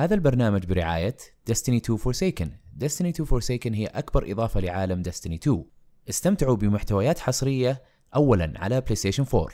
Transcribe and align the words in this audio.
هذا 0.00 0.14
البرنامج 0.14 0.66
برعاية 0.66 1.16
Destiny 1.50 1.80
2 1.90 1.98
Forsaken. 1.98 2.48
Destiny 2.84 3.12
2 3.12 3.26
Forsaken 3.26 3.74
هي 3.74 3.86
أكبر 3.86 4.32
إضافة 4.32 4.60
لعالم 4.60 5.02
Destiny 5.02 5.32
2 5.32 5.64
استمتعوا 6.08 6.56
بمحتويات 6.56 7.18
حصرية 7.18 7.82
أولا 8.14 8.52
على 8.56 8.82
PlayStation 8.90 9.34
4 9.34 9.48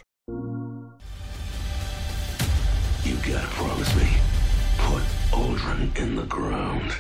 You 3.05 3.17
gotta 3.29 3.51
promise 3.59 3.93
me. 4.01 4.09
Put 4.79 5.05
Aldrin 5.33 5.83
in 6.03 6.17
the 6.21 6.37
ground. 6.37 6.93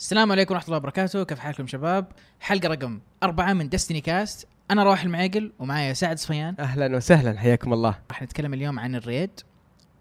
السلام 0.00 0.32
عليكم 0.32 0.54
ورحمة 0.54 0.66
الله 0.66 0.76
وبركاته، 0.76 1.24
كيف 1.24 1.38
حالكم 1.38 1.66
شباب؟ 1.66 2.12
حلقة 2.40 2.68
رقم 2.68 3.00
أربعة 3.22 3.52
من 3.52 3.68
دستني 3.68 4.00
كاست، 4.00 4.48
أنا 4.70 4.84
رواح 4.84 5.02
المعيقل 5.02 5.52
ومعايا 5.58 5.92
سعد 5.92 6.18
صفيان، 6.18 6.54
أهلا 6.58 6.96
وسهلا 6.96 7.38
حياكم 7.38 7.72
الله. 7.72 7.98
راح 8.10 8.22
نتكلم 8.22 8.54
اليوم 8.54 8.78
عن 8.78 8.94
ال 8.94 9.00
raid. 9.00 9.30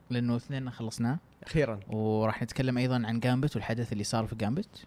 لأنه 0.10 0.36
اثنين 0.36 0.70
خلصناه، 0.72 1.18
أخيرا. 1.44 1.80
وراح 1.90 2.44
نتكلم 2.44 2.78
أيضا 2.78 2.96
عن 3.06 3.20
Gambit 3.20 3.56
والحدث 3.56 3.94
اللي 3.94 4.04
صار 4.04 4.26
في 4.26 4.36
Gambit 4.36 4.86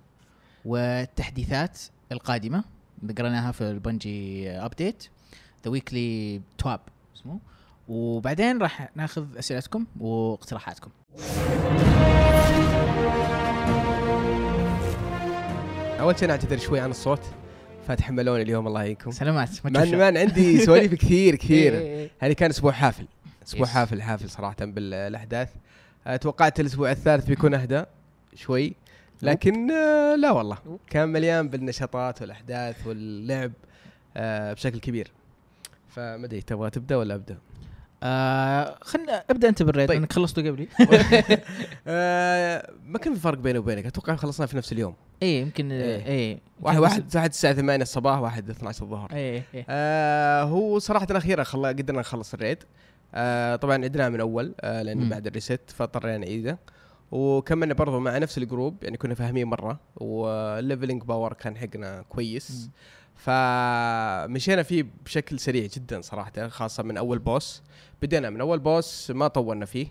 والتحديثات 0.65 1.79
القادمة. 2.13 2.65
اللي 3.03 3.15
قريناها 3.15 3.53
في 3.53 3.71
ال 3.71 3.82
Bungie 3.82 4.51
update 4.51 5.09
the 5.65 5.71
weekly 5.71 6.41
TWAB 6.59 6.81
اسمه. 7.17 7.39
وبعدين 7.89 8.63
راح 8.63 8.91
ناخذ 8.97 9.39
أسئلتكم 9.39 9.87
واقتراحاتكم. 10.01 10.91
أول 16.01 16.19
شيء 16.19 16.29
نعتذر 16.29 16.59
شوي 16.59 16.81
عن 16.81 16.91
الصوت. 16.91 17.21
فتحملوني 17.89 18.43
اليوم 18.43 18.67
الله 18.67 18.83
يعينكم. 18.83 19.11
سلامات 19.11 19.67
ما 19.67 20.21
عندي 20.21 20.59
سواليف 20.59 20.95
كثير 20.95 21.37
كثير. 21.37 21.73
إيه. 21.79 22.11
هذه 22.19 22.33
كان 22.33 22.51
أسبوع 22.51 22.73
حافل. 22.73 23.07
أسبوع 23.47 23.67
Yes. 23.67 23.71
حافل 23.71 24.03
حافل 24.03 24.31
صراحة 24.31 24.57
بالاحداث 24.61 25.49
آه، 26.07 26.17
توقعت 26.17 26.61
الأسبوع 26.61 26.91
الثالث 26.91 27.27
بيكون 27.27 27.55
أهدى 27.55 27.85
شوي 28.35 28.75
لكن 29.23 29.71
آه، 29.71 30.15
لا 30.17 30.31
والله. 30.31 30.59
كان 30.91 31.09
مليان 31.09 31.49
بالنشاطات 31.49 32.23
والأحداث 32.23 32.87
واللعب 32.87 33.53
آه، 34.17 34.53
بشكل 34.53 34.79
كبير. 34.79 35.11
فما 35.89 36.27
أدري 36.27 36.41
تبغى 36.43 36.71
تبدأ 36.71 36.97
ولا 36.97 37.15
أبدأ؟ 37.15 37.39
آه 38.05 38.79
خلنا 38.81 39.25
أبدأ 39.31 39.49
أنت 39.49 39.63
بالريد 39.63 39.89
طيب. 39.89 39.99
لأنك 39.99 40.13
خلصته 40.13 40.49
قبلي. 40.49 40.69
آه، 41.87 42.71
ما 42.87 42.99
كان 42.99 43.15
في 43.15 43.21
فرق 43.21 43.39
بيني 43.39 43.59
وبينك؟ 43.59 43.87
أتوقع 43.87 44.17
خلصنا 44.17 44.47
في 44.47 44.57
نفس 44.57 44.73
اليوم. 44.73 44.95
إيه 45.23 45.43
يمكن 45.43 45.73
إيه. 45.73 46.07
إيه. 46.07 46.39
واحد 46.61 46.79
واحد 46.79 47.05
واحد 47.15 47.31
الساعة 47.31 47.55
8 47.55 47.83
الصباح 47.83 48.19
واحد 48.19 48.51
12 48.51 48.83
الظهر. 48.83 49.13
إيه 49.13 49.43
إيه. 49.55 49.65
آه 49.69 50.43
هو 50.43 50.79
صراحة 50.79 51.07
أخيرا 51.11 51.45
خلا 51.45 51.69
قدرنا 51.69 52.01
نخلص 52.01 52.35
ال 52.35 52.39
raid 52.39 52.59
آه 53.15 53.57
طبعا 53.57 53.85
عدناه 53.85 54.09
من 54.09 54.21
أول 54.21 54.55
آه 54.61 54.95
مم. 54.95 55.09
بعد 55.09 55.27
ال 55.27 55.32
reset 55.32 55.61
فاضطرينا 55.67 56.19
نعيده 56.19 56.59
وكملنا 57.11 57.75
برضو 57.75 57.99
مع 58.01 58.19
نفس 58.19 58.39
ال 58.39 58.46
group 58.46 58.85
يعني 58.85 58.97
كنا 58.97 59.15
فاهمين 59.15 59.47
مرة 59.47 59.81
وال 59.97 60.18
leveling 60.18 61.03
power 61.03 61.33
كان 61.33 61.57
حقنا 61.57 62.03
كويس. 62.09 62.71
فمشينا 63.15 64.63
فيه 64.63 64.85
بشكل 65.05 65.39
سريع 65.39 65.67
جدا 65.67 66.01
صراحة 66.01 66.49
خاصة 66.49 66.83
من 66.83 66.97
أول 66.97 67.19
boss 67.19 67.63
بدينا 68.03 68.31
من 68.31 68.41
أول 68.41 68.59
boss 68.59 69.11
ما 69.11 69.29
طولنا 69.29 69.65
فيه. 69.67 69.87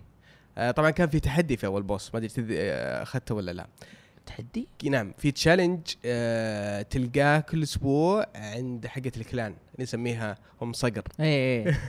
آه 0.58 0.72
طبعا 0.72 0.90
كان 0.90 1.10
في 1.10 1.20
تحدي 1.20 1.58
في 1.58 1.66
أول 1.66 1.84
boss 1.84 2.10
ما 2.14 2.18
أدري 2.18 2.30
تذ- 2.30 2.52
آه، 2.52 3.04
أخذته 3.04 3.36
ولا 3.36 3.52
لا. 3.52 3.68
تحدي؟ 4.26 4.68
نعم 4.84 5.14
في 5.18 5.32
challenge 5.32 5.80
آه 6.06 6.82
تلقاه 6.82 7.40
كل 7.40 7.64
أسبوع 7.64 8.26
عند 8.36 8.88
حقة 8.88 9.12
ال 9.18 9.25
clan 9.25 9.56
نسميها 9.80 10.38
ام 10.64 10.74
صقر. 10.74 11.04
إيه 11.20 11.66
إيه 11.66 11.80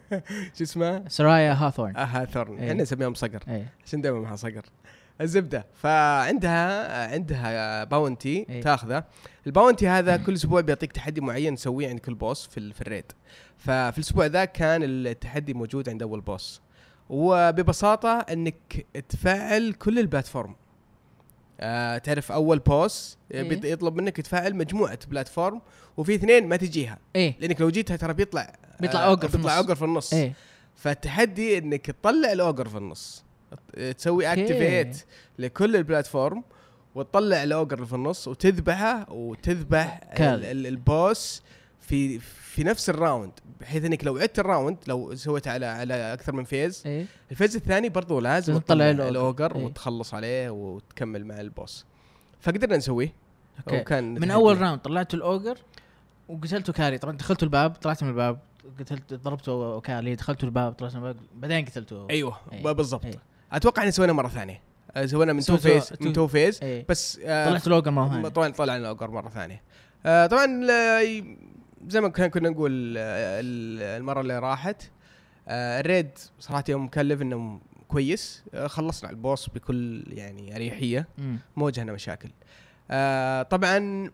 شو 0.56 0.64
اسمها؟ 0.64 1.04
Suraya 1.08 1.52
Hawthorne. 1.52 1.96
Hawthorne 1.96 2.58
إيه. 2.58 2.70
إحنا 2.70 2.82
نسميها 2.82 3.08
ام 3.08 3.14
صقر. 3.14 3.42
إيه. 3.48 3.66
عشان 3.86 4.00
دائما 4.00 4.20
معها 4.20 4.36
صقر. 4.36 4.62
الزبدة. 5.20 5.66
فعندها 5.74 7.12
عندها 7.12 7.84
bounty 7.84 8.46
إيه. 8.48 8.62
تاخذه. 8.62 9.04
ال 9.46 9.52
bounty 9.52 9.88
هذا 9.88 10.16
كل 10.16 10.34
أسبوع 10.34 10.60
بيعطيك 10.60 10.92
تحدي 10.92 11.20
معين 11.20 11.54
تسويه 11.54 11.88
عند 11.88 11.98
كل 11.98 12.14
boss 12.14 12.46
في 12.46 12.72
في 12.72 12.80
ال 12.80 12.85
raid. 12.85 13.12
ففي 13.56 13.98
الأسبوع 13.98 14.26
ذا 14.26 14.44
كان 14.44 14.82
التحدي 14.84 15.54
موجود 15.54 15.88
عند 15.88 16.02
أول 16.02 16.20
boss 16.20 16.60
وببساطة 17.08 18.18
إنك 18.18 18.86
تفعل 19.08 19.72
كل 19.72 19.98
ال 19.98 20.04
platform. 20.04 20.54
آه 21.60 21.98
تعرف 21.98 22.32
أول 22.32 22.58
boss 22.58 23.18
إيه. 23.32 23.60
يطلب 23.72 23.96
منك 23.96 24.16
تفعل 24.16 24.56
مجموعة 24.56 24.98
platform 25.08 25.60
وفي 25.96 26.14
اثنين 26.14 26.48
ما 26.48 26.56
تجيها 26.56 26.98
إيه 27.16 27.34
لأنك 27.40 27.60
لو 27.60 27.70
جيتها 27.70 27.96
ترى 27.96 28.14
بيطلع 28.14 28.52
بيطلع 28.80 29.00
آه 29.04 29.06
ogre 29.08 29.28
في 29.28 29.36
بيطلع 29.36 29.52
النص. 29.52 29.62
ogre 29.64 29.74
في 29.74 29.84
النص 29.84 30.12
إيه 30.14 30.32
فالتحدي 30.76 31.58
إنك 31.58 31.86
تطلع 31.86 32.32
ال 32.32 32.39
ogre 32.39 32.68
في 32.68 32.76
النص 32.76 33.24
تسوي 33.98 34.28
أوكي. 34.30 34.42
activate 34.42 35.04
لكل 35.38 35.76
ال 35.76 35.84
platform 35.84 36.44
وتطلع 36.94 37.42
ال 37.42 37.50
ogre 37.50 37.84
في 37.84 37.92
النص 37.92 38.28
وتذبحه 38.28 39.12
وتذبح 39.12 40.00
ال 40.20 40.44
boss 40.44 41.42
في 41.88 42.18
في 42.18 42.64
نفس 42.64 42.90
ال 42.90 42.97
round 42.97 43.32
بحيث 43.60 43.84
إنك 43.84 44.04
لو 44.04 44.16
عدت 44.16 44.38
ال 44.38 44.44
round 44.44 44.76
لو 44.86 45.14
سويت 45.14 45.48
على 45.48 45.66
على 45.66 46.12
أكثر 46.12 46.32
من 46.32 46.44
phase 46.44 46.82
إيه 46.86 47.06
ال 47.30 47.34
phase 47.34 47.56
الثاني 47.56 47.88
برضو 47.88 48.20
لازم 48.20 48.58
تطلع. 48.58 48.90
ال 48.90 49.03
ogre 49.03 49.56
إيه. 49.56 49.64
وتخلص 49.64 50.14
عليه 50.14 50.50
وتكمل 50.50 51.24
مع 51.24 51.40
ال 51.40 51.48
boss. 51.48 51.86
فقدرنا 52.40 52.76
نسويه. 52.76 53.12
أوكي. 53.58 53.80
وكان 53.80 54.14
من. 54.14 54.30
أول 54.30 54.60
round 54.60 54.80
طلعت 54.80 55.14
ال 55.14 55.23
ogre 55.23 55.58
وقتلته 56.28 56.72
كاري. 56.72 56.98
طبعا 56.98 57.16
دخلت 57.16 57.42
الباب 57.42 57.70
طلعت 57.70 58.02
من 58.02 58.10
الباب 58.10 58.38
قتلت 58.78 59.14
ضربته 59.14 59.80
كاري 59.80 60.14
دخلت 60.14 60.44
الباب 60.44 60.72
طلعت 60.72 60.96
من 60.96 60.98
الباب 60.98 61.16
بعدين 61.34 61.64
قتلته 61.64 62.06
أيوه 62.10 62.36
إيه. 62.52 62.72
بالضبط. 62.72 63.04
إيه. 63.04 63.20
أتوقع 63.52 63.84
ان 63.84 63.90
سوينا 63.90 64.12
مرة 64.12 64.28
ثانية. 64.28 64.62
آه، 64.96 65.06
سوينا 65.06 65.32
من 65.32 65.40
two 65.40 65.56
phase 65.56 65.92
من 66.00 66.12
two 66.12 66.26
phase 66.26 66.60
بس 66.88 67.20
آه، 67.24 67.48
طلعت 67.48 67.66
ال 67.66 67.71
ogre 67.71 67.90
مرة 67.90 68.08
ثانية. 68.08 68.28
طبعا 68.28 68.48
طلع 68.48 68.76
لنا 68.76 68.88
ogre 68.88 69.10
مرة 69.10 69.28
ثانية. 69.28 69.62
آه 70.06 70.26
طبعا 70.26 70.46
زي 71.86 72.00
ما 72.00 72.08
كنا 72.08 72.48
نقول 72.48 72.94
آه، 72.98 73.40
ال- 73.40 73.82
المرة 74.00 74.20
اللي 74.20 74.38
راحت 74.38 74.82
آه 75.48 75.80
ال 75.80 75.86
raid 75.86 76.10
صراحة 76.40 76.64
يوم 76.68 76.88
كان 76.88 77.06
level 77.06 77.49
نا 77.49 77.58
كويس. 77.88 78.44
آه 78.54 78.66
خلصنا 78.66 79.10
ال 79.10 79.18
boss 79.18 79.48
بكل 79.48 80.04
يعني 80.08 80.56
أريحية. 80.56 81.08
ما 81.56 81.64
واجهنا 81.64 81.92
مشاكل. 81.92 82.28
طبعا 83.50 84.10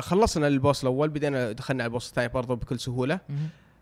خلصنا 0.00 0.46
ال 0.48 0.55
boss 0.55 0.82
الأول 0.82 1.08
بدينا 1.08 1.52
دخلنا 1.52 1.82
على 1.82 1.88
ال 1.88 1.92
boss 1.92 2.08
الثاني 2.08 2.28
برضه 2.28 2.54
بكل 2.56 2.80
سهولة. 2.80 3.20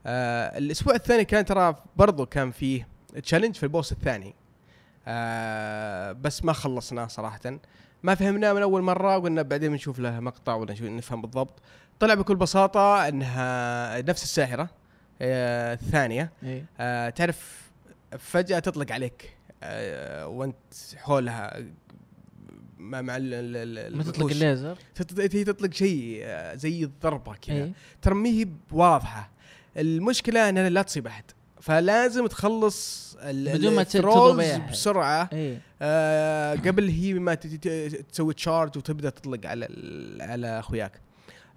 الأسبوع 0.07 0.95
الثاني 0.95 1.25
كان 1.25 1.45
ترى 1.45 1.75
برضو 1.97 2.27
كان 2.27 2.51
فيه 2.51 2.89
challenge 3.23 3.55
في 3.55 3.63
ال 3.63 3.69
boss 3.69 3.93
الثاني. 3.93 4.35
بس 6.23 6.45
ما 6.45 6.53
خلصناه 6.53 7.07
صراحة. 7.07 7.41
ما 8.03 8.15
فهمناه 8.15 8.53
من 8.53 8.63
أول 8.63 8.83
مرة 8.83 9.19
قلنا 9.19 9.43
بعدين 9.43 9.71
بنشوف 9.71 9.99
له 9.99 10.21
مقطع 10.21 10.55
ولا 10.55 10.75
نفهم 10.81 11.23
بالضبط. 11.23 11.63
طلع 12.01 12.15
بكل 12.15 12.37
بساطة 12.37 13.09
إنها 13.09 14.01
نفس 14.03 14.23
الساحره 14.23 14.71
آه 15.23 15.75
الثانية. 15.75 16.33
إيه 16.43 16.65
آه 16.81 17.11
تعرف 17.11 17.71
فجأة 18.19 18.59
تطلق 18.59 18.93
عليك 18.93 19.37
آه 19.63 20.27
وأنت 20.27 20.57
حولها 20.97 21.65
مع 22.79 23.01
مع 23.03 23.17
ال- 23.17 23.35
ال- 23.35 23.79
ال- 23.79 23.97
ما 23.97 24.03
تطلق. 24.03 24.31
الليزر؟ 24.31 24.79
هي 25.19 25.45
تطلق 25.45 25.73
شيء 25.73 26.21
آه، 26.25 26.55
زي 26.55 26.85
الضربة 26.85 27.35
كذا. 27.35 27.57
إيه 27.57 27.73
ترى 28.03 28.15
ما 28.15 28.29
هي 28.29 28.49
واضحه 28.73 29.31
المشكلة 29.77 30.49
إنها 30.49 30.69
لا 30.69 30.83
تصيب 30.83 31.07
أحد. 31.07 31.25
فلازم 31.61 32.27
تخلص 32.27 33.11
بدون 33.25 33.75
ما 33.75 33.83
تضرب. 33.83 34.37
بسرعة. 34.71 35.29
إيه 35.33 35.61
آه 35.83 36.55
قبل 36.55 36.89
هي 36.89 37.15
ما 37.15 37.35
تسوي 37.35 38.35
تشارج 38.35 38.79
وتبدأ 38.79 39.11
تطلق 39.11 39.47
على 39.47 39.67
على 40.21 40.59
أخوياك. 40.59 41.01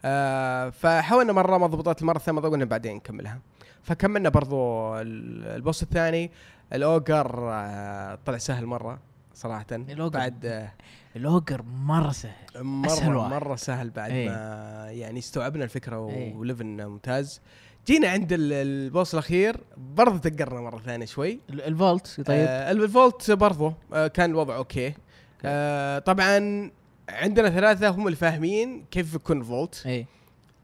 آه 0.06 0.70
فحاولنا 0.70 1.34
مرة 1.34 1.58
ما 1.58 1.68
ضبطت 1.68 2.02
المرة 2.02 2.18
الثانية 2.18 2.40
ما 2.42 2.50
قلنا 2.50 2.66
بعدين 2.66 2.96
نكملها 2.96 3.40
فكملنا 3.84 4.30
برضو 4.30 4.58
ال- 5.02 5.46
البوس 5.56 5.84
الثاني 5.84 6.32
الأوجر 6.74 7.50
آه 7.52 8.18
طلع 8.26 8.38
سهل 8.38 8.66
مرة 8.66 9.00
صراحة 9.34 9.66
الأوجر. 9.72 10.20
بعد 10.20 10.46
آه 10.46 10.72
الأوجر 11.16 11.62
مرة 11.62 12.12
سهل 12.12 12.32
أسهل 12.86 13.10
مره 13.10 13.18
واحد. 13.20 13.32
مرة 13.34 13.56
سهل 13.56 13.90
بعد 13.90 14.12
إيه. 14.12 14.30
ما 14.30 14.88
يعني 14.92 15.20
استوعبنا 15.20 15.64
الفكرة 15.64 16.10
إيه. 16.10 16.36
وليفلنا 16.36 16.88
ممتاز 16.88 17.42
جينا 17.88 18.08
عند 18.08 18.34
ال- 18.34 18.54
البوس 18.54 19.14
الأخير 19.14 19.58
برضه 19.78 20.30
دقرنا 20.30 20.62
مرة 20.62 20.80
ثانية 20.80 21.06
شوي 21.06 21.40
ال- 21.50 21.62
الفولت 21.62 22.22
طيب 22.22 22.46
آه 22.50 22.72
الفولت 22.72 23.32
برضه 23.32 23.74
آه 23.94 24.08
كان 24.08 24.30
الوضع 24.30 24.56
أوكي 24.56 24.94
آه 25.46 26.00
طبعا 26.00 26.72
عندنا 27.10 27.50
ثلاثة 27.50 27.90
هم 27.90 28.08
الفاهمين 28.08 28.86
كيف 28.92 29.14
يكون 29.14 29.40
الفولت. 29.40 29.84
إيه 29.86 30.06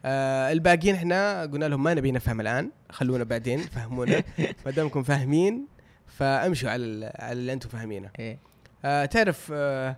آه 0.06 0.52
الباقيين 0.52 0.96
إحنا 0.96 1.42
قلنا 1.42 1.66
لهم 1.66 1.84
ما 1.84 1.94
نبي 1.94 2.12
نفهم 2.12 2.42
الآن 2.42 2.72
خلونا 2.90 3.24
بعدين 3.24 3.60
فهمونا. 3.60 4.24
ما 4.66 4.72
دامكم 4.72 5.04
فاهمين 5.04 5.68
فامشوا 6.08 6.70
على 6.70 7.12
على 7.20 7.32
اللي 7.32 7.54
أنتم 7.54 7.70
فاهمينه. 7.70 8.10
إيه 8.20 8.40
آه 8.86 9.06
تعرف 9.06 9.52
آه 9.54 9.96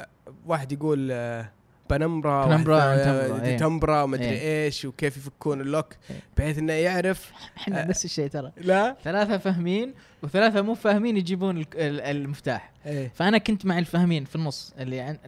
آه، 0.00 0.06
واحد 0.46 0.72
يقول 0.72 1.08
آه 1.12 1.50
penumbra 1.90 2.46
penumbra، 2.46 2.76
واحد- 2.76 3.04
antumbra، 3.04 3.44
إيه. 3.44 3.56
antumbra 3.56 4.02
ومدري 4.02 4.24
إيه. 4.30 4.64
إيش 4.66 4.84
وكيف 4.84 5.16
يفكون 5.16 5.60
ال 5.60 5.67
lock 5.67 5.94
إيه. 6.10 6.16
بحيث 6.36 6.58
إنه 6.58 6.72
يعرف 6.72 7.32
إحنا 7.56 7.84
نفس 7.84 8.04
الشيء 8.04 8.28
ترى. 8.28 8.52
لا؟ 8.56 8.96
ثلاثة 9.04 9.38
فاهمين 9.38 9.94
وثلاثة 10.22 10.62
مو 10.62 10.74
فاهمين 10.74 11.16
يجيبون 11.16 11.58
ال- 11.58 11.66
ال- 11.74 12.00
المفتاح. 12.00 12.72
إيه. 12.86 13.12
فأنا 13.14 13.38
كنت 13.38 13.66
مع 13.66 13.78
الفاهمين 13.78 14.24
في 14.24 14.36
النص 14.36 14.74
اللي 14.78 15.18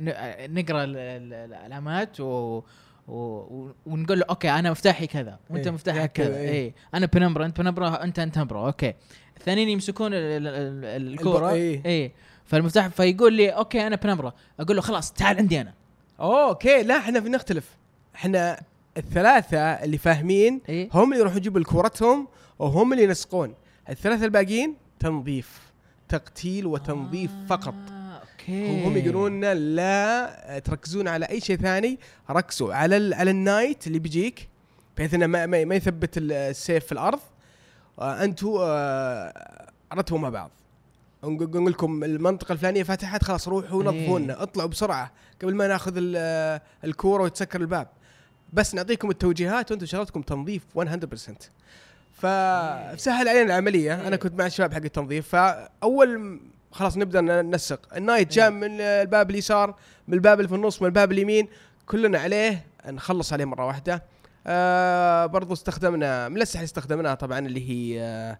نقرأ 0.48 0.84
ال- 0.84 0.96
ال- 0.96 1.32
العلامات 1.34 2.20
و 2.20 2.62
و... 3.08 3.70
ونقول 3.86 4.18
له 4.18 4.24
okay 4.30 4.50
أنا 4.50 4.70
مفتاحي 4.70 5.06
كذا 5.06 5.38
وأنت 5.50 5.66
إيه، 5.66 5.72
مفتاحك 5.74 6.12
كذا، 6.12 6.26
كذا. 6.28 6.36
إيه. 6.38 6.64
اي 6.66 6.74
أنا 6.94 7.06
penumbra 7.06 7.46
أنت 7.46 7.60
penumbra 7.60 8.04
أنت 8.04 8.18
antumbra 8.18 8.66
okay. 8.66 8.94
الثانيين 9.36 9.68
يمسكون 9.68 10.14
ال- 10.14 10.18
ال- 10.46 10.46
ال- 10.48 11.12
الكورة. 11.12 11.50
إيه. 11.50 11.82
اي 11.86 12.12
فالمفتاح 12.44 12.86
فيقول 12.88 13.32
لي 13.34 13.48
okay 13.50 13.86
أنا 13.86 13.96
penumbra 13.96 14.32
أقول 14.60 14.76
له 14.76 14.82
خلاص 14.82 15.12
تعال 15.12 15.36
عندي 15.36 15.60
أنا. 15.60 15.74
okay. 16.20 16.82
لا 16.82 16.96
إحنا 16.98 17.18
بنختلف 17.20 17.64
إحنا 18.14 18.60
الثلاثة 18.96 19.58
اللي 19.58 19.98
فاهمين 19.98 20.60
إي. 20.68 20.88
هم 20.94 21.04
اللي 21.12 21.18
يروحوا 21.20 21.38
يجيبوا 21.38 21.62
كورتهم 21.62 22.28
وهم 22.58 22.92
اللي 22.92 23.04
ينسقون. 23.04 23.54
الثلاثة 23.90 24.24
الباقيين 24.24 24.74
تنظيف 25.00 25.60
تقتيل 26.08 26.66
وتنظيف 26.66 27.30
فقط. 27.48 27.74
آه، 27.92 28.20
okay 28.32 28.70
وهم 28.84 28.96
يقولون 28.96 29.32
لنا 29.36 29.54
لا 29.54 30.58
تركزون 30.58 31.08
على 31.08 31.26
أي 31.26 31.40
شيء 31.40 31.56
ثاني 31.56 31.98
ركزوا 32.30 32.74
على 32.74 32.96
ال 32.96 33.14
على 33.14 33.30
ال 33.30 33.38
knight 33.38 33.86
اللي 33.86 33.98
بيجيك 33.98 34.48
بحيث 34.96 35.14
إنه 35.14 35.26
ما, 35.26 35.46
ما, 35.46 35.74
يثبت 35.74 36.18
ال- 36.18 36.32
السيف 36.32 36.84
في 36.86 36.92
الأرض. 36.92 37.20
آه 37.98 38.24
أنتم 38.24 38.54
آه 38.60 39.68
رتبوا 39.94 40.18
مع 40.18 40.28
بعض. 40.28 40.50
نقول 41.24 41.72
لكم 41.72 42.04
المنطقة 42.04 42.52
الفلانية 42.52 42.82
فتحت 42.82 43.24
خلاص 43.24 43.48
روحوا 43.48 43.82
إيه. 43.82 43.88
نظفونا 43.88 44.42
اطلعوا 44.42 44.68
بسرعة 44.68 45.12
قبل 45.42 45.54
ما 45.54 45.66
ناخذ 45.68 45.92
ال- 45.96 46.60
الكورة 46.84 47.22
ويتسكر 47.22 47.60
الباب. 47.60 47.88
بس 48.52 48.74
نعطيكم 48.74 49.10
التوجيهات 49.10 49.70
وأنتم 49.70 49.86
شغلتكم 49.86 50.22
تنظيف 50.22 50.62
100% 50.74 50.80
فسهل 52.12 53.28
علينا 53.28 53.42
العملية. 53.42 54.08
أنا 54.08 54.16
كنت 54.16 54.38
مع 54.38 54.46
الشباب 54.46 54.74
حق 54.74 54.82
التنظيف 54.84 55.28
فأول 55.28 56.40
خلاص 56.72 56.96
نبدأ 56.96 57.20
ننسق. 57.20 57.80
النايت 57.96 58.32
جاء 58.32 58.50
من 58.50 58.80
الباب 58.80 59.30
اليسار 59.30 59.74
من 60.08 60.14
الباب 60.14 60.38
اللي 60.38 60.48
في 60.48 60.54
النص 60.54 60.82
من 60.82 60.86
الباب 60.88 61.12
اليمين 61.12 61.48
كلنا 61.86 62.18
عليه. 62.18 62.66
نخلص 62.86 63.32
عليه 63.32 63.44
مرة 63.44 63.66
واحدة. 63.66 64.02
آه 64.46 65.26
برضو 65.26 65.52
استخدمنا 65.52 66.28
من 66.28 66.36
الأسلحة 66.36 66.58
اللي 66.60 66.64
استخدمناها 66.66 67.14
طبعا 67.14 67.38
اللي 67.38 67.70
هي 67.70 68.00
آه 68.02 68.38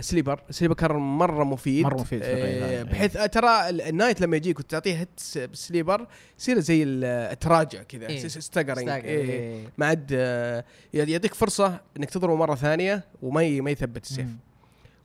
Sleeper 0.00 0.40
Sleeper 0.50 0.74
كان 0.74 0.92
مرة 0.96 1.44
مفيد 1.44 1.84
مرة 1.84 2.00
مفيد 2.00 2.22
آه 2.22 2.26
إيه. 2.26 2.82
بحيث 2.82 3.16
آه 3.16 3.26
ترى 3.26 3.68
ال- 3.68 3.80
knight 3.82 4.20
لما 4.20 4.36
يجيك 4.36 4.58
وتعطيه 4.58 4.94
hit 4.94 5.20
بال 5.48 5.61
Sleeper 5.61 6.06
يصير 6.38 6.58
زي 6.58 6.82
ال- 6.82 7.04
التراجع 7.04 7.82
كذا 7.82 8.08
إيه. 8.08 8.28
staggering 8.28 8.88
إيه. 8.88 9.00
إيه. 9.04 9.64
ما 9.78 9.86
عاد 9.86 10.10
آه، 10.12 10.64
يعطيك 10.94 11.34
فرصة 11.34 11.80
إنك 11.96 12.10
تضربه 12.10 12.34
مرة 12.36 12.54
ثانية 12.54 13.04
وما 13.22 13.60
ما 13.60 13.70
يثبت 13.70 14.04
السيف. 14.04 14.26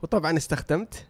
وطبعا 0.02 0.38
استخدمت 0.38 1.06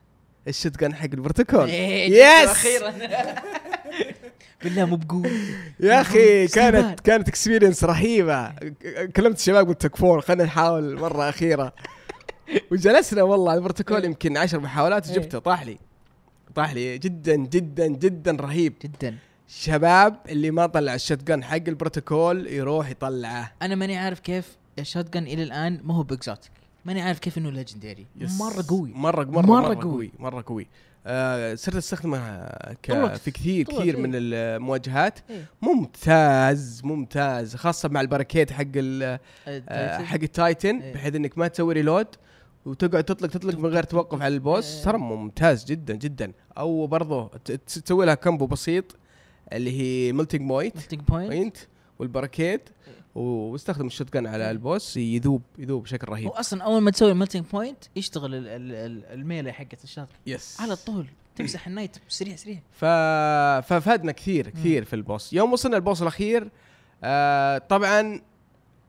ال 0.48 0.80
shotgun 0.80 0.94
حق 0.96 1.04
البروتوكول 1.14 1.70
إيه، 1.70 2.10
yes! 2.12 2.40
جبته 2.42 2.52
أخيرا 2.52 2.94
بالله 4.64 4.86
مو 4.86 4.96
بقول 4.96 5.32
يا 5.80 6.02
أخي. 6.02 6.48
كانت 6.48 7.00
كانت 7.00 7.28
experience 7.28 7.84
رهيبة 7.84 8.52
كلمت 9.16 9.38
الشباب 9.38 9.68
قلت 9.68 9.82
تكفون 9.82 10.22
خلينا 10.22 10.44
نحاول 10.44 11.00
مرة 11.00 11.30
أخيرة 11.30 11.74
وجلسنا 12.72 13.24
والله 13.24 13.52
على 13.52 13.58
البروتوكول 13.58 13.98
إيه. 13.98 14.06
يمكن 14.06 14.38
عشر 14.38 14.60
محاولات 14.60 15.10
إيه. 15.10 15.18
وجبته 15.20 15.40
طاح 15.40 15.64
لي 15.66 15.78
طاح 16.56 16.74
لي 16.74 16.98
جدا 16.98 17.36
جدا 17.36 17.88
جدا 17.88 18.32
رهيب 18.32 18.74
جدا 18.84 19.18
شباب 19.48 20.16
اللي 20.30 20.52
ما 20.52 20.66
طلع 20.66 20.94
ال 20.96 21.24
shotgun 21.24 21.44
حق 21.44 21.56
البروتوكول 21.68 22.48
يروح 22.48 22.90
يطلعه 22.90 23.52
أنا 23.62 23.76
ماني 23.76 23.98
عارف 23.98 24.20
كيف 24.20 24.58
ال 24.80 25.14
shotgun 25.14 25.24
إلى 25.24 25.44
الآن 25.44 25.80
ما 25.84 25.94
هو 25.94 26.04
ب 26.04 26.11
exotic 26.11 26.52
ماني 26.86 27.02
عارف 27.02 27.20
كيف 27.20 27.38
إنه 27.38 27.52
legendary. 27.52 28.08
مرة 28.16 28.66
قوي 28.68 28.92
مرة 28.96 29.24
مرة 29.26 29.46
مرة 29.46 29.62
مرة, 29.62 29.74
قوي. 29.76 29.82
قوي 29.82 30.12
مرة 30.20 30.44
قوي 30.48 30.68
آه 31.08 31.56
صرت 31.56 31.76
أستخدمه 31.76 32.48
ك... 32.84 33.14
في 33.16 33.32
كثير 33.32 33.66
كثير 33.66 33.96
فيه. 33.96 34.02
من 34.02 34.12
المواجهات 34.16 35.20
إيه. 35.30 35.46
ممتاز 35.62 36.82
ممتاز 36.84 37.56
خاصة 37.56 37.90
مع 37.90 38.02
ال 38.02 38.07
barricade 38.07 38.52
حق 38.52 38.64
ال... 38.76 39.20
آه 39.48 39.98
حق 40.04 40.20
ال 40.24 40.33
Titan 40.33 40.80
إيه. 40.80 40.94
بحيث 40.94 41.16
إنك 41.16 41.38
ما 41.38 41.48
تسوي 41.48 41.74
reload 41.74 42.08
وتقعد 42.66 43.04
تطلق 43.04 43.30
تطلق 43.30 43.56
من 43.58 43.66
غير 43.66 43.84
توقف 43.84 44.22
على 44.22 44.34
ال 44.34 44.41
boss. 44.41 44.76
إيه. 44.78 44.84
ترى 44.84 44.98
ممتاز 44.98 45.66
جدا 45.66 45.96
جدا. 45.96 46.32
أو 46.58 46.88
برضه 46.88 47.28
ت- 47.28 47.52
تسوي 47.52 48.06
لها 48.06 48.16
combo 48.16 48.46
بسيط 48.46 48.96
اللي 49.54 49.82
هي 49.82 50.14
melting 50.14 50.42
point. 50.42 50.76
melting 50.78 51.02
point. 51.02 51.28
point 51.32 51.58
وال 52.00 52.13
barricade 52.13 52.70
واستخدم 53.16 53.88
ال 53.88 54.14
shotgun 54.14 54.28
على 54.28 54.44
إيه. 54.46 54.52
ال 54.52 54.61
boss 54.61 54.98
يذوب 54.98 55.42
يذوب 55.58 55.84
بشكل 55.84 56.08
رهيب. 56.12 56.26
هو 56.28 56.32
أصلا 56.32 56.64
أول 56.64 56.82
ما 56.82 56.92
تسوي 56.92 57.12
ال 57.12 57.16
melting 57.16 57.44
point 57.54 57.84
يشتغل 57.96 58.36
ال- 58.36 58.48
ال- 58.48 58.72
ال- 58.72 59.06
melee 59.20 59.52
حقت 59.52 59.84
ال 59.84 59.89
shot 59.89 60.08
yes 60.28 60.62
على 60.62 60.76
طول. 60.76 61.08
تمسح 61.36 61.68
ال 61.68 61.72
knight 61.72 61.98
سريع 62.08 62.36
سريع. 62.36 62.60
ف... 62.72 62.86
ففادنا 63.68 64.12
كثير 64.12 64.50
كثير 64.50 64.86
في 64.86 64.96
ال 64.96 65.02
boss. 65.02 65.34
يوم 65.34 65.54
وصلنا 65.54 65.78
ال 65.78 65.83
boss 65.83 66.02
الأخير 66.02 66.50
آه 67.04 67.58
طبعا 67.58 68.22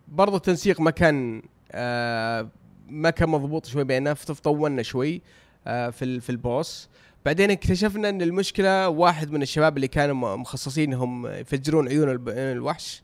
برضو 0.09 0.37
التنسيق 0.37 0.81
ما 0.81 0.91
كان 0.91 1.43
آه 1.73 2.49
ما 2.89 3.11
كان 3.11 3.29
مضبوط 3.29 3.67
شوي 3.67 3.85
بيننا 3.85 4.15
فطولنا 4.15 4.83
شوي 4.83 5.23
آه 5.67 5.91
في 5.91 6.21
في 6.21 6.31
ال 6.31 6.42
boss 6.42 6.89
بعدين 7.25 7.51
اكتشفنا 7.51 8.09
إن 8.09 8.23
المشكلة 8.23 8.89
واحد 8.89 9.33
من 9.33 9.43
الشباب 9.43 9.77
اللي 9.77 9.89
كانوا 9.89 10.37
مخصصين 10.37 10.93
انهم 10.93 11.27
يفجرون 11.27 11.89
عيون 11.89 12.29
الوحش 12.29 13.03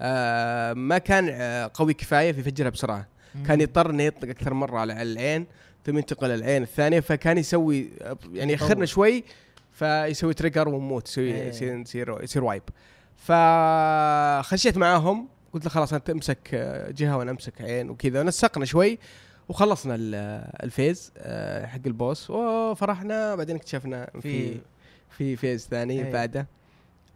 آه 0.00 0.72
ما 0.72 0.98
كان 0.98 1.28
آه 1.30 1.70
قوي 1.74 1.94
كفاية 1.94 2.32
في 2.32 2.40
يفجرها 2.40 2.70
بسرعة 2.70 3.08
كان 3.46 3.60
يضطر 3.60 3.90
إنه 3.90 4.02
يطلق 4.02 4.28
أكثر 4.28 4.54
مرة 4.54 4.78
على 4.78 5.02
العين 5.02 5.46
ثم 5.86 5.98
ينتقل 5.98 6.28
للعين 6.28 6.62
الثانية 6.62 7.00
فكان 7.00 7.38
يسوي 7.38 7.90
يعني. 8.32 8.52
يأخرنا 8.52 8.86
شوي 8.86 9.24
فيسوي 9.72 10.34
trigger 10.34 10.68
ونموت 10.68 11.08
يسوي 11.08 11.24
إيه. 11.24 11.48
يصير 11.48 12.22
يصير 12.22 12.44
wipe 12.44 12.62
فخشيت 13.16 14.78
معاهم 14.78 15.28
قلت 15.58 15.64
له 15.66 15.70
خلاص 15.72 15.92
انت 15.92 16.10
أمسك 16.10 16.38
آه، 16.54 16.90
جهة 16.90 17.16
وأنا 17.16 17.30
أمسك 17.30 17.62
عين 17.62 17.90
وكذا. 17.90 18.22
نسقنا 18.22 18.64
شوي 18.64 18.98
وخلصنا 19.48 19.94
ال- 19.94 20.14
phase 20.62 21.12
آه، 21.18 21.66
حق 21.66 21.80
ال 21.86 21.93
boss. 21.93 22.30
وفرحنا. 22.30 23.34
بعدين 23.34 23.56
اكتشفنا 23.56 24.10
في 24.12 24.20
في- 24.20 24.60
في 25.10 25.36
phase 25.36 25.68
ثاني 25.70 26.04
إيه. 26.06 26.12
بعده. 26.12 26.46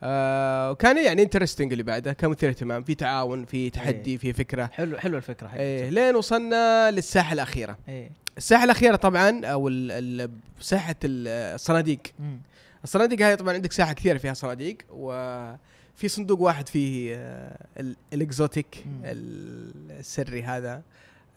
آه 0.02 0.70
وكان 0.70 1.04
يعني 1.04 1.22
interesting 1.22 1.72
اللي 1.72 1.82
بعده. 1.84 2.12
كان 2.12 2.30
مثير 2.30 2.48
اهتمام. 2.48 2.82
في 2.82 2.94
تعاون 2.94 3.44
في 3.44 3.70
تحدي 3.70 4.10
إيه. 4.10 4.18
في 4.18 4.32
فكرة. 4.32 4.66
حلو 4.72 4.98
حلو 4.98 5.16
الفكرة 5.16 5.48
حقتها 5.48 5.60
إيه 5.62 5.88
لين 5.90 6.16
وصلنا 6.16 6.90
للساحة 6.90 7.32
الأخيرة. 7.32 7.78
إيه. 7.88 8.10
الساحة 8.36 8.64
الأخيرة 8.64 8.96
طبعا 8.96 9.44
أو 9.46 9.68
ال- 9.68 9.90
ال- 10.20 10.30
ساحة 10.60 10.94
ال- 11.04 11.28
الصناديق. 11.54 11.98
الصناديق 12.84 13.22
هاي 13.26 13.36
طبعا 13.36 13.54
عندك 13.54 13.72
ساحة 13.72 13.92
كثيرة 13.92 14.18
فيها 14.18 14.34
صناديق 14.34 14.76
وفي 15.96 16.08
صندوق 16.08 16.40
واحد 16.40 16.68
فيه 16.68 17.14
آه، 17.16 17.66
ال- 17.80 17.96
exotic 18.12 18.84
السري 19.04 20.42
هذا. 20.42 20.82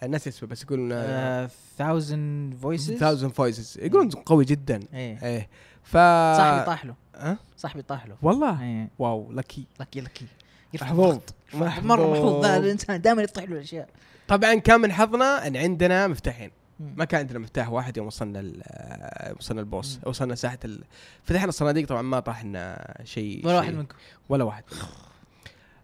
الناس 0.04 0.28
اسمه 0.28 0.50
بس 0.50 0.64
يقولون 0.64 0.90
آه، 0.94 1.48
thousand 1.80 2.54
voices 2.64 2.94
thousand 3.00 3.32
voices 3.32 3.78
يقولون 3.82 4.10
قوي 4.10 4.46
جدا. 4.46 4.80
إيه. 4.94 5.24
إيه. 5.24 5.50
ف 5.84 5.92
صاحبي 6.38 6.66
طاح 6.66 6.86
له 6.86 6.96
أه؟ 7.16 7.38
صاحبي 7.58 7.82
طاح 7.82 8.08
له 8.08 8.16
والله؟ 8.22 8.64
إيه. 8.64 8.90
wow 9.00 9.32
lucky. 9.32 9.66
lucky 9.80 10.02
lucky. 10.02 10.26
محظوظ. 10.74 11.20
مرة 11.54 12.12
محظوظ. 12.14 12.46
ذا 12.46 12.58
الإنسان 12.58 13.02
دائما 13.02 13.22
يطيح 13.22 13.44
له 13.44 13.56
الأشياء. 13.56 13.90
طبعا 14.28 14.56
كان 14.56 14.82
من 14.82 14.92
حظنا 14.92 15.48
إن 15.48 15.58
عندنا 15.58 16.08
مفتاحين. 16.08 16.52
ما 16.80 17.06
كان 17.06 17.20
عندنا 17.20 17.40
مفتاح 17.40 17.70
واحد 17.72 17.98
يوم 17.98 18.08
وصلنا 18.08 18.40
ال- 18.40 18.62
آه، 18.66 19.34
وصلنا 19.40 19.62
ال 19.62 19.69
boss 19.69 19.96
مم. 19.98 20.10
وصلنا 20.10 20.36
ساحة 20.36 20.60
ال... 20.66 20.84
فتحنا 21.24 21.50
الصناديق 21.50 21.88
طبعا 21.88 22.02
ما 22.02 22.20
طاح 22.20 22.46
لنا 22.46 22.94
شيء 23.04 23.48
ولا. 23.48 23.56
واحد 23.56 23.74
منكم 23.74 23.96
ولا 24.30 24.44
واحد 24.44 24.64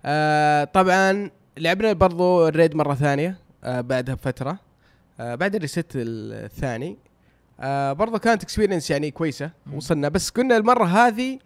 آه 0.05 0.63
طبعا 0.63 1.29
لعبنا 1.57 1.93
برضو 1.93 2.48
ال 2.48 2.53
raid 2.53 2.75
مرة 2.75 2.93
ثانية 2.95 3.38
آه 3.63 3.81
بعدها 3.81 4.15
بفترة 4.15 4.60
آه 5.19 5.36
بعد 5.36 5.55
ال 5.56 5.61
reset 5.61 5.86
الثاني 5.95 6.98
آه 7.60 7.93
برضو 7.93 8.19
كانت 8.19 8.43
experience 8.44 8.91
يعني 8.91 9.12
كويسة 9.12 9.51
مم. 9.65 9.74
وصلنا 9.75 10.10
بس 10.10 10.31
كنا 10.31 10.57
المرة 10.57 10.86
هذه 10.86 11.39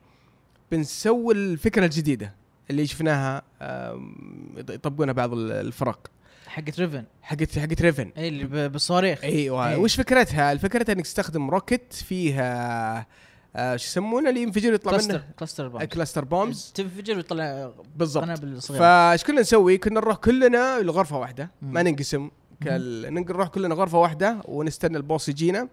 بنسوي 0.72 1.34
الفكرة 1.34 1.86
الجديدة 1.86 2.34
اللي 2.70 2.88
شفناها 2.88 3.42
آم، 3.62 4.16
يطبقونها 4.58 5.14
بعض 5.14 5.34
ال- 5.34 5.52
الفرق 5.52 6.08
حقت 6.56 6.80
ريفن 6.80 7.04
حقت 7.22 7.60
حقت 7.60 7.82
ريفن 7.82 8.12
اي 8.18 8.28
اللي 8.28 8.70
بالصواريخ. 8.70 9.24
أيوه. 9.24 9.70
إيه. 9.70 9.76
وش 9.76 9.96
فكرتها؟ 9.96 10.56
فكرتها 10.56 10.94
إنك 10.94 11.04
تستخدم 11.04 11.50
rocket 11.50 11.94
فيها 11.94 13.08
آه 13.56 13.76
شو 13.76 13.86
يسمونه؟ 13.86 14.30
اللي 14.30 14.42
ينفجر 14.42 14.74
يطلع 14.74 14.92
cluster 14.92 15.14
منه 15.14 15.24
cluster 15.40 15.68
bombs 15.68 15.84
cluster 15.86 16.26
bombs 16.26 16.72
تنفجر 16.76 17.16
ويطلع 17.18 17.72
بالضبط. 17.96 18.24
قنابل 18.24 18.62
صغيرة. 18.62 18.80
فايش 18.80 19.24
كنا 19.24 19.42
نسوي؟ 19.42 19.78
كنا 19.78 20.00
نروح 20.00 20.18
كلنا 20.18 20.80
لغرفة 20.82 21.18
واحدة. 21.18 21.52
مم. 21.62 21.74
ما 21.74 21.84
ننقسم. 21.84 22.30
كال... 22.62 23.14
نروح 23.14 23.48
كلنا 23.48 23.76
غرفة 23.76 24.00
واحدة 24.00 24.38
ونستنى 24.46 24.98
ال 24.98 25.04
boss 25.04 25.30
يجينا. 25.30 25.68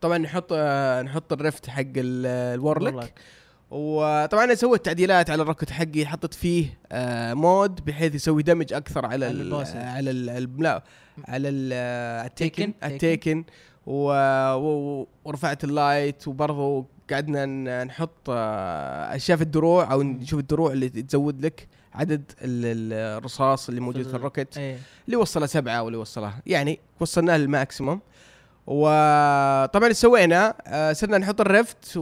طبعا 0.00 0.18
نحط 0.18 0.48
آه، 0.52 1.02
نحط 1.02 1.32
ال 1.32 1.39
rift 1.39 1.68
حق 1.70 1.80
ال- 1.80 2.26
ال 2.54 2.61
warlock. 2.61 3.14
وطبعا 3.70 4.44
أنا 4.44 4.54
سويت 4.54 4.84
تعديلات 4.84 5.30
على 5.30 5.42
ال 5.42 5.46
rocket 5.46 5.70
حقي 5.70 6.06
حطيت 6.06 6.34
فيه 6.34 6.78
آه 6.92 7.34
mod 7.34 7.84
بحيث 7.84 8.14
يسوي 8.14 8.42
damage 8.42 8.72
أكثر 8.72 9.06
على 9.06 9.12
على 9.26 9.30
ال 9.30 9.40
ال 9.40 9.45
bosses. 9.45 9.76
على 9.76 10.10
ال 10.10 10.30
ال- 10.30 10.62
لا 10.62 10.82
على 11.28 11.48
ال- 11.48 11.72
ال 12.26 12.34
Taken 12.34 12.72
Taken. 12.80 12.92
ال 12.94 13.01
Taken. 13.01 13.44
ورفعت 15.24 15.64
ال 15.64 15.75
light 15.75 16.28
وبرضه 16.28 16.84
قعدنا 17.10 17.84
نحط 17.84 18.30
آه، 18.30 19.16
أشياء 19.16 19.36
في 19.36 19.42
الدروع 19.42 19.92
أو 19.92 20.02
نشوف 20.02 20.40
الدروع 20.40 20.72
اللي 20.72 20.88
تزود 20.88 21.44
لك 21.46 21.68
عدد 21.94 22.22
ال- 22.42 22.66
ال- 22.66 23.18
الرصاص 23.18 23.68
اللي 23.68 23.80
موجود 23.80 24.02
في 24.02 24.10
ال- 24.10 24.14
ال 24.14 24.20
rocket 24.20 24.58
إيه. 24.58 24.78
اللي 25.06 25.16
وصلها 25.16 25.46
سبعة 25.46 25.82
واللي 25.82 25.98
وصلها 25.98 26.42
يعني 26.46 26.78
وصلناه 27.00 27.36
لل 27.36 27.49
maximum. 27.49 28.00
وطبعا 28.66 29.82
اللي 29.84 29.94
سوينا 29.94 30.54
آه، 30.66 30.92
صرنا 30.92 31.18
نحط 31.18 31.40
ال 31.40 31.51
rift 31.51 31.96
و- 31.96 32.00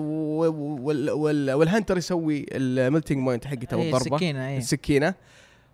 وال- 0.82 1.10
وال- 1.10 1.52
وال 1.52 1.64
hunter 1.64 1.98
يسوي 1.98 2.46
ال 2.52 2.61
melting 2.61 3.24
point 3.24 3.44
حقته 3.46 3.76
إيه 3.76 3.92
والضربة 3.92 4.16
السكينة 4.16 4.48
إيه 4.48 4.58
السكينة 4.58 5.14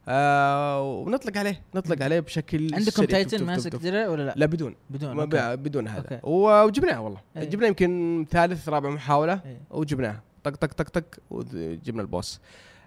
آه 0.09 0.83
ونطلق 0.83 1.39
عليه 1.39 1.61
نطلق 1.75 2.03
عليه 2.03 2.21
بشكل 2.21 2.75
عندكم. 2.75 3.05
Titan 3.05 3.45
ماسك 3.45 3.77
درع 3.77 4.09
ولا 4.09 4.23
لا؟ 4.23 4.33
لا 4.37 4.47
بدون 4.47 4.75
بدون 4.91 5.21
okay. 5.21 5.57
بدون 5.57 5.89
هذا 5.89 6.01
أوكي. 6.01 6.21
وجبناه 6.25 7.01
والله 7.01 7.21
أي. 7.37 7.47
جبناه 7.47 7.69
يمكن 7.69 8.27
ثالث 8.31 8.69
رابع 8.69 8.91
محاولة 8.91 9.41
إيه. 9.47 9.61
وجبناه 9.71 10.21
طق 10.45 10.51
طق 10.57 10.73
طق 10.73 10.89
طق 10.89 11.05
وجبنا 11.31 12.03
البوس 12.03 12.41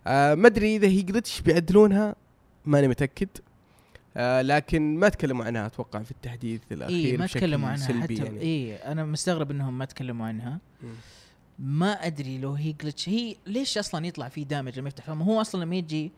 آه 0.08 0.36
ما 0.36 0.48
أدري 0.48 0.76
إذا 0.76 0.88
هي 0.88 1.02
جلتش 1.02 1.42
بيعدلونها 1.42 2.16
ماني 2.66 2.88
متأكد 2.88 3.30
آه 4.18 4.42
لكن 4.42 5.00
ما 5.00 5.10
تكلموا 5.10 5.46
عنها 5.46 5.66
أتوقع 5.66 6.04
في 6.04 6.12
التحديث 6.12 6.62
الأخير 6.72 6.96
إيه 6.96 7.18
ما 7.18 7.28
تكلموا 7.28 7.70
عنها 7.70 7.88
سلبي 7.88 8.16
حتى 8.16 8.26
يعني. 8.26 8.40
إيه 8.40 8.76
أنا 8.76 9.06
مستغرب 9.06 9.52
إنهم 9.52 9.78
ما 9.78 9.86
تكلموا 9.86 10.28
عنها 10.28 10.60
مم. 10.84 10.94
ما 11.60 11.92
أدري 11.92 12.38
لو 12.38 12.54
هي 12.54 12.72
جلتش 12.72 13.10
هي 13.10 13.36
ليش 13.48 13.78
أصلا 13.78 14.08
يطلع 14.08 14.30
فيه 14.30 14.44
دامج 14.44 14.80
لما 14.80 14.88
يفتح 14.88 15.04
فم 15.06 15.22
هو 15.22 15.42
أصلا 15.42 15.64
لما 15.64 15.76
يجي 15.76 16.12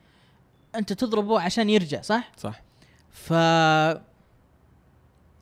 أنت 0.75 0.93
تضربه 0.93 1.41
عشان 1.41 1.69
يرجع 1.69 2.01
صح؟ 2.01 2.31
صح 2.37 2.61
ف 3.11 3.33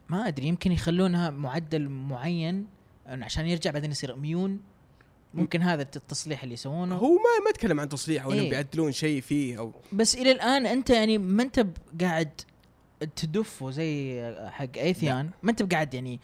ما 0.09 0.27
أدري 0.27 0.47
يمكن 0.47 0.71
يخلونها 0.71 1.29
معدل 1.29 1.89
معين 1.89 2.67
عشان 3.07 3.47
يرجع 3.47 3.71
بعدين 3.71 3.91
يصير 3.91 4.13
immune 4.13 4.59
ممكن 5.33 5.61
هذا 5.61 5.81
التصليح 5.81 6.43
اللي 6.43 6.53
يسوونه. 6.53 6.95
هو 6.95 7.13
ما 7.13 7.45
ما 7.45 7.51
تكلم 7.51 7.79
عن 7.79 7.89
تصليح 7.89 8.23
أو 8.23 8.31
إنهم 8.31 8.43
إيه. 8.43 8.49
بيعدلون 8.49 8.91
شيء 8.91 9.21
فيه 9.21 9.59
أو 9.59 9.71
بس 9.91 10.15
إلى 10.15 10.31
الآن 10.31 10.65
أنت 10.65 10.89
يعني 10.89 11.17
ما 11.17 11.43
أنت 11.43 11.65
قاعد 12.01 12.29
تدفه 13.15 13.71
زي 13.71 14.21
حق 14.49 14.77
Atheon 14.77 15.29
ما 15.43 15.51
أنت 15.51 15.73
قاعد 15.73 15.93
يعني 15.93 16.19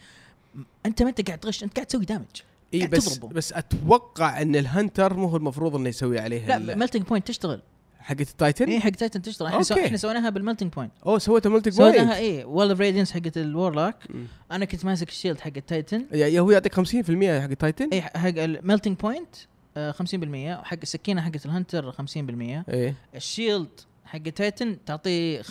أنت 0.86 1.02
ما 1.02 1.08
أنت 1.08 1.26
قاعد 1.26 1.38
تغش 1.38 1.64
أنت 1.64 1.74
قاعد 1.74 1.86
تسوي 1.86 2.04
damage 2.04 2.42
اي 2.74 2.86
بس 2.86 3.04
تضربه. 3.04 3.34
بس 3.34 3.52
أتوقع 3.52 4.42
إن 4.42 4.56
ال 4.56 4.64
hunter 4.64 5.14
مو 5.14 5.28
هو 5.28 5.36
المفروض 5.36 5.76
إنه 5.76 5.88
يسوي 5.88 6.18
عليه 6.18 6.58
لا 6.58 6.74
melting 6.76 7.02
point 7.02 7.28
تشتغل. 7.28 7.62
حقت 8.04 8.20
ال 8.20 8.27
Titan؟ 8.27 8.68
اي 8.68 8.80
حق 8.80 8.90
Titan 8.90 9.22
تشتغل. 9.22 9.48
إحنا, 9.48 9.62
سو... 9.62 9.74
إحنا 9.74 9.96
سويناها 9.96 10.30
بال 10.30 10.39
melting 10.39 10.72
point 10.72 10.92
أوه 11.06 11.18
سويتها 11.18 11.70
سويناها 11.70 11.92
point 12.04 12.10
اي 12.12 12.44
Well 12.44 12.70
of 12.70 12.80
Radiance 12.80 13.12
حقت 13.12 13.36
ال 13.38 13.45
warlock 13.45 13.94
مم. 14.10 14.24
أنا 14.52 14.64
كنت 14.64 14.84
ماسك 14.84 15.08
ال 15.08 15.13
shield 15.13 15.40
حق 15.40 15.50
ال 15.56 15.63
Titan. 15.63 16.06
يا 16.12 16.40
هو 16.40 16.50
يعطيك 16.50 16.74
50% 16.74 16.78
حق 16.80 16.84
ال 17.50 17.55
Titan؟ 17.55 17.88
اي 17.92 18.02
حق 18.02 18.38
ال 18.38 18.45
melting 18.45 18.96
point 18.96 19.36
50% 19.76 20.60
وحق 20.60 20.78
السكينة 20.82 21.22
حقت 21.22 21.46
ال 21.46 21.53
hunter 21.53 21.92
50% 21.92 21.96
إيه. 22.68 22.94
ال 23.14 23.22
shield 23.22 23.68
حق 24.04 24.20
ال 24.26 24.36
Titan 24.36 24.84
تعطيه 24.86 25.42
25% 25.42 25.46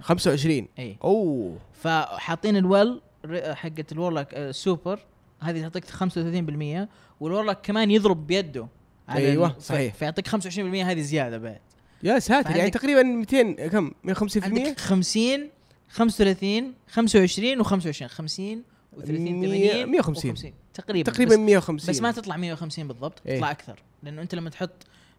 25 0.00 0.68
اي 0.78 0.96
أوه. 1.04 1.58
فحاطين 1.72 2.56
ال 2.56 2.65
Well 2.65 3.00
ر- 3.26 3.54
حقت 3.54 3.92
ال 3.92 3.97
warlock 3.97 4.34
آه، 4.34 4.50
سوبر 4.50 4.98
هذه 5.40 5.60
تعطيك 5.62 5.84
35% 5.84 6.88
وال 7.20 7.28
warlock 7.28 7.56
كمان 7.62 7.90
يضرب 7.90 8.26
بيده. 8.26 8.66
ال- 9.10 9.62
صحيح. 9.62 9.94
فيعطيك 9.94 10.28
25% 10.28 10.58
هذه 10.58 11.00
زيادة 11.00 11.38
بعد. 11.38 11.60
يا 12.02 12.18
ساتر 12.18 12.56
يعني 12.56 12.70
تقريبا 12.70 13.02
200 13.02 13.52
كم؟ 13.68 13.90
150% 14.08 14.44
عندك 14.44 14.80
50 14.80 15.50
35 15.88 16.74
25 16.88 17.64
و25 17.64 18.02
50 18.04 18.62
و30 18.96 19.00
مية- 19.02 19.06
80 19.06 19.86
150. 19.90 20.36
و50. 20.36 20.46
تقريبا 20.74 21.12
تقريبا 21.12 21.32
بس, 21.34 21.38
150 21.38 21.90
بس 21.94 22.00
ما 22.00 22.10
تطلع 22.12 22.36
150 22.36 22.88
بالضبط 22.88 23.22
إيه. 23.26 23.36
تطلع 23.36 23.50
أكثر. 23.50 23.82
لأنه 24.02 24.22
أنت 24.22 24.34
لما 24.34 24.50
تحط 24.50 24.72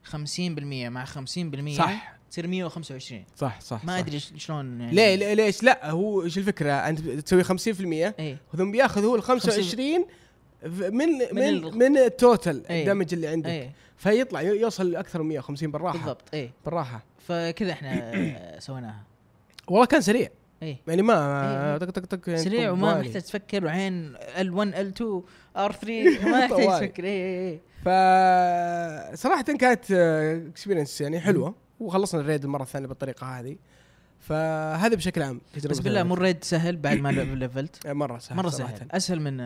50% 0.04 0.90
مع 0.90 1.06
50% 1.06 1.78
صح. 1.78 2.18
تصير 2.32 2.48
125 2.48 3.26
صح 3.36 3.62
صح 3.62 3.86
ما. 3.86 4.00
أدري 4.00 4.20
شلون 4.20 4.82
يعني 4.82 4.96
ليه 4.96 5.34
ليش 5.34 5.64
لا؟ 5.64 5.90
هو 5.90 6.24
إيش 6.24 6.38
الفكرة؟ 6.38 6.72
أنت 6.72 7.00
تسوي 7.02 7.44
50% 7.44 8.14
اي 8.20 8.38
ثم 8.58 8.72
بياخذ 8.72 9.06
هو 9.06 9.16
ال 9.16 9.22
25 9.24 10.06
من 10.66 11.10
من 11.32 11.78
من 11.78 11.98
ال 11.98 12.09
total 12.09 12.68
إيه. 12.68 12.82
ال 12.82 12.86
damage 12.86 13.14
اللي 13.14 13.28
عندك. 13.28 13.50
اي 13.50 13.72
فيطلع 13.98 14.42
يوصل 14.42 14.92
لاكثر 14.92 15.22
من 15.22 15.30
150 15.30 15.72
بالراحة. 15.72 15.98
بالضبط 15.98 16.24
اي 16.34 16.52
بالراحة. 16.66 17.04
فكذا 17.28 17.72
إحنا 17.72 18.12
آه، 18.16 18.60
سويناها. 18.68 19.04
والله 19.68 19.86
كان 19.86 20.02
سريع. 20.02 20.30
اي 20.64 20.78
يعني 20.88 21.02
ما 21.02 21.74
إيه. 21.74 21.78
طق 21.78 21.90
طق 21.90 22.06
طق 22.06 22.30
يعني 22.30 22.42
سريع 22.44 22.72
وما. 22.72 23.00
محتاج 23.00 23.22
تفكر 23.22 23.66
وعين 23.66 24.16
L1 24.18 24.74
L2 24.76 25.04
R3 25.58 25.88
ما 26.26 26.40
يحتاج. 26.40 26.80
تفكر. 26.80 27.04
اي 27.04 27.50
اي 27.50 27.60
ف 27.84 27.90
صراحة 29.18 29.42
كانت 29.42 29.92
experience 29.92 31.02
يعني 31.02 31.20
حلوة. 31.20 31.56
وخلصنا 31.80 32.22
ال 32.22 32.26
raid 32.26 32.44
المره 32.44 32.64
الثانية 32.64 32.88
بالطريقة 32.88 33.40
هذه. 33.40 33.56
فهذا 34.20 34.96
بشكل 34.96 35.22
عام 35.22 35.42
بس 35.66 35.80
بالله 35.80 36.04
مو 36.04 36.14
ال 36.14 36.20
raid 36.20 36.44
سهل 36.44 36.78
بعد 36.78 36.98
ما 36.98 37.10
ليفلت 37.12 37.88
مرة 37.88 38.18
سهل 38.18 38.38
مرة. 38.38 38.50
سهل. 38.50 38.88
أسهل 38.92 39.20
من 39.22 39.38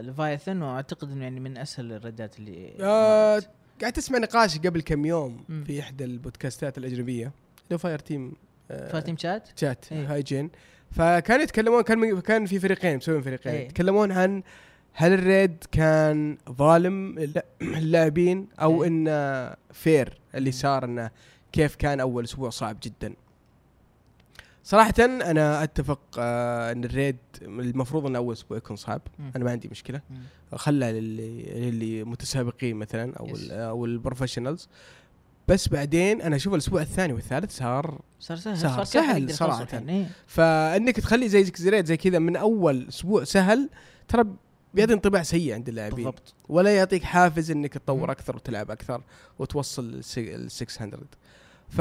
Leviathan 0.00 0.62
وأعتقد 0.62 1.10
إنه 1.10 1.22
يعني 1.24 1.40
من 1.40 1.58
أسهل 1.58 1.92
ال 1.92 2.00
raidات 2.00 2.38
اللي 2.38 2.72
آه 2.80 3.42
قاعد 3.80 3.92
تسمع 3.92 4.18
نقاش 4.18 4.58
قبل 4.58 4.80
كم 4.82 5.04
يوم 5.04 5.44
مم. 5.48 5.64
في 5.64 5.80
إحدى 5.80 6.04
البودكاستات 6.04 6.78
الأجنبية 6.78 7.32
لو 7.70 7.78
Fireteam 7.78 8.32
آه 8.70 8.92
Fireteam 8.92 9.16
Chat 9.16 9.48
Chat 9.60 9.92
إيه. 9.92 10.14
IGN 10.14 10.50
فكانوا 10.90 11.42
يتكلمون 11.42 11.82
كان 11.82 12.20
كان 12.20 12.46
في 12.46 12.58
فريقين 12.60 12.96
مسوين 12.96 13.22
فريقين 13.22 13.52
إيه. 13.52 13.64
يتكلمون 13.66 14.12
عن 14.12 14.42
هل 14.92 15.12
ال 15.12 15.22
raid 15.22 15.64
كان 15.72 16.38
ظالم 16.50 17.18
لل- 17.18 17.42
اللاعبين 17.78 18.48
أو 18.62 18.82
إيه. 18.82 18.88
إنه 18.88 19.54
fair 19.72 20.18
اللي. 20.34 20.52
صار 20.52 20.84
إنه 20.84 21.10
كيف 21.52 21.74
كان 21.76 22.00
أول 22.00 22.24
أسبوع 22.24 22.50
صعب 22.50 22.76
جدا 22.82 23.14
صراحة 24.70 24.94
أنا 24.98 25.62
أتفق 25.62 26.00
آه 26.18 26.72
أن 26.72 26.84
ال 26.84 26.90
raid 26.90 27.16
المفروض 27.42 28.06
أن 28.06 28.16
أول 28.16 28.32
أسبوع 28.32 28.58
يكون 28.58 28.76
صعب، 28.76 29.00
مم. 29.18 29.32
أنا 29.36 29.44
ما 29.44 29.50
عندي 29.50 29.68
مشكلة،. 29.68 30.00
خلها 30.54 30.92
للي 30.92 31.42
للي 31.42 32.04
متسابقين 32.04 32.76
مثلا 32.76 33.16
أو. 33.16 33.26
ال 33.26 33.52
أو 33.52 33.84
البروفيشنالز 33.84 34.68
بس 35.48 35.68
بعدين 35.68 36.22
أنا 36.22 36.36
أشوف 36.36 36.54
الأسبوع 36.54 36.82
الثاني 36.82 37.12
والثالث 37.12 37.56
صار 37.56 38.00
صار 38.20 38.36
سهل 38.36 38.58
سهل. 38.58 38.74
صار 38.74 38.84
سهل 38.84 39.24
يخلص 39.24 39.38
صراحة. 39.38 39.82
إيه. 39.88 40.06
فإنك 40.26 40.96
تخلي 40.96 41.28
زي 41.28 41.44
زي 41.44 41.82
زي 41.84 41.96
كذا 41.96 42.18
من 42.18 42.36
أول 42.36 42.88
أسبوع 42.88 43.24
سهل 43.24 43.70
ترى 44.08 44.24
بيعطي 44.74 44.92
انطباع 44.92 45.22
سيء 45.22 45.54
عند 45.54 45.68
اللاعبين 45.68 46.04
بالضبط 46.04 46.34
ولا 46.48 46.76
يعطيك 46.76 47.02
حافز 47.02 47.50
إنك. 47.50 47.72
تطور 47.74 48.10
أكثر 48.10 48.36
وتلعب 48.36 48.70
أكثر 48.70 49.02
وتوصل 49.38 50.02
ال 50.18 50.50
600 50.50 50.92
ف 51.68 51.80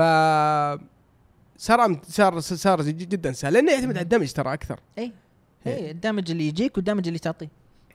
صار 1.59 1.99
صار 2.07 2.39
صار 2.39 2.81
جدا 2.81 3.31
سهل 3.31 3.53
لأنه 3.53 3.71
يعتمد 3.71 3.97
على 3.97 4.03
ال 4.03 4.07
damage 4.07 4.31
ترى 4.31 4.53
أكثر 4.53 4.79
اي 4.97 5.11
إيه. 5.67 5.75
اي 5.75 5.91
ال 5.91 5.97
damage 5.97 6.31
اللي 6.31 6.47
يجيك 6.47 6.77
وال 6.77 6.85
damage 6.85 7.07
اللي 7.07 7.19
تعطيه 7.19 7.49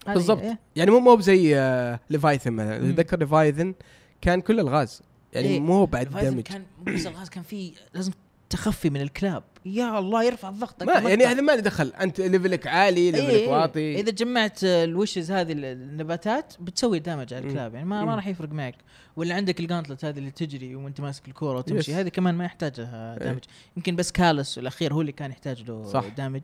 بالضبط. 0.07 0.43
إيه. 0.43 0.59
يعني 0.77 0.91
مو 0.91 0.99
مو 1.01 1.17
بزي 1.17 1.57
آه، 1.59 2.01
Leviathan 2.11 2.53
مثلا. 2.53 2.93
تذكر 2.93 3.19
Leviathan 3.19 3.75
كان 4.21 4.41
كل 4.41 4.61
الغاز 4.61 5.03
يعني 5.33 5.49
إيه. 5.49 5.61
مو 5.61 5.87
بعد 5.87 6.09
damage 6.09 6.41
كان 6.41 6.63
مو 6.79 6.95
بس 6.95 7.07
ألغاز 7.07 7.29
كان 7.29 7.43
في 7.43 7.73
لازم 7.95 8.13
تخفي 8.55 8.91
من 8.91 9.01
الكلاب. 9.01 9.43
يا 9.67 9.99
الله 9.99 10.25
يرفع 10.25 10.49
الضغط. 10.49 10.83
ما 10.83 10.93
يعني 10.93 11.25
هذا 11.25 11.41
ما 11.41 11.53
له 11.53 11.61
دخل. 11.61 11.93
أنت 12.01 12.21
level 12.21 12.59
ك 12.59 12.67
عالي 12.67 13.11
level 13.11 13.27
ك 13.27 13.31
إيه. 13.31 13.49
واطي. 13.49 14.01
إذا 14.01 14.11
جمعت 14.11 14.65
الوشز 14.65 15.31
هذه 15.31 15.53
ال- 15.53 15.65
النباتات 15.65 16.55
بتسوي 16.61 16.99
damage 16.99 17.35
على. 17.35 17.47
الكلاب. 17.47 17.75
يعني 17.75 17.87
ما, 17.87 18.05
ما. 18.05 18.15
راح 18.15 18.27
يفرق 18.27 18.53
معك. 18.53 18.75
ولا 19.17 19.35
عندك 19.35 19.61
ال 19.61 19.66
Gauntlet 19.66 20.05
هذه 20.05 20.19
اللي 20.19 20.31
تجري 20.31 20.75
وأنت 20.77 21.01
ماسك 21.01 21.29
الكورة 21.29 21.59
وتمشي. 21.59 21.91
yes. 21.93 21.97
هذه 21.99 22.09
كمان 22.09 22.35
ما 22.35 22.45
يحتاج 22.45 22.81
لها 22.81 23.13
إيه. 23.13 23.19
damage 23.25 23.41
يمكن 23.77 23.97
بس 23.97 24.13
Calus 24.13 24.59
الأخير 24.59 24.95
هو 24.95 25.01
اللي 25.01 25.13
كان 25.13 25.31
يحتاج 25.31 25.63
له 25.63 25.85
صح. 25.85 26.05
damage 26.17 26.43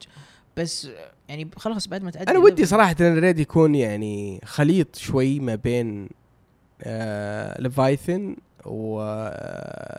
بس 0.57 0.89
يعني 1.29 1.51
خلاص 1.57 1.89
بعد 1.89 2.03
ما 2.03 2.11
تعدي 2.11 2.31
أنا 2.31 2.39
ودي 2.39 2.67
صراحة 2.67 2.97
إن 3.01 3.19
ال 3.19 3.23
raid 3.23 3.39
يكون 3.39 3.75
يعني 3.75 4.41
خليط 4.45 4.97
شوي 4.97 5.41
ما 5.41 5.55
بين 5.55 6.09
آه 6.83 7.61
Leviathan 7.61 8.37
و 8.67 9.01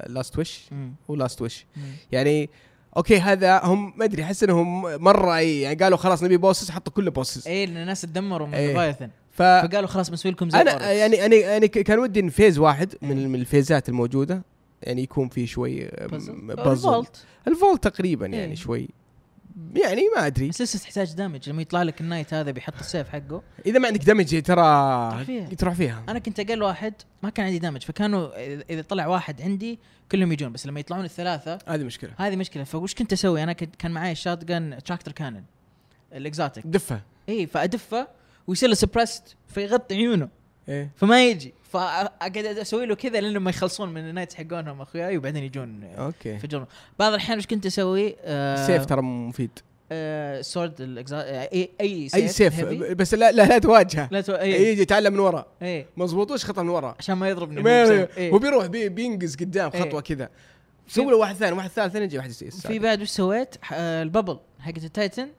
Last 0.07 0.39
Wish 0.39 0.61
مم. 0.71 0.93
و 1.07 1.14
Last 1.14 1.41
Wish 1.41 1.65
مم. 1.77 1.83
يعني 2.11 2.49
أوكي 2.97 3.19
هذا 3.19 3.61
هم 3.63 3.93
ما 3.97 4.05
أدري 4.05 4.23
أحس 4.23 4.43
إنهم 4.43 4.81
مرة 5.03 5.37
اي 5.37 5.61
يعني 5.61 5.75
قالوا 5.75 5.97
خلاص 5.97 6.23
نبي 6.23 6.37
bosses 6.37 6.71
حطوا 6.71 6.93
كل 6.93 7.09
bosses 7.11 7.47
إيه 7.47 7.65
لأن 7.65 7.77
الناس 7.77 8.01
تدمروا 8.01 8.47
من 8.47 8.53
إيه. 8.53 8.67
Leviathan 8.67 9.09
ف 9.31 9.41
فقالوا 9.41 9.87
خلاص 9.87 10.09
بنسوي 10.09 10.31
لكم 10.31 10.49
زي 10.49 10.61
أنا 10.61 10.71
Oryx. 10.71 10.85
يعني 10.85 11.25
أنا 11.25 11.35
يعني 11.35 11.67
كان 11.67 11.99
ودي 11.99 12.19
إن 12.19 12.29
phase 12.29 12.59
واحد 12.59 12.95
إيه. 13.03 13.09
من 13.09 13.29
من 13.29 13.39
ال 13.39 13.47
phaseات 13.47 13.89
الموجودة 13.89 14.43
يعني 14.83 15.03
يكون 15.03 15.29
في 15.29 15.47
شوي 15.47 15.79
puzzle 16.11 16.41
puzzle 16.41 16.89
ال 16.89 16.95
Vault 16.95 17.25
ال 17.47 17.53
Vault 17.53 17.83
تقريبا 17.83 18.25
يعني 18.25 18.51
إيه. 18.51 18.55
شوي 18.55 18.89
يعني 19.75 20.01
ما 20.15 20.27
أدري. 20.27 20.49
بس 20.49 20.61
لسه 20.61 20.79
تحتاج 20.79 21.13
damage 21.13 21.49
لما 21.49 21.61
يطلع 21.61 21.83
لك 21.83 22.01
ال 22.01 22.06
knight 22.06 22.33
هذا 22.33 22.51
بيحط 22.51 22.79
السيف 22.79 23.09
حقه. 23.09 23.43
إذا 23.65 23.79
ما 23.79 23.87
عندك 23.87 24.03
damage 24.03 24.41
ترى 24.41 24.43
تروح 24.43 25.23
فيها. 25.23 25.47
تروح 25.47 25.73
فيها. 25.73 26.03
أنا 26.09 26.19
كنت 26.19 26.39
أقل 26.39 26.63
واحد 26.63 26.93
ما 27.23 27.29
كان 27.29 27.45
عندي 27.45 27.59
damage 27.59 27.81
فكانوا 27.81 28.29
اذا 28.69 28.81
طلع 28.81 29.07
واحد 29.07 29.41
عندي 29.41 29.79
كلهم 30.11 30.31
يجون. 30.31 30.51
بس 30.51 30.67
لما 30.67 30.79
يطلعون 30.79 31.05
الثلاثة 31.05 31.59
هذه 31.67 31.83
مشكلة. 31.83 32.11
هذه 32.17 32.35
مشكلة. 32.35 32.63
فوش 32.63 32.95
كنت 32.95 33.13
أسوي؟ 33.13 33.43
أنا 33.43 33.53
كنت 33.53 33.75
كان 33.75 33.91
معي 33.91 34.11
ال 34.11 34.45
shotgun 34.45 34.77
Tractor 34.85 35.11
Cannon 35.11 35.43
ال 36.13 36.21
exotic 36.21 36.67
دفه. 36.67 37.01
اي 37.29 37.47
فأدفه 37.47 38.07
ويصير 38.47 38.69
له 38.69 38.75
suppressed 38.75 39.35
فيغطي 39.47 39.95
عيونه. 39.95 40.29
إيه. 40.69 40.91
فما 40.95 41.25
يجي. 41.25 41.53
فأقعد 41.71 42.37
أسوي 42.37 42.85
له 42.85 42.95
كذا 42.95 43.21
لين 43.21 43.37
ما 43.37 43.49
يخلصون 43.49 43.89
من 43.89 44.09
ال 44.09 44.13
knights 44.13 44.35
حقونهم 44.35 44.81
أخوياي 44.81 45.17
وبعدين 45.17 45.43
يجون 45.43 45.83
okay 45.83 46.29
يفجرون 46.29 46.65
بعض 46.99 47.13
الأحيان 47.13 47.37
وش 47.37 47.47
كنت 47.47 47.65
أسوي؟ 47.65 48.15
آه 48.21 48.67
سيف 48.67 48.85
ترى 48.85 49.01
مفيد 49.01 49.59
آه 49.91 50.41
sword. 50.41 51.05
آه 51.13 51.49
اي 51.53 51.69
أي 51.81 52.09
سيف 52.09 52.23
أي 52.23 52.27
سيف 52.27 52.59
heavy. 52.59 52.93
بس 52.93 53.13
لا 53.13 53.31
لا, 53.31 53.45
لا 53.45 53.57
تواجهه 53.57 54.09
لا 54.11 54.21
تو... 54.21 54.33
اي 54.33 54.71
يجي 54.71 54.81
يتعلم 54.81 55.13
من 55.13 55.19
ورا 55.19 55.45
اي 55.61 55.85
مزبوط 55.97 56.31
وش 56.31 56.45
خطه 56.45 56.63
من 56.63 56.69
ورا 56.69 56.95
عشان 56.99 57.15
ما 57.15 57.29
يضربني 57.29 57.61
هو 57.61 57.67
إيه. 58.17 58.31
هو 58.31 58.39
بيروح 58.39 58.65
بي 58.65 58.89
بينقز 58.89 59.35
قدام 59.35 59.71
إيه. 59.73 59.81
خطوة 59.81 60.01
كذا 60.01 60.29
سوي 60.87 61.05
له 61.05 61.17
واحد 61.17 61.35
ثاني 61.35 61.57
واحد 61.57 61.69
ثالث 61.69 61.95
يجي 61.95 62.17
واحد 62.17 62.29
يصير 62.29 62.51
في 62.51 62.79
بعد 62.79 63.01
وش 63.01 63.09
سويت؟ 63.09 63.55
آه 63.73 64.03
ال 64.03 64.09
bubble 64.09 64.39
حقت 64.59 64.83
ال 64.83 64.90
Titan. 64.90 65.29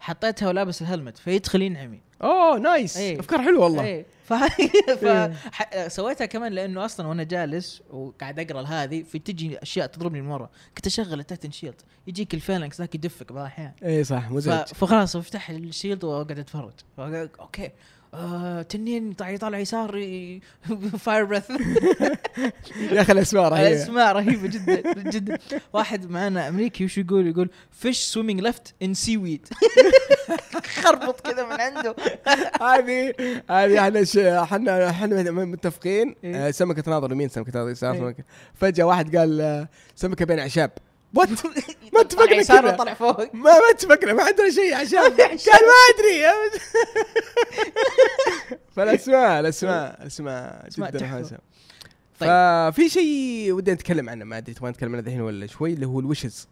حطيتها 0.00 0.48
ولابس 0.48 0.82
ال 0.82 0.87
helmet 0.87 1.18
فيدخل 1.18 1.62
ينعمي 1.62 2.00
أوه 2.22 2.58
nice 2.58 2.96
إيه. 2.96 3.20
أفكار 3.20 3.42
حلوة 3.42 3.64
والله. 3.64 3.84
اي 3.84 4.06
ف... 4.28 4.32
ف... 5.02 5.06
ح... 5.52 5.88
سويتها 5.88 6.26
كمان 6.26 6.52
لأنه 6.52 6.84
أصلا 6.84 7.06
وأنا 7.06 7.22
جالس 7.22 7.82
وقاعد 7.90 8.38
أقرأ 8.40 8.62
هذه 8.62 9.02
في 9.02 9.18
تجي 9.18 9.58
أشياء 9.58 9.86
تضربني 9.86 10.22
من 10.22 10.28
ورا. 10.28 10.50
كنت 10.76 10.86
أشغل 10.86 11.20
ال 11.20 11.25
Titan 11.25 11.50
shield 11.50 11.80
يجيك 12.06 12.34
ال 12.34 12.40
Phalanx 12.40 12.80
ذاك 12.80 12.94
يدفك 12.94 13.32
بعض 13.32 13.44
الاحيان 13.44 13.72
اي 13.84 14.04
صح. 14.04 14.30
مزعج. 14.30 14.66
فخلاص 14.66 15.16
أفتح 15.16 15.50
ال 15.50 15.58
shield 15.58 16.04
وأقعد 16.04 16.38
أتفرج. 16.38 16.72
okay. 16.98 17.70
آه 18.14 18.62
تنين 18.62 19.12
طالع 19.12 19.30
يطالع 19.30 19.58
يسار. 19.58 19.90
fire 20.98 21.24
breath 21.24 21.50
يا 22.92 23.00
أخي 23.00 23.12
الأسماء 23.12 23.48
رهيبة. 23.48 23.82
اسماء 23.82 24.12
رهيبة 24.16 24.48
جدا 24.48 24.82
جدا. 25.10 25.38
واحد 25.72 26.10
معنا 26.10 26.48
أمريكي 26.48 26.84
وش 26.84 26.98
يقول؟ 26.98 27.26
يقول 27.26 27.50
فيش 27.70 27.98
سويمينج 27.98 28.40
ليفت 28.40 28.74
ان 28.82 28.94
سي 28.94 29.16
ويد 29.16 29.48
خربط 30.64 31.20
كذا 31.20 31.46
من 31.46 31.60
عنده. 31.60 31.96
هذه 32.62 33.12
هذه 33.50 33.84
إحنا 34.42 34.42
إحنا 34.42 34.90
إحنا 34.90 35.30
متفقين. 35.30 36.14
إيه. 36.24 36.48
آه، 36.48 36.50
سمكة 36.50 36.82
تناظر 36.82 37.12
يمين 37.12 37.28
سمكة 37.28 37.50
تناظر 37.52 37.70
يسار 37.70 38.08
إيه. 38.08 38.16
فجأة 38.54 38.84
واحد 38.84 39.16
قال 39.16 39.40
آه، 39.40 39.68
سمكة 39.96 40.24
بين 40.24 40.38
أعشاب. 40.38 40.70
what 41.14 41.28
ما 41.94 42.02
طلع 42.02 42.24
اتفقنا 42.40 42.42
كذا. 42.42 42.72
وطلع 42.74 42.94
فوق. 42.94 43.34
ما 43.34 43.42
ما 43.42 43.70
اتفقنا 43.74 44.12
ما 44.12 44.22
عندنا 44.22 44.50
شيء 44.50 44.74
عشان 44.74 44.98
قال 45.48 45.62
ما 45.68 45.78
أدري. 45.90 46.22
فالأسماء 48.76 49.40
الأسماء 49.40 49.98
الأسماء 50.02 50.68
أسماء 50.68 50.90
جدا. 50.90 51.06
حسن 51.06 51.38
طيب. 52.20 52.30
ففي 52.72 52.88
شيء 52.88 53.52
ودنا 53.52 53.74
نتكلم 53.74 54.08
عنه 54.10 54.24
ما 54.24 54.38
أدري 54.38 54.54
تبغى 54.54 54.70
نتكلم 54.70 54.92
عنه 54.92 55.00
الحين 55.00 55.20
ولا 55.20 55.46
شوي 55.46 55.72
اللي 55.72 55.86
هو 55.86 56.00
ال 56.00 56.06
wishes. 56.06 56.48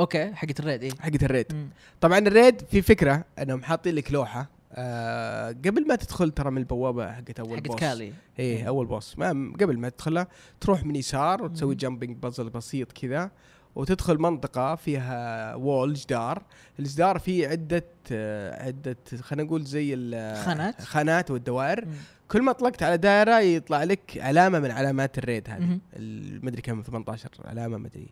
okay 0.00 0.34
حقت 0.34 0.60
ال 0.60 0.64
raid 0.64 0.82
إيه. 0.82 0.90
حقت 1.00 1.22
ال 1.22 1.26
raid. 1.26 1.46
مم. 1.52 1.68
طبعا 2.00 2.18
ال 2.18 2.27
raid 2.27 2.62
في 2.70 2.82
فكرة 2.82 3.24
إنهم 3.38 3.62
حاطين 3.62 3.94
لك 3.94 4.12
لوحة 4.12 4.50
آه 4.74 5.48
قبل 5.48 5.86
ما 5.88 5.96
تدخل 5.96 6.30
ترى 6.30 6.50
من 6.50 6.58
البوابة 6.58 7.12
حقت 7.12 7.40
أول 7.40 7.56
حقت 7.56 7.66
boss 7.66 7.80
Kalli. 7.80 8.12
إيه 8.38 8.68
أول 8.68 8.86
boss 8.86 9.18
ما 9.18 9.52
قبل 9.60 9.78
ما 9.78 9.88
تدخلها 9.88 10.26
تروح 10.60 10.84
من 10.84 10.96
يسار 10.96 11.42
وتسوي 11.44 11.74
مم. 11.74 11.78
jumping 11.78 12.16
puzzle 12.16 12.50
بسيط 12.50 12.92
كذا. 12.92 13.30
وتدخل 13.74 14.18
منطقة 14.18 14.74
فيها 14.74 15.54
wall 15.54 15.94
جدار، 15.94 16.42
الجدار 16.78 17.18
فيه 17.18 17.48
عدة 17.48 17.84
آه، 18.12 18.66
عدة 18.66 18.96
خلينا 19.20 19.42
نقول 19.46 19.64
زي 19.64 19.94
ال- 19.94 20.36
خانات. 20.44 20.82
خانات 20.82 21.30
والدوائر، 21.30 21.84
مم. 21.84 21.92
كل 22.28 22.42
ما 22.42 22.52
طلقت 22.52 22.82
على 22.82 22.96
دائرة 22.96 23.38
يطلع 23.40 23.84
لك 23.84 24.18
علامة 24.20 24.58
من 24.58 24.70
علامات 24.70 25.18
الريد 25.18 25.50
هذه، 25.50 25.60
مهم. 25.60 25.80
ال- 25.96 26.44
مدري 26.46 26.62
كم 26.62 26.82
18 26.82 27.28
علامة 27.44 27.76
مدري. 27.78 28.08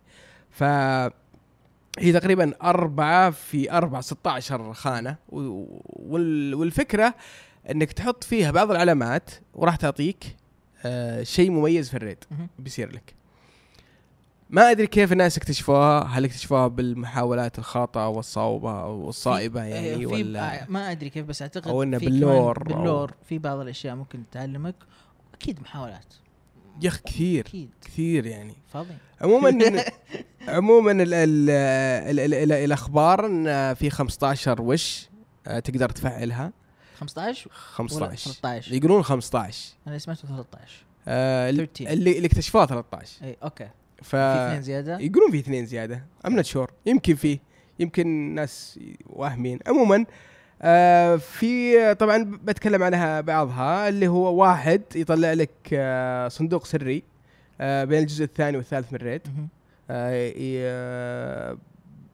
ف 0.51 0.63
هي 1.99 2.13
تقريبا 2.13 2.53
أربعة 2.63 3.31
في 3.31 3.73
أربعة 3.73 4.01
16 4.01 4.73
خانة 4.73 5.17
والفكرة 5.29 7.15
إنك 7.71 7.93
تحط 7.93 8.25
فيها 8.25 8.51
بعض 8.51 8.71
العلامات 8.71 9.31
وراح 9.55 9.77
تعطيك 9.77 10.37
آه 10.85 11.23
شيء 11.23 11.51
مميز 11.51 11.89
في 11.91 11.97
الريد. 11.97 12.25
بيصير 12.59 12.93
لك 12.93 13.15
ما 14.51 14.71
أدري 14.71 14.87
كيف 14.87 15.13
الناس 15.13 15.37
اكتشفوها. 15.39 16.03
هل 16.05 16.25
اكتشفوها 16.25 16.67
بالمحاولات 16.69 17.59
الخاطئة 17.59 18.09
والصوبه 18.09 18.83
أو 18.83 19.09
الصائبة 19.09 19.63
في- 19.63 19.71
يعني 19.71 19.97
في 19.99 20.07
ولا 20.07 20.67
ما 20.69 20.91
أدري 20.91 21.11
كيف 21.11 21.27
بس 21.27 21.43
أعتقد 21.43 21.65
في 21.65 21.71
كمان 21.71 21.99
بال 21.99 22.17
lore. 22.17 22.63
بال 22.63 22.77
lore. 22.77 23.13
في 23.29 23.39
بعض 23.39 23.59
الأشياء 23.59 23.95
ممكن 23.95 24.23
تعلمك 24.33 24.75
أكيد 25.35 25.61
محاولات. 25.61 26.15
يا 26.83 26.89
أخي 26.89 27.01
كثير. 27.07 27.47
أكيد. 27.47 27.71
كثير 27.85 28.27
يعني. 28.27 28.55
فاضي. 28.73 28.95
عموما 29.21 29.51
عموما 30.49 30.93
ال 30.93 31.15
ال 31.15 31.51
ال 31.51 32.21
ال 32.21 32.35
ال 32.35 32.53
الأخبار 32.53 33.27
إن 33.27 33.75
في 33.75 33.91
15 33.91 34.63
wish 34.63 35.09
آه، 35.47 35.59
تقدر 35.59 35.89
تفعلها. 35.89 36.53
15 37.01 37.51
ولا 37.51 37.57
15 37.59 38.31
13 38.31 38.73
يقولون 38.75 39.03
15 39.03 39.73
أنا 39.87 39.99
سمعت 39.99 40.19
13 40.19 40.85
آه، 41.09 41.51
اللي 41.51 41.67
13. 41.67 41.93
اللي 41.93 42.17
اللي 42.17 42.27
اكتشفوها 42.27 42.67
13 42.67 43.25
اي 43.25 43.37
okay. 43.43 43.69
ف 44.03 44.17
في 44.17 44.47
اثنين 44.47 44.63
زيادة؟ 44.63 44.99
يقولون 44.99 45.31
في 45.31 45.39
اثنين 45.39 45.67
زيادة. 45.67 46.05
I'm 46.27 46.37
not 46.37 46.45
sure 46.45 46.71
يمكن 46.87 47.15
في. 47.15 47.39
يمكن 47.79 48.35
ناس 48.35 48.81
واهمين. 49.07 49.59
عموما 49.67 50.07
آه 50.63 51.17
في 51.17 51.95
طبعا 51.95 52.39
بتكلم 52.43 52.83
عنها 52.83 53.21
بعضها 53.21 53.89
اللي 53.89 54.09
هو 54.09 54.35
واحد 54.35 54.83
يطلع 54.95 55.33
لك 55.33 55.51
آه 55.73 56.29
صندوق 56.29 56.67
سري 56.67 57.03
آه 57.61 57.85
بين 57.85 57.99
الجزء 57.99 58.25
الثاني 58.25 58.57
والثالث 58.57 58.93
من 58.93 58.99
raid 58.99 59.23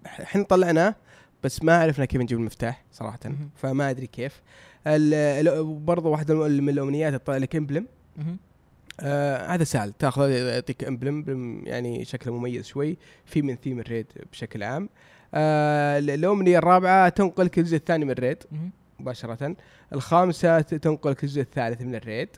إحنا 0.06 0.42
طلعناه 0.42 0.94
بس 1.42 1.62
ما 1.62 1.80
عرفنا 1.80 2.04
كيف 2.04 2.20
نجيب 2.20 2.38
المفتاح 2.38 2.84
صراحة. 2.92 3.18
فما 3.56 3.90
أدري 3.90 4.06
كيف. 4.06 4.42
برضه 5.62 6.10
واحدة 6.10 6.34
من 6.34 6.68
الأمنيات 6.68 7.14
تطلع 7.14 7.36
لك 7.36 7.56
emblem. 7.56 7.86
آه 9.00 9.46
هذا 9.54 9.64
سهل. 9.64 9.92
تاخذ 9.92 10.30
يعطيك 10.30 10.84
emblem 10.84 11.62
يعني 11.66 12.04
شكله 12.04 12.32
مميز 12.38 12.66
شوي. 12.66 12.96
في 13.24 13.42
من 13.42 13.56
theme 13.56 13.80
ال 13.80 13.86
raid 13.86 14.06
بشكل 14.32 14.62
عام. 14.62 14.88
آه 15.34 15.98
ال- 15.98 16.10
الأمنية 16.10 16.58
الرابعة 16.58 17.08
تنقلك 17.08 17.58
الجزء 17.58 17.76
الثاني 17.76 18.04
من 18.04 18.10
ال 18.10 18.15
raid. 18.15 18.38
مباشرة. 19.00 19.56
الخامسة 19.92 20.60
تنقلك 20.60 21.24
الجزء 21.24 21.40
الثالث 21.40 21.82
من 21.82 21.94
ال 21.94 22.01
raid 22.01 22.28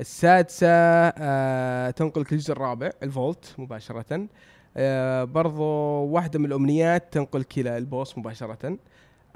السادسة 0.00 0.66
آه 0.68 1.90
تنقلك 1.90 2.32
الجزء 2.32 2.52
الرابع 2.52 2.90
ال 3.02 3.11
Vault 3.11 3.54
مباشرة. 3.58 4.26
آه 4.76 5.24
برضو 5.24 5.62
واحدة 6.04 6.38
من 6.38 6.44
الأمنيات 6.46 7.12
تنقلك 7.12 7.58
إلى 7.58 7.76
ال 7.78 7.86
boss 7.86 8.18
مباشرة. 8.18 8.78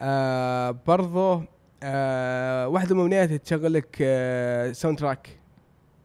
آه 0.01 0.71
برضو 0.87 1.43
آه 1.83 2.69
واحدة 2.69 2.95
من 2.95 3.01
الأمنيات 3.01 3.33
تشغل 3.33 3.73
لك 3.73 3.97
آه 4.03 4.73
soundtrack 4.73 5.40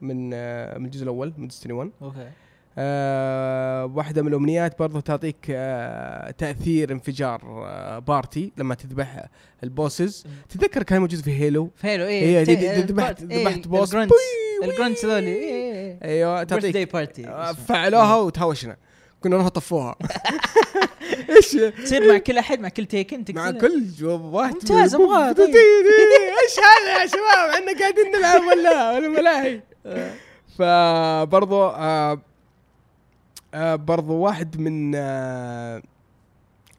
من 0.02 0.32
آه 0.34 0.78
من 0.78 0.86
الجزء 0.86 1.04
الأول 1.04 1.34
من 1.38 1.48
Destiny 1.48 1.74
1 1.74 1.90
okay. 2.02 2.30
آه 2.78 3.86
واحدة 3.86 4.22
من 4.22 4.28
الأمنيات 4.28 4.80
برضو 4.80 5.00
تعطيك 5.00 5.36
آه 5.50 6.32
تأثير 6.32 6.92
انفجار 6.92 7.42
آه 7.46 8.00
party 8.00 8.52
لما 8.58 8.76
تذبح 8.76 9.26
ال 9.64 9.72
bosses. 9.72 10.26
تتذكر 10.50 10.84
كان 10.84 11.02
موجود 11.02 11.22
في 11.22 11.32
Halo 11.40 11.70
فيلو 11.76 12.04
هي 12.04 12.10
إيه. 12.10 12.44
دي- 12.44 12.56
ت- 12.56 12.60
دي- 12.60 12.70
آه، 12.72 12.80
ذبحت- 12.86 13.32
إيه، 13.32 13.42
ذبحت 13.48 13.68
boss. 13.68 13.96
ال 13.96 14.12
Grunts 14.12 15.06
ذولي 15.06 15.28
إيه 15.36 16.00
أيوه 16.04 16.44
تعطيك 16.44 16.94
party 16.94 17.28
آه، 17.28 17.52
فعلوها 17.54 18.16
وتهاوشنا 18.16 18.78
كنا 19.22 19.36
نروح 19.36 19.48
طفوها 19.48 19.96
إيش؟ 21.30 21.52
تصير 21.84 22.12
مع 22.12 22.18
كل 22.18 22.38
أحد 22.38 22.60
مع 22.60 22.70
كل 22.70 22.86
تيكن 22.86 23.26
مع 23.30 23.52
كل 23.52 23.84
جو- 23.98 24.30
واحد 24.32 24.54
ممتاز، 24.54 24.96
أبغاها، 24.96 25.32
طيب. 25.44 25.48
إيش 25.56 26.56
هذا 26.60 27.02
يا 27.02 27.08
شباب؟ 27.08 27.50
إحنا 27.54 27.80
قاعدين 27.80 28.12
نلعب 28.18 28.42
ولا 28.42 28.92
ولا 28.92 29.08
ملاهي 29.08 29.62
فبرضو 30.58 31.64
آه 31.64 32.22
آه 33.54 33.76
برضو 33.76 34.14
واحد 34.14 34.60
من 34.60 34.92
آه 34.96 35.82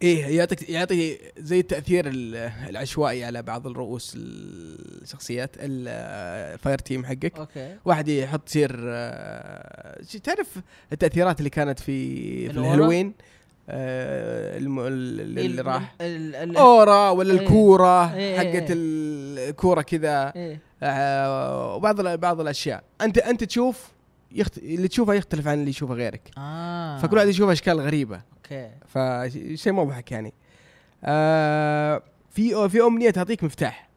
إيه 0.03 0.27
يعطيك 0.37 0.69
يعطي 0.71 1.19
زي 1.39 1.61
التاثير 1.61 2.07
ال- 2.09 2.37
العشوائي 2.69 3.25
على 3.25 3.43
بعض 3.43 3.67
الرؤوس 3.67 4.12
الشخصيات 4.17 5.51
الفاير 5.59 6.79
تيم 6.79 7.05
حقك. 7.05 7.33
أوكي. 7.39 7.77
واحد 7.85 8.09
يحط 8.09 8.49
سير 8.49 8.77
آه، 8.89 10.01
تعرف 10.25 10.47
التأثيرات 10.93 11.39
اللي 11.39 11.51
كانت 11.51 11.79
في 11.81 12.47
في؟ 12.47 12.51
الهالوين؟ 12.51 13.07
آه 13.07 13.36
الم- 13.68 14.81
ال- 14.81 15.38
اللي 15.38 15.62
راح 15.62 15.94
ال- 16.00 16.35
ال- 16.35 16.57
aura 16.57 17.11
ولا 17.11 17.35
إيه. 17.35 17.40
الكورة 17.40 18.14
إيه. 18.14 18.38
حقت 18.38 18.66
الكورة 18.70 19.83
كذا. 19.83 20.33
إيه. 20.37 20.61
آه، 20.83 21.74
وبعض 21.74 22.00
ال- 22.00 22.16
بعض 22.18 22.40
الأشياء. 22.40 22.85
انت 23.00 23.18
أنت 23.18 23.44
تشوف 23.44 23.88
يخت... 24.33 24.59
اللي 24.59 24.88
تشوفه 24.88 25.14
يختلف 25.14 25.48
عن 25.48 25.59
اللي 25.59 25.70
يشوفه 25.70 25.94
غيرك. 25.94 26.31
آه. 26.38 26.98
فكل 26.98 27.16
واحد 27.16 27.29
يشوف 27.29 27.50
أشكال 27.50 27.81
غريبة. 27.81 28.20
okay. 28.37 28.70
فشيء 28.88 29.72
مضحك 29.72 30.12
يعني. 30.12 30.33
آه 31.05 32.02
في 32.31 32.68
في 32.68 32.81
أمنية 32.83 33.11
تعطيك 33.11 33.44
مفتاح. 33.44 33.88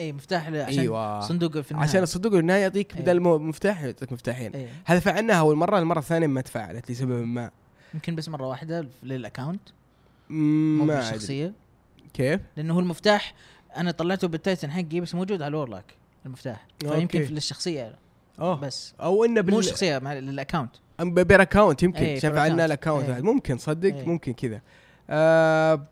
اي 0.00 0.12
مفتاح 0.12 0.46
عشان 0.48 0.54
أيوه. 0.80 1.20
صندوق 1.20 1.58
في 1.60 1.70
النهاية. 1.70 1.88
عشان 1.88 2.02
الصندوق 2.02 2.34
النهاية 2.34 2.62
يعطيك 2.62 2.96
إيه. 2.96 3.02
بدل 3.02 3.20
مفتاح 3.20 3.82
يعطيك 3.82 4.12
مفتاحين. 4.12 4.52
إيه. 4.52 4.68
هذا 4.84 5.00
فعلناها 5.00 5.36
اول 5.40 5.56
مره 5.56 5.78
المرة 5.78 5.98
الثانية 5.98 6.26
ما 6.26 6.40
تفاعلت 6.40 6.90
لسبب 6.90 7.26
ما. 7.26 7.50
يمكن 7.94 8.14
بس 8.14 8.28
مرة 8.28 8.46
واحدة 8.46 8.86
لل 9.02 9.15
account 9.15 9.60
مو 10.30 10.84
ما. 10.84 10.94
بالشخصيه 10.94 11.52
كيف؟ 12.14 12.40
لأنه 12.56 12.74
هو 12.74 12.80
المفتاح 12.80 13.34
أنا 13.76 13.90
طلعته 13.90 14.28
بال 14.28 14.40
Titan 14.40 14.70
حقي 14.70 15.00
بس 15.00 15.14
موجود 15.14 15.42
على 15.42 15.48
ال 15.48 15.53
Warlock 15.53 15.84
المفتاح 16.26 16.66
فيمكن 16.80 17.00
okay. 17.00 17.24
في 17.24 17.34
للشخصية 17.34 17.94
آه 18.38 18.56
بس 18.60 18.94
أو 19.00 19.24
إنه 19.24 19.40
مو 19.40 19.46
بال 19.46 19.58
الشخصيه 19.58 19.98
مع 19.98 20.14
للاكونت 20.14 20.70
بير 21.00 21.42
اكونت 21.42 21.82
يمكن 21.82 22.04
إيه، 22.04 22.20
فعلنا 22.20 22.62
account. 22.62 22.66
ال 22.66 22.71
account 22.71 23.08
إيه. 23.08 23.20
ممكن 23.20 23.58
صدق 23.58 23.94
إيه. 23.94 24.04
ممكن 24.06 24.32
كذا 24.32 24.60
آه 25.10 25.86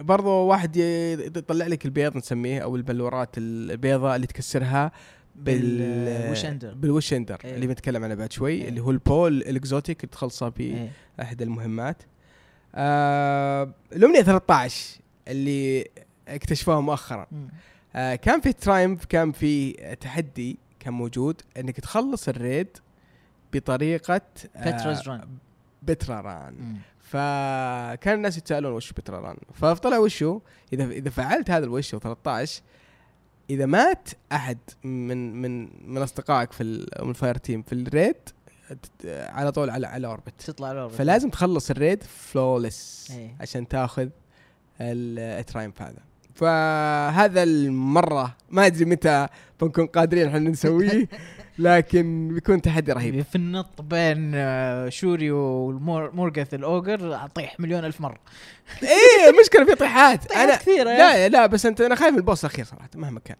برضو 0.00 0.30
واحد 0.30 0.76
يطلع 0.76 1.66
لك 1.66 1.84
البيض 1.84 2.16
نسميه 2.16 2.60
أو 2.60 2.76
البلورات 2.76 3.38
البيضاء 3.38 4.16
اللي 4.16 4.26
تكسرها 4.26 4.92
بال 5.38 5.73
Wish 5.73 6.44
Ender. 6.44 6.74
بال 6.74 6.87
Wish 6.87 7.12
Ender 7.12 7.38
إيه. 7.44 7.54
اللي 7.54 7.66
بنتكلم 7.66 8.04
عنه 8.04 8.14
بعد 8.14 8.32
شوي 8.32 8.52
إيه. 8.52 8.68
اللي 8.68 8.80
هو 8.80 8.90
ال 8.90 9.01
bow 9.01 9.36
ال 9.36 9.46
exotic 9.46 10.04
اللي 10.04 10.12
تخلصها 10.12 10.50
في 10.50 10.62
إيه. 10.62 10.90
أحد 11.20 11.42
المهمات 11.42 12.02
آه 12.74 13.74
الأمنية 13.92 14.22
13 14.22 15.00
اللي 15.28 15.84
اكتشفوها 16.28 16.80
مؤخرا. 16.80 17.26
آه 17.96 18.14
كان 18.14 18.40
في 18.40 18.52
triumph 18.52 19.04
كان 19.04 19.32
في 19.32 19.72
تحدي 20.00 20.58
كان 20.80 20.92
موجود 20.94 21.42
إنك 21.56 21.80
تخلص 21.80 22.28
ال 22.28 22.36
raid 22.36 22.68
بطريقة 23.52 24.22
Petra's 24.54 25.08
Run 25.08 25.28
Petra 25.82 26.20
Run. 26.20 26.76
فكان 27.00 28.14
الناس 28.14 28.38
يتسالون 28.38 28.72
وش 28.72 28.92
Petra 28.92 29.20
Run 29.20 29.36
فطلع 29.54 29.98
وشو 29.98 30.40
اذا 30.72 30.84
إذا 30.84 31.10
فعلت 31.10 31.50
هذا 31.50 31.64
ال 31.64 31.69
wish 31.69 31.90
13 31.94 32.62
إذا 33.50 33.66
مات 33.66 34.08
أحد 34.32 34.58
من 34.84 35.42
من 35.42 35.68
من 35.92 36.02
أصدقائك 36.02 36.52
في 36.52 36.64
من 37.02 37.10
ال 37.10 37.36
fireteam 37.36 37.62
في 37.62 37.72
ال 37.72 37.81
raid 37.81 38.16
على 39.10 39.52
طول 39.52 39.70
على 39.70 39.86
على 39.86 40.06
orbit 40.06 40.40
تطلع 40.46 40.72
ال 40.72 40.75
orbit. 40.75 40.94
فلازم 40.94 41.30
تخلص 41.30 41.70
ال 41.70 41.76
raid 41.76 42.02
flawless 42.02 43.08
إيه. 43.10 43.36
عشان 43.40 43.68
تاخذ 43.68 44.08
ال- 44.80 45.18
ال 45.40 45.45
triumph 45.45 45.82
هذا 45.82 45.98
فهذا 46.34 47.42
المرة 47.42 48.36
ما 48.50 48.66
أدري 48.66 48.84
متى 48.84 49.26
بنكون 49.60 49.86
قادرين 49.86 50.26
إحنا 50.26 50.38
نسويه 50.38 51.08
لكن 51.58 52.28
بيكون 52.34 52.62
تحدي 52.62 52.92
رهيب. 52.92 53.22
في 53.22 53.36
النط 53.36 53.82
بين 53.82 54.32
آه، 54.34 54.88
Shuro 54.88 55.30
Chi 55.30 55.64
و 55.64 55.75
Morgeth 55.75 56.54
ال 56.54 56.68
ogre 56.68 57.24
أطيح 57.24 57.60
مليون 57.60 57.84
ألف 57.84 58.00
مرة. 58.00 58.18
إيه 58.82 59.30
المشكلة 59.30 59.64
في 59.64 59.74
طيحات. 59.74 60.32
أنا 60.32 60.56
كثيرة. 60.56 60.90
يا 60.90 60.98
لا 60.98 61.28
لا 61.28 61.46
بس 61.46 61.66
أنت 61.66 61.80
أنا 61.80 61.94
خايف 61.94 62.12
من 62.12 62.18
ال 62.18 62.23
boss 62.23 62.44
الأخير 62.44 62.64
صراحة 62.64 62.88
مهما 62.94 63.20
كان. 63.20 63.36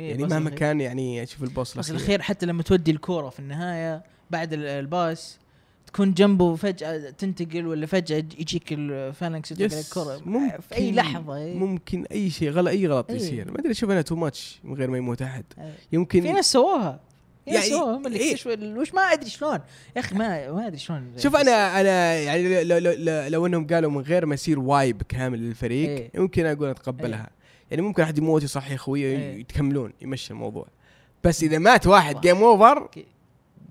إيه، 0.00 0.10
يعني 0.10 0.24
مهما. 0.24 0.50
كان 0.50 0.80
يعني 0.80 1.22
أشوف 1.22 1.42
ال 1.42 1.48
boss 1.48 1.74
الأخير. 1.74 1.94
الأخير 1.96 2.22
حتى 2.22 2.46
لما 2.46 2.62
تودي 2.62 2.90
الكورة 2.90 3.28
في 3.28 3.38
النهاية 3.40 4.02
بعد 4.30 4.52
ال- 4.52 4.66
ال 4.66 4.80
pass 4.80 5.38
تكون 5.86 6.14
جنبه 6.14 6.54
فجأة 6.56 7.10
تنتقل 7.10 7.66
ولا 7.66 7.86
فجأة 7.86 8.16
يجيك 8.38 8.72
ال 8.72 8.82
phalanx 8.82 9.52
يطلق 9.52 9.98
عليك 10.08 10.26
ممكن 10.26 10.60
في 10.68 10.74
أي 10.74 10.92
لحظة 10.92 11.36
إيه. 11.36 11.54
ممكن 11.58 12.04
أي 12.12 12.30
شيء 12.30 12.50
غلط 12.50 12.68
أي 12.68 12.86
غلط 12.86 13.10
إيه. 13.10 13.16
يصير. 13.16 13.50
ما 13.50 13.58
أدري 13.60 13.70
أشوف 13.70 13.90
أنا 13.90 14.02
too 14.02 14.16
much 14.16 14.60
من 14.64 14.74
غير 14.74 14.90
ما 14.90 14.96
يموت 14.98 15.22
أحد. 15.22 15.44
إيه. 15.58 15.74
يمكن 15.92 16.20
في 16.20 16.32
ناس 16.32 16.52
سووها. 16.52 17.00
يعني 17.46 17.66
سووها 17.66 17.96
هم 17.96 18.06
اللي 18.06 18.18
إيه. 18.18 18.30
اكتشفوا 18.30 18.52
وش 18.80 18.94
ما 18.94 19.02
أدري 19.02 19.30
شلون. 19.30 19.58
يا 19.96 20.00
أخي 20.00 20.14
ما 20.14 20.52
ما 20.52 20.66
أدري 20.66 20.78
شلون. 20.78 21.12
شوف 21.18 21.36
أنا 21.36 21.80
أنا 21.80 22.14
يعني 22.14 22.64
لو, 22.64 22.78
لو, 22.78 22.92
لو, 22.92 23.28
لو 23.28 23.46
إنهم 23.46 23.66
قالوا 23.66 23.90
من 23.90 24.00
غير 24.00 24.26
ما 24.26 24.34
يصير 24.34 24.58
wipe 24.58 25.02
كامل 25.02 25.38
للفريق 25.38 25.88
إيه. 25.88 26.10
يمكن 26.14 26.46
أقول 26.46 26.68
أتقبلها. 26.68 27.30
يعني 27.70 27.82
ممكن 27.82 28.02
أحد 28.02 28.18
يموت 28.18 28.42
يصحي 28.42 28.74
اخويه 28.74 29.18
إيه. 29.18 29.40
يتكملون 29.40 29.92
يمشي 30.02 30.32
الموضوع. 30.32 30.66
بس 31.24 31.42
إذا 31.42 31.58
مات 31.58 31.86
واحد 31.86 32.20
game 32.20 32.36
over 32.36 32.88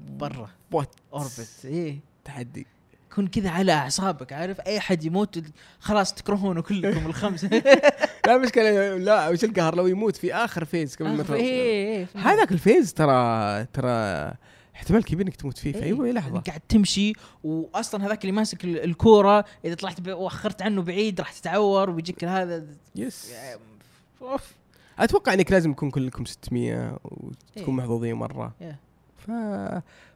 برا. 0.10 0.50
out 0.72 0.96
orbit. 1.14 1.50
إيه. 1.66 2.00
تحدي. 2.26 2.68
كن 3.16 3.28
كذا 3.28 3.50
على 3.50 3.72
أعصابك 3.72 4.34
عارف 4.34 4.60
أي 4.60 4.80
حد 4.80 5.04
يموت 5.04 5.44
خلاص 5.80 6.14
تكرهونه 6.14 6.62
كلكم 6.62 7.06
الخمسة 7.06 7.48
لا 8.28 8.36
المشكلة 8.36 8.98
لا 8.98 9.30
وش 9.30 9.44
القهر 9.44 9.76
لو 9.76 9.88
يموت 9.88 10.16
في 10.16 10.34
آخر 10.34 10.66
phase 10.66 10.96
قبل 10.96 11.10
ما 11.10 11.24
تخلص. 11.24 11.32
إيه 11.40 11.98
إيه 11.98 12.08
هذاك 12.16 12.52
ال 12.52 12.59
phase 12.59 12.94
ترى 12.94 13.66
ترى 13.66 14.34
احتمال 14.76 15.04
كبير 15.04 15.26
إنك 15.26 15.36
تموت 15.36 15.58
فيه 15.58 15.72
في 15.72 15.84
إيه. 15.84 16.04
اي 16.06 16.12
لحظه 16.12 16.40
قاعد 16.40 16.60
تمشي 16.70 17.14
واصلا 17.44 18.06
هذاك 18.08 18.22
اللي 18.22 18.32
ماسك 18.32 18.64
ال- 18.64 18.84
الكورة 18.84 19.46
إذا 19.66 19.76
طلعت 19.76 20.08
وأخرت 20.08 20.62
عنه 20.62 20.82
بعيد 20.82 21.20
راح 21.20 21.34
تتعور 21.34 21.90
وبيجيك 21.90 22.24
هذا 22.24 22.66
Yes 22.96 23.32
أوف 24.22 24.52
أتوقع 25.00 25.34
إنك 25.34 25.52
لازم 25.52 25.72
يكون 25.72 25.92
كلكم 25.92 26.26
600 26.26 27.00
وتكون 27.04 27.34
إيه. 27.58 27.72
محظوظين 27.72 28.16
مرة 28.16 28.56
إيه. 28.62 28.80
ف 29.28 29.32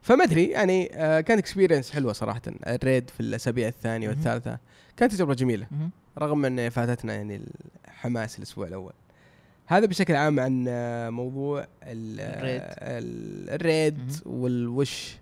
فما 0.02 0.24
ادري 0.24 0.46
يعني 0.46 0.90
آه 0.96 1.22
كانت 1.22 1.40
experience 1.40 1.92
حلوة 1.92 2.14
صراحة 2.14 2.42
ال 2.68 2.76
raid 2.76 3.10
في 3.10 3.20
الأسابيع 3.20 3.68
الثانية. 3.68 4.10
والثالثة 4.10 4.58
كانت 4.98 5.14
تجربة 5.14 5.34
جميلة. 5.34 5.68
رغم 6.18 6.46
إن 6.46 6.70
فاتتنا 6.70 7.14
يعني 7.14 7.42
الحماس 7.88 8.38
الأسبوع 8.38 8.68
الأول 8.68 8.94
هذا 9.68 9.86
بشكل 9.86 10.16
عام 10.16 10.40
عن 10.40 10.66
موضوع 11.14 11.60
ال- 11.84 12.20
ال 12.20 12.27
raid. 12.27 12.62
ال- 12.82 13.50
ال 13.50 13.62
raid. 13.62 14.22
وال 14.26 14.56
wish 14.56 15.16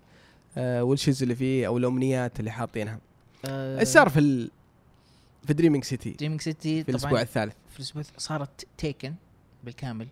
آه، 0.58 0.84
وال 0.84 0.94
wishes 0.94 1.24
اللي 1.24 1.36
فيه 1.36 1.68
أو 1.68 1.78
الأمنيات 1.78 2.40
اللي 2.40 2.52
حاطينها 2.52 3.00
آه، 3.46 3.80
إيش 3.80 3.88
صار 3.88 4.10
في 4.10 4.20
ال... 4.20 4.52
في 5.48 5.54
Dreaming 5.54 5.84
City 5.84 6.10
Dreaming 6.12 6.42
City 6.42 6.84
في 6.84 6.90
الأسبوع 6.92 7.22
الثالث 7.22 7.54
في 7.74 7.80
الأسبوع 7.80 8.04
صارت 8.18 8.68
taken 8.78 9.14
بالكامل 9.64 10.08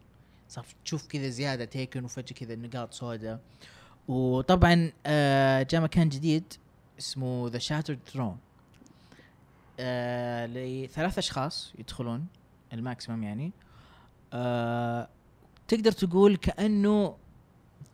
صار 0.51 0.65
تشوف 0.85 1.07
كذا 1.07 1.29
زيادة 1.29 1.65
taken 1.65 2.03
وفجأة 2.03 2.35
كذا 2.35 2.55
نقاط 2.55 2.93
سوداء. 2.93 3.39
وطبعا 4.07 4.91
آه 5.05 5.63
جاء 5.63 5.81
مكان 5.81 6.09
جديد 6.09 6.53
اسمه 6.99 7.49
The 7.49 7.57
Shattered 7.57 7.99
Throne 8.05 8.37
لثلاث 10.53 11.17
أشخاص 11.17 11.73
يدخلون 11.79 12.27
ال 12.73 12.79
maximum 12.79 13.23
يعني. 13.23 13.51
آه 14.33 15.07
تقدر 15.67 15.91
تقول 15.91 16.37
كأنه 16.37 17.17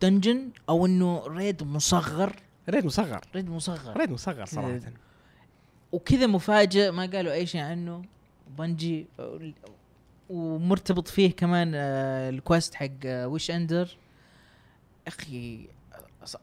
dungeon 0.01 0.49
أو 0.69 0.85
إنه 0.85 1.27
raid 1.27 1.63
مصغر. 1.63 2.35
raid 2.69 2.85
مصغر. 2.85 3.21
raid 3.35 3.49
مصغر. 3.49 3.97
raid 3.97 4.11
مصغر 4.11 4.45
صراحة. 4.45 4.79
وكذا 5.91 6.27
مفاجئ 6.27 6.91
ما 6.91 7.05
قالوا 7.05 7.33
أي 7.33 7.45
شيء 7.45 7.61
عنه. 7.61 8.01
Bungie 8.57 9.07
ومرتبط 10.29 11.07
فيه 11.07 11.31
كمان 11.31 11.71
آه، 11.75 12.29
ال 12.29 12.37
quest 12.37 12.75
حق 12.75 12.87
آه، 13.05 13.27
Wish-Ender 13.27 13.97
أخي 15.07 15.67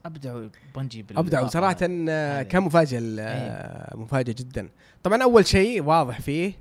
ابدعوا 0.05 0.49
Bungie 0.75 1.05
ابدعوا 1.11 1.47
صراحة 1.47 1.77
آه،. 1.81 2.41
كان 2.43 2.63
مفاجئ 2.63 2.97
ال- 2.97 3.19
آه، 3.19 3.97
مفاجئ 3.97 4.33
جدا. 4.33 4.69
طبعا 5.03 5.23
أول 5.23 5.45
شيء 5.45 5.83
واضح 5.83 6.21
فيه 6.21 6.53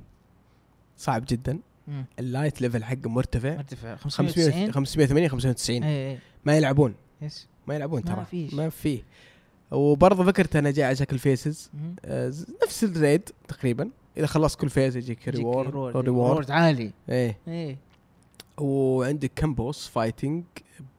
صعب 0.97 1.25
جدا. 1.29 1.59
مم. 1.89 2.05
ال 2.19 2.26
light 2.26 2.61
level 2.63 2.85
حقه 2.85 3.09
مرتفع. 3.09 3.57
مرتفع. 3.57 3.97
500 3.97 4.29
590 4.33 4.73
580 4.73 5.29
590 5.29 5.83
اي 5.85 6.11
اي 6.11 6.19
ما 6.45 6.57
يلعبون. 6.57 6.95
Yes. 7.23 7.49
ما 7.67 7.75
يلعبون 7.75 8.03
ما 8.07 8.15
ترى. 8.15 8.25
فيش. 8.25 8.55
ما 8.55 8.69
فيه. 8.71 9.03
وبرضه 9.71 10.25
فكرته 10.25 10.59
انه 10.59 10.71
جاء 10.71 10.87
على 10.87 10.97
شكل 10.97 11.19
phases. 11.19 11.71
آه، 12.05 12.33
نفس 12.65 12.85
ال 12.85 12.93
raid 12.93 13.29
تقريبا. 13.49 13.91
إذا 14.17 14.27
خلصت 14.27 14.61
كل 14.61 14.71
phase 14.71 14.97
يجيك 14.97 15.29
reward 15.29 15.97
reward 15.97 16.51
عالي. 16.51 16.93
إيه. 17.09 17.39
إيه. 17.49 17.79
وعندك 18.59 19.33
كم 19.37 19.55
boss 19.55 19.89
fighting 19.89 20.45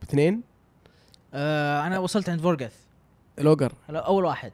باثنين؟ 0.01 0.41
آه 1.34 1.88
أنا 1.88 1.99
وصلت 1.99 2.30
عند 2.30 2.41
Vorgeth 2.41 2.75
ال 3.39 3.46
ogre 3.46 3.73
أول 3.89 4.25
واحد. 4.25 4.51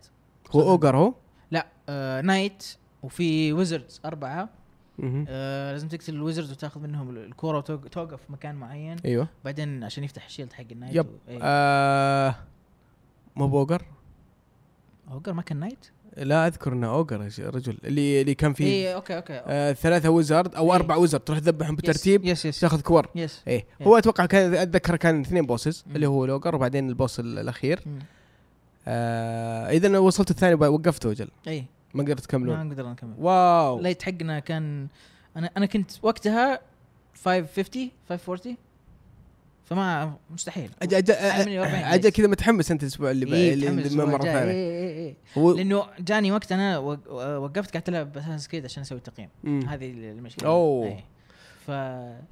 هو 0.51 0.61
ogre 0.61 0.97
هو؟ 0.97 1.13
لا 1.51 1.67
آه 1.89 2.21
knight 2.21 2.75
وفي 3.03 3.53
wizards 3.53 4.01
أربعة. 4.05 4.49
آه 5.27 5.71
لازم 5.71 5.87
تقتل 5.87 6.13
ال 6.13 6.18
wizards 6.18 6.51
وتاخذ 6.51 6.81
منهم 6.81 7.17
الكورة 7.17 7.57
وتوقف 7.57 8.21
في 8.23 8.31
مكان 8.31 8.55
معين. 8.55 8.97
أيوه. 9.05 9.27
بعدين 9.45 9.83
عشان 9.83 10.03
يفتح 10.03 10.25
ال 10.25 10.29
shield 10.29 10.53
حق 10.53 10.63
ال 10.71 10.75
knight 10.75 10.95
yep. 10.95 11.05
و... 11.05 11.17
إيه. 11.27 11.39
آه 11.41 12.35
مو 13.35 13.47
ب 13.47 13.55
ogre 13.55 13.85
ogre 15.11 15.33
ما 15.33 15.41
كان 15.41 15.59
knight؟ 15.59 15.91
لا 16.17 16.47
أذكر 16.47 16.73
إنه 16.73 16.87
ogre 16.89 17.21
يا 17.39 17.49
رجل. 17.49 17.77
اللي 17.83 18.21
اللي 18.21 18.33
كان 18.35 18.53
فيه 18.53 18.65
إيه 18.65 18.95
okay 18.95 19.15
okay 19.17 19.33
آه 19.45 19.73
ثلاثة 19.73 20.09
wizard 20.09 20.55
أو 20.55 20.69
إيه. 20.69 20.75
أربع 20.75 20.95
wizard 20.95 21.23
تروح 21.23 21.39
تذبحهم 21.39 21.75
بترتيب 21.75 22.25
yes 22.25 22.45
yes 22.45 22.59
تاخذ 22.59 22.81
كور. 22.81 23.07
yes 23.15 23.41
إيه. 23.47 23.65
إيه. 23.81 23.87
هو 23.87 23.97
أتوقع 23.97 24.25
كان 24.25 24.53
أتذكر 24.53 24.95
كان 24.95 25.21
اثنين 25.21 25.45
bosses. 25.45 25.85
اللي 25.95 26.07
هو 26.07 26.25
ل 26.25 26.31
ogre 26.31 26.55
وبعدين 26.55 26.89
ال 26.89 26.95
boss 26.95 27.19
ال- 27.19 27.39
الأخير. 27.39 27.79
مم. 27.85 27.99
آه 28.87 29.69
اذا 29.69 29.97
وصلت 29.97 30.31
الثاني 30.31 30.53
وقفته 30.53 31.11
أجل 31.11 31.27
اي 31.47 31.65
ما 31.93 32.03
قدرت 32.03 32.19
ما 32.19 32.25
تكملون 32.25 32.67
نقدر 32.67 32.89
نكمل. 32.89 33.13
Wow. 33.19 33.79
light 33.79 34.03
حقنا 34.03 34.39
كان 34.39 34.87
أنا 35.37 35.49
أنا 35.57 35.65
كنت 35.65 35.91
وقتها 36.01 36.59
550 37.25 37.91
540 38.09 38.57
فما 39.65 40.13
مستحيل 40.29 40.69
مني 41.45 41.59
40 41.59 41.75
أج 41.75 42.07
كذا 42.07 42.27
متحمس 42.27 42.71
أنت 42.71 42.83
الأسبوع 42.83 43.11
اللي, 43.11 43.35
إيه 43.35 43.53
اللي 43.53 43.69
مرة. 44.05 44.21
ثانية 44.21 44.51
إيه 44.51 44.89
إيه. 44.97 45.15
هو 45.37 45.51
لأنه 45.51 45.83
جاني 45.99 46.31
وقت 46.31 46.51
أنا 46.51 46.77
وق- 46.77 47.11
وقفت 47.37 47.73
قعدت 47.73 47.89
ألعب 47.89 48.17
أساس 48.17 48.47
كذا 48.47 48.65
عشان 48.65 48.81
أسوي 48.81 48.99
تقييم. 48.99 49.29
هذه 49.67 49.91
المشكلة. 49.91 50.49
إيه. 50.85 51.05
ف 51.67 51.71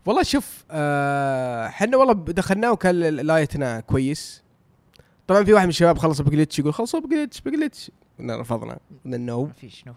والله 0.08 0.24
شوف 0.24 0.64
آه، 0.72 1.68
إحنا 1.68 1.98
والله 1.98 2.14
دخلناه 2.14 2.72
وكان 2.72 3.00
light 3.00 3.66
نا 3.66 3.80
كويس 3.80 4.44
طبعا 5.28 5.44
في 5.44 5.54
واحد 5.54 5.64
من 5.66 5.70
الشباب 5.70 5.98
خلص 5.98 6.22
ب 6.22 6.27
glitch 6.27 6.60
يقول 6.60 6.74
خلصوا 6.74 7.00
ب 7.00 7.06
glitch 7.06 7.42
ب 7.42 7.49
glitch 7.49 7.92
رفضنا 8.22 8.78
قلنا 9.06 9.18
no 9.18 9.46
ما 9.46 9.54
فيش 9.54 9.84
no 9.88 9.94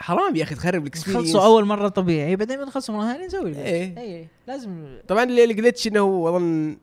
حرام 0.00 0.36
يا 0.36 0.42
أخي 0.42 0.54
تخرب 0.54 0.82
ال 0.82 0.86
experience 0.86 1.26
خلصوا 1.26 1.44
أول 1.44 1.64
مرة 1.64 1.88
طبيعي 1.88 2.36
بعدين 2.36 2.64
بنخلصوا 2.64 2.94
مرة 2.94 3.12
ثانية 3.12 3.26
نسوي 3.26 3.56
إيه. 3.56 3.98
اي 3.98 4.28
لازم 4.46 4.98
طبعا 5.08 5.24
اللي 5.24 5.44
ال 5.44 5.50
glitch 5.50 5.86
انه 5.86 6.28
اظن 6.28 6.76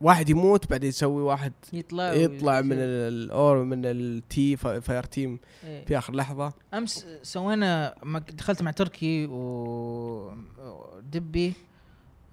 واحد 0.00 0.28
يموت 0.28 0.70
بعدين 0.70 0.88
يسوي 0.88 1.22
واحد 1.22 1.52
يطلع 1.72 2.12
يطلع 2.12 2.60
من. 2.60 2.76
الاور 2.78 3.64
من 3.64 3.82
التي 3.84 4.56
fire 4.56 5.02
team 5.02 5.38
إيه. 5.64 5.84
في 5.84 5.98
آخر 5.98 6.14
لحظة 6.14 6.52
أمس 6.74 7.06
سوينا 7.22 7.94
دخلت 8.32 8.62
مع 8.62 8.70
تركي 8.70 9.26
ودبي 10.56 10.72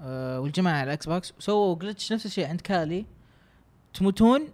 آه، 0.02 0.40
والجماعة 0.40 0.76
على 0.76 0.84
ال 0.84 1.06
Xbox 1.06 1.34
سووا 1.40 1.76
glitch 1.76 2.14
نفس 2.14 2.26
الشيء 2.26 2.48
عند 2.48 2.62
كالي 2.62 3.06
تموتون 3.94 4.48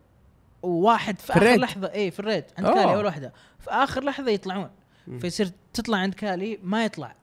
وواحد 0.62 1.19
في, 1.19 1.26
في 1.26 1.34
اخر. 1.34 1.56
لحظة 1.56 1.93
اي 1.93 2.12
في 2.12 2.19
ال 2.19 2.24
raid 2.24 2.43
عند 2.58 2.67
أوه. 2.67 2.76
كالي 2.76 2.95
أول 2.95 3.06
واحدة 3.06 3.34
في 3.60 3.69
آخر 3.72 4.04
لحظة 4.04 4.32
يطلعون. 4.32 4.69
فيصير 5.22 5.52
تطلع 5.74 5.98
عند 5.98 6.13
كالي 6.13 6.60
ما 6.63 6.86
يطلع. 6.86 7.15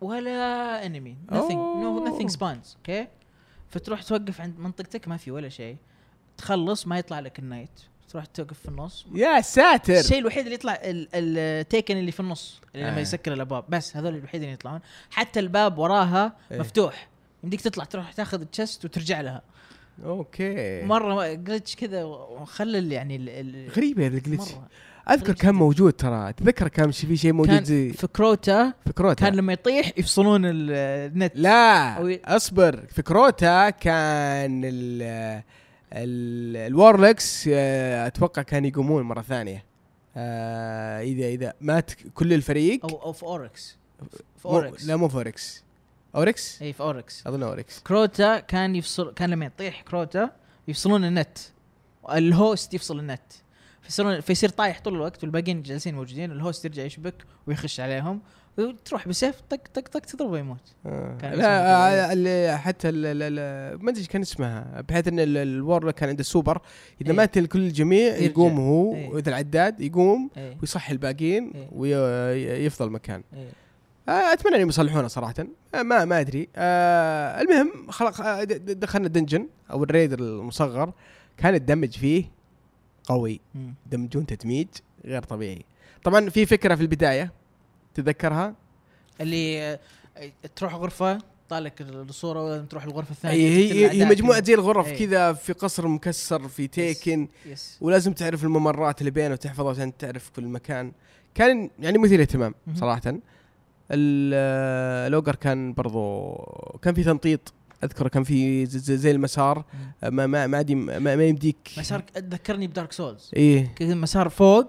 ولا 0.00 0.86
enemy 0.86 1.16
nothing. 1.30 1.32
No 1.52 1.84
أوه. 1.84 2.18
nothing 2.18 2.32
spawns 2.32 2.76
okay 2.76 3.06
فتروح 3.70 4.02
توقف 4.02 4.40
عند 4.40 4.58
منطقتك 4.58 5.08
ما 5.08 5.16
في 5.16 5.30
ولا 5.30 5.48
شيء. 5.48 5.76
تخلص 6.36 6.86
ما 6.86 6.98
يطلع 6.98 7.20
لك 7.20 7.38
ال 7.38 7.42
knight. 7.42 7.70
تروح 8.08 8.24
توقف 8.26 8.58
في 8.58 8.68
النص. 8.68 9.06
يا 9.14 9.40
ساتر! 9.40 9.98
الشيء 9.98 10.18
الوحيد 10.18 10.42
اللي 10.42 10.54
يطلع 10.54 10.72
ال- 10.74 11.08
ال 11.14 11.28
taken 11.28 11.96
اللي 11.96 12.12
في 12.12 12.20
النص 12.20 12.60
اللي 12.74 12.86
لما 12.86 12.96
آه. 12.98 13.00
يسكر 13.00 13.32
الأبواب. 13.32 13.64
بس 13.68 13.96
هذول 13.96 14.14
الوحيدين 14.14 14.42
اللي 14.42 14.54
يطلعون. 14.54 14.80
حتى 15.10 15.40
الباب 15.40 15.78
وراها 15.78 16.36
إيه. 16.52 16.58
مفتوح. 16.58 17.08
يمديك 17.44 17.60
تطلع 17.60 17.84
تروح 17.84 18.12
تاخذ 18.12 18.40
ال 18.40 18.47
chest 18.47 18.84
وترجع 18.84 19.20
لها. 19.20 19.42
Okay. 20.04 20.82
مرة 20.84 21.32
glitch 21.34 21.76
كذا 21.76 22.04
وخلل 22.04 22.92
يعني 22.92 23.16
ال- 23.16 23.28
ال- 23.28 23.70
غريبه 23.70 24.06
ال 24.06 24.13
glitch 24.13 24.52
مرة. 24.52 24.68
أذكر 25.10 25.32
كان. 25.32 25.54
موجود 25.54 25.92
ترى. 25.92 26.32
تذكر 26.32 26.68
كان 26.68 26.90
في 26.90 27.16
شيء 27.16 27.32
موجود 27.32 27.54
كان 27.54 27.64
زي 27.64 27.92
في 27.92 28.06
كروتا. 28.06 28.72
في 28.86 28.92
كروتا. 28.92 29.24
كان 29.24 29.34
لما 29.34 29.52
يطيح 29.52 29.92
يفصلون 29.96 30.44
ال- 30.44 30.70
النت. 31.12 31.32
لا 31.34 31.94
أو- 31.96 32.18
أصبر. 32.24 32.84
في 32.90 33.02
كروتا 33.02 33.70
كان 33.70 34.62
ال 34.64 35.02
ال 35.92 36.56
warlocks 36.56 37.48
آه، 37.52 38.06
أتوقع 38.06 38.42
كان 38.42 38.64
يقومون 38.64 39.02
مرة 39.02 39.22
ثانية. 39.22 39.64
آه، 40.16 41.00
اذا 41.02 41.26
إذا 41.28 41.52
مات 41.60 41.90
كل 42.14 42.32
الفريق. 42.32 42.86
أو 42.86 43.02
أو 43.02 43.12
في 43.12 43.22
Oryx 43.22 43.76
في 44.38 44.46
Oryx 44.46 44.86
لا 44.86 44.96
مو 44.96 45.08
ف 45.08 45.19
Oryx 45.19 45.64
Oryx 46.16 46.62
اي 46.62 46.72
في 46.72 46.80
Oryx 46.80 47.26
أظن 47.26 47.42
Oryx 47.42 47.78
كروتا 47.80 48.38
كان 48.38 48.76
يفصل 48.76 49.12
كان 49.14 49.30
لما 49.30 49.46
يطيح 49.46 49.82
كروتا 49.82 50.30
يفصلون 50.68 51.04
ال 51.04 51.11
net. 51.11 51.38
ال 52.12 52.24
host 52.24 52.74
يفصل 52.74 52.98
النت. 52.98 53.20
فيصيرون 53.88 54.20
فيصير 54.20 54.48
طايح 54.48 54.80
طول 54.80 54.94
الوقت 54.94 55.22
والباقيين 55.24 55.62
جالسين 55.62 55.94
موجودين 55.94 56.32
ال 56.32 56.38
host 56.38 56.64
يرجع 56.64 56.82
يشبك 56.82 57.14
ويخش 57.46 57.80
عليهم 57.80 58.20
وتروح 58.58 59.08
بسيف 59.08 59.40
طق 59.50 59.56
طق 59.74 59.88
طق 59.88 60.00
تضربه 60.00 60.38
يموت 60.38 60.74
آه. 60.86 61.34
لا 61.34 62.08
آه، 62.08 62.12
اللي 62.12 62.58
حتى 62.58 62.90
ما 63.82 63.90
أدري 63.90 64.04
كان 64.04 64.22
اسمها 64.22 64.80
بحيث 64.88 65.08
إن 65.08 65.20
ال- 65.20 65.36
ال 65.36 65.43
warlock 65.43 65.94
كان 65.94 66.08
عنده 66.08 66.22
سوبر 66.22 66.60
إذا 67.00 67.10
إيه. 67.10 67.16
مات 67.16 67.38
الكل 67.38 67.58
الجميع. 67.58 68.16
يقوم 68.16 68.60
هو 68.60 68.94
إيه. 68.94 69.08
وإذا 69.08 69.28
العداد 69.28 69.80
يقوم 69.80 70.30
إيه 70.36 70.56
ويصحي 70.60 70.92
الباقيين 70.92 71.52
إيه. 71.54 71.68
ويفضل 71.72 72.90
مكان 72.90 73.22
إيه 73.36 73.48
آه، 74.08 74.32
أتمنى 74.32 74.56
إنهم 74.56 74.68
يصلحونه 74.68 75.08
صراحة 75.08 75.34
آه، 75.74 75.82
ما 75.82 76.04
ما 76.04 76.20
أدري 76.20 76.48
آه 76.56 77.40
المهم 77.40 77.90
خلق 77.90 78.42
دخلنا 78.72 79.06
ال 79.06 79.11
dungeon 79.11 79.48
أو 79.70 79.84
ال 79.84 79.90
raid 79.90 80.12
المصغر 80.12 80.92
كان 81.36 81.54
ال 81.54 81.59
damage 81.59 81.90
فيه 81.98 82.37
قوي. 83.08 83.40
دمجون 83.86 84.26
تدميج 84.26 84.68
غير 85.04 85.22
طبيعي 85.22 85.64
طبعا 86.04 86.28
في 86.30 86.46
فكرة 86.46 86.74
في 86.74 86.82
البداية 86.82 87.32
تتذكرها 87.94 88.54
اللي 89.20 89.62
آه، 89.62 89.78
تروح 90.56 90.74
غرفة 90.74 91.18
طالك 91.48 91.80
الصورة 91.80 92.44
ولازم 92.44 92.66
تروح 92.66 92.84
الغرفة 92.84 93.10
الثانية 93.10 93.36
هي 93.36 93.72
هي, 93.72 93.90
هي 93.90 94.04
مجموعة. 94.04 94.42
زي 94.44 94.54
الغرف. 94.54 94.92
كذا 94.92 95.32
في 95.32 95.52
قصر 95.52 95.88
مكسر 95.88 96.48
في 96.48 96.66
taken 96.66 97.28
yes 97.46 97.78
ولازم 97.80 98.12
تعرف 98.12 98.44
الممرات 98.44 99.00
اللي 99.00 99.10
بينه 99.10 99.32
وتحفظها 99.32 99.70
عشان 99.70 99.96
تعرف 99.96 100.30
كل 100.36 100.44
مكان 100.44 100.92
كان 101.34 101.70
يعني 101.78 101.98
مثير 101.98 102.20
اهتمام. 102.20 102.54
صراحة 102.74 103.02
ال- 103.90 104.32
آه، 104.34 105.08
كان 105.34 105.72
برضو 105.72 106.34
كان 106.82 106.94
في 106.94 107.04
تنطيط 107.04 107.52
أذكر 107.84 108.08
كان 108.08 108.24
في 108.24 108.66
زي 108.66 109.10
المسار 109.10 109.64
ما 110.02 110.26
ما 110.26 110.46
ما, 110.46 110.56
عادي- 110.56 110.74
ما, 110.74 110.98
ما 110.98 111.24
يمديك. 111.24 111.56
مسار 111.78 112.02
ذكرني 112.18 112.66
ب 112.66 112.71
Dark 112.71 112.92
Souls. 112.92 113.30
إيه. 113.36 113.72
كذا 113.76 113.94
مسار 113.94 114.28
فوق 114.28 114.66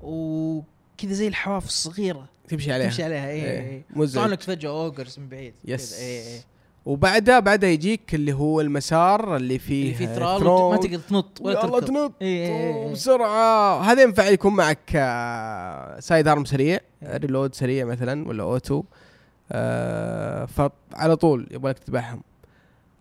وكذا 0.00 1.12
زي 1.12 1.28
الحواف 1.28 1.66
الصغيرة. 1.66 2.28
تمشي 2.48 2.72
عليها. 2.72 2.88
تمشي 2.88 3.02
عليها 3.04 3.28
اي 3.30 3.42
إيه. 3.44 3.70
اي 3.70 3.84
مزعج. 3.96 4.30
لك 4.30 4.40
فجأة 4.42 4.70
ogres 4.70 5.18
من 5.18 5.28
بعيد. 5.28 5.54
yes. 5.64 5.92
اي 6.00 6.34
اي 6.34 6.40
وبعدها 6.86 7.40
بعدها 7.40 7.70
يجيك 7.70 8.14
اللي 8.14 8.32
هو 8.32 8.60
المسار 8.60 9.36
اللي 9.36 9.58
فيه 9.58 9.82
اللي 9.82 9.94
فيه 9.94 10.06
thrall. 10.06 10.46
وت- 10.46 10.74
ما 10.74 10.76
تقدر 10.80 10.98
تنط 10.98 11.40
ولا 11.40 11.62
تركض. 11.62 11.84
تنط 11.84 12.12
إيه، 12.22 12.46
إيه، 12.48 12.74
إيه. 12.86 12.92
بسرعة. 12.92 13.80
هذا 13.82 14.02
ينفع 14.02 14.28
يكون 14.28 14.54
معك 14.54 14.78
آه، 14.94 16.00
sidearm 16.00 16.44
سريع 16.44 16.78
إيه. 17.02 17.16
reload 17.16 17.54
سريع 17.54 17.84
مثلا 17.84 18.28
ولا 18.28 18.42
auto. 18.42 18.82
آه، 19.52 20.44
فعلى 20.44 21.16
طول 21.16 21.46
يبغى 21.50 21.70
لك 21.70 21.78
تذبحهم 21.78 22.22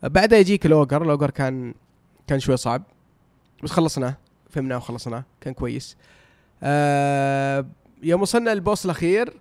بعدها 0.03 0.39
يجيك 0.39 0.65
ال 0.65 0.73
ogre 0.73 1.03
ال 1.03 1.08
ogre 1.08 1.29
كان 1.29 1.73
كان 2.27 2.39
شوي 2.39 2.57
صعب. 2.57 2.83
بس 3.63 3.71
خلصناه 3.71 4.17
فهمناه 4.49 4.77
وخلصناه 4.77 5.23
كان 5.41 5.53
كويس. 5.53 5.97
آه، 6.63 7.65
يوم 8.03 8.21
وصلنا 8.21 8.53
ال 8.53 8.60
boss 8.60 8.85
الأخير 8.85 9.33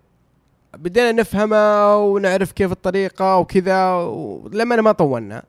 بدينا 0.74 1.12
نفهمه 1.12 1.96
ونعرف 1.96 2.52
كيف 2.52 2.72
الطريقة 2.72 3.36
وكذا 3.36 3.92
ولما 3.92 4.76
ما 4.76 4.92
طولنا. 4.92 5.42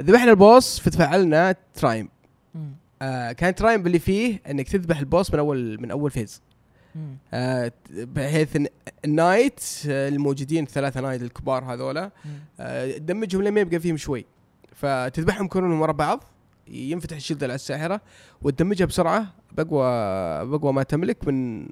ذبحنا 0.00 0.30
ال 0.30 0.40
boss 0.40 0.80
فتفعلنا 0.80 1.54
triumph. 1.74 2.08
آه 3.02 3.32
كان 3.32 3.54
triumph 3.54 3.86
اللي 3.86 3.98
فيه 3.98 4.40
إنك 4.50 4.68
تذبح 4.68 4.98
ال 4.98 5.05
boss 5.05 5.32
من 5.32 5.38
اول 5.38 5.80
من 5.80 5.90
أول 5.90 6.10
phase. 6.10 6.42
آه 7.34 7.72
بحيث 7.90 8.56
ال 9.04 9.12
knight 9.12 9.60
آه، 9.88 10.08
الموجودين 10.08 10.64
الثلاثة 10.64 11.00
knight 11.00 11.22
الكبار 11.22 11.64
هذولا. 11.64 12.10
آه 12.60 12.92
تدمجهم 12.98 13.42
لما 13.42 13.60
يبقى 13.60 13.80
فيهم 13.80 13.96
شوي 13.96 14.24
فتذبحهم 14.74 15.48
كلهم 15.48 15.80
ورا 15.80 15.92
بعض 15.92 16.24
ينفتح 16.68 17.16
ال 17.16 17.20
shield 17.20 17.44
على 17.44 17.54
الساحرة 17.54 18.00
وتدمجها 18.42 18.84
بسرعة 18.86 19.26
بقوى 19.52 19.82
بقوى 20.46 20.72
ما 20.72 20.82
تملك 20.82 21.28
من 21.28 21.68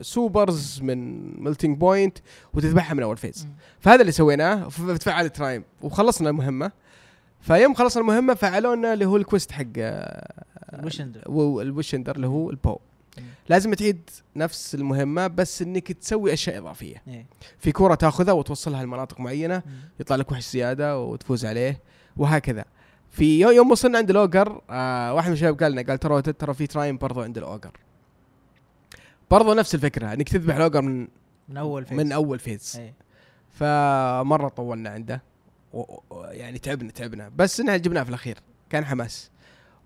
supers 0.00 0.80
من 0.82 1.30
melting 1.44 1.78
point 1.78 2.18
وتذبحها 2.54 2.94
من 2.94 3.02
أول 3.02 3.16
phase. 3.16 3.48
فهذا 3.80 4.00
اللي 4.00 4.12
سويناه 4.12 4.68
فتفعل 4.68 5.30
triumph 5.30 5.64
وخلصنا 5.82 6.30
المهمة 6.30 6.72
فيوم 7.40 7.74
خلصنا 7.74 8.00
المهمة 8.02 8.34
فعلونا 8.34 8.92
اللي 8.92 9.04
هو 9.04 9.16
ال 9.16 9.22
quest 9.22 9.52
حق 9.52 9.64
آه، 9.78 10.44
ال 10.72 10.76
Wish-Ender 10.76 11.22
ال 11.62 11.67
Wish-Ender 11.67 12.16
اللي 12.16 12.26
هو 12.26 12.50
ال 12.50 12.55
bow. 12.55 12.76
لازم 13.48 13.74
تعيد 13.74 14.10
نفس 14.36 14.74
المهمة 14.74 15.26
بس 15.26 15.62
إنك 15.62 15.92
تسوي 15.92 16.32
أشياء 16.32 16.58
إضافية. 16.58 17.02
إيه. 17.08 17.26
في 17.58 17.72
كورة 17.72 17.94
تاخذها 17.94 18.32
وتوصلها 18.32 18.84
لمناطق 18.84 19.20
معينة 19.20 19.62
مم. 19.66 19.72
يطلع 20.00 20.16
لك 20.16 20.32
وحش 20.32 20.50
زيادة 20.50 20.98
وتفوز 21.00 21.44
عليه 21.46 21.80
وهكذا. 22.16 22.64
في 23.10 23.40
يو- 23.40 23.50
يوم 23.50 23.70
وصلنا 23.70 23.98
عند 23.98 24.10
ال 24.10 24.20
ogre 24.20 24.60
آه 24.70 25.14
واحد 25.14 25.26
من 25.28 25.32
الشباب 25.32 25.62
قال 25.62 25.72
لنا 25.72 25.82
قال 25.82 25.98
ترى 25.98 26.22
ترى 26.22 26.54
في 26.54 26.66
triumph 26.66 26.96
برضو 26.98 27.20
عند 27.22 27.38
ال 27.38 27.44
ogre 27.44 27.70
برضو 29.30 29.54
نفس 29.54 29.74
الفكرة 29.74 30.12
إنك 30.12 30.28
تذبح 30.28 30.54
ال 30.56 30.61
ogre 30.61 30.82
من 30.82 31.08
من 31.48 31.56
أول 31.56 31.84
phase. 31.84 31.98
من 31.98 32.12
أول 32.12 32.38
phase. 32.38 32.76
إيه. 32.78 32.94
فمرة 33.50 34.48
طولنا 34.48 34.90
عنده 34.90 35.22
و- 35.72 35.80
و- 36.10 36.24
يعني 36.24 36.58
تعبنا 36.58 36.90
تعبنا. 36.90 37.30
بس 37.36 37.60
إنا 37.60 37.76
جبناه 37.76 38.02
في 38.02 38.08
الأخير 38.08 38.38
كان 38.70 38.84
حماس. 38.84 39.30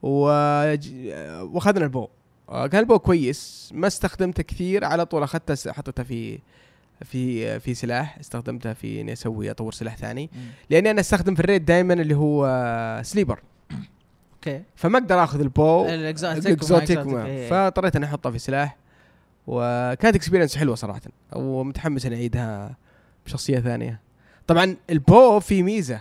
وج- 0.03 1.13
وأخذنا 1.41 1.85
ال 1.85 1.91
bow 1.91 2.09
ال 2.51 2.63
bow 2.63 2.99
كويس؟ 2.99 3.71
ما 3.75 3.87
استخدمته 3.87 4.43
كثير 4.43 4.85
على 4.85 5.07
طول. 5.07 5.23
اخذته 5.23 5.73
حطيته 5.73 6.03
في 6.03 6.39
في 7.05 7.61
في 7.61 7.75
سلاح. 7.75 8.19
استخدمته 8.19 8.73
في 8.73 9.01
إني 9.01 9.13
أسوي 9.13 9.51
أطور 9.51 9.73
سلاح 9.73 9.97
ثاني. 9.97 10.31
لأني 10.71 10.91
أنا 10.91 11.01
أستخدم 11.01 11.35
في 11.35 11.41
ال 11.41 11.46
raid 11.46 11.65
دائما 11.65 11.95
اللي 11.95 12.15
هو 12.15 13.01
Sleeper. 13.05 13.41
okay. 14.35 14.63
فما 14.77 14.99
أقدر 14.99 15.25
آخذ 15.25 15.41
ال 15.41 15.50
bow. 15.50 15.87
ال 15.87 16.04
exotic 16.04 17.07
وما- 17.07 17.27
إيه. 17.27 17.51
فاضطريت 17.51 17.97
إني 17.97 18.05
احطه 18.07 18.31
في 18.31 18.39
سلاح. 18.39 18.77
وكانت 19.47 20.17
experience 20.17 20.57
حلوة 20.57 20.75
صراحة. 20.75 21.01
ومتحمس 21.33 22.07
إني 22.07 22.17
أعيدها 22.17 22.77
بشخصية 23.27 23.59
ثانية. 23.61 24.01
طبعا 24.47 24.77
ال 24.91 25.03
bow 25.03 25.41
في 25.41 25.63
ميزة. 25.63 26.01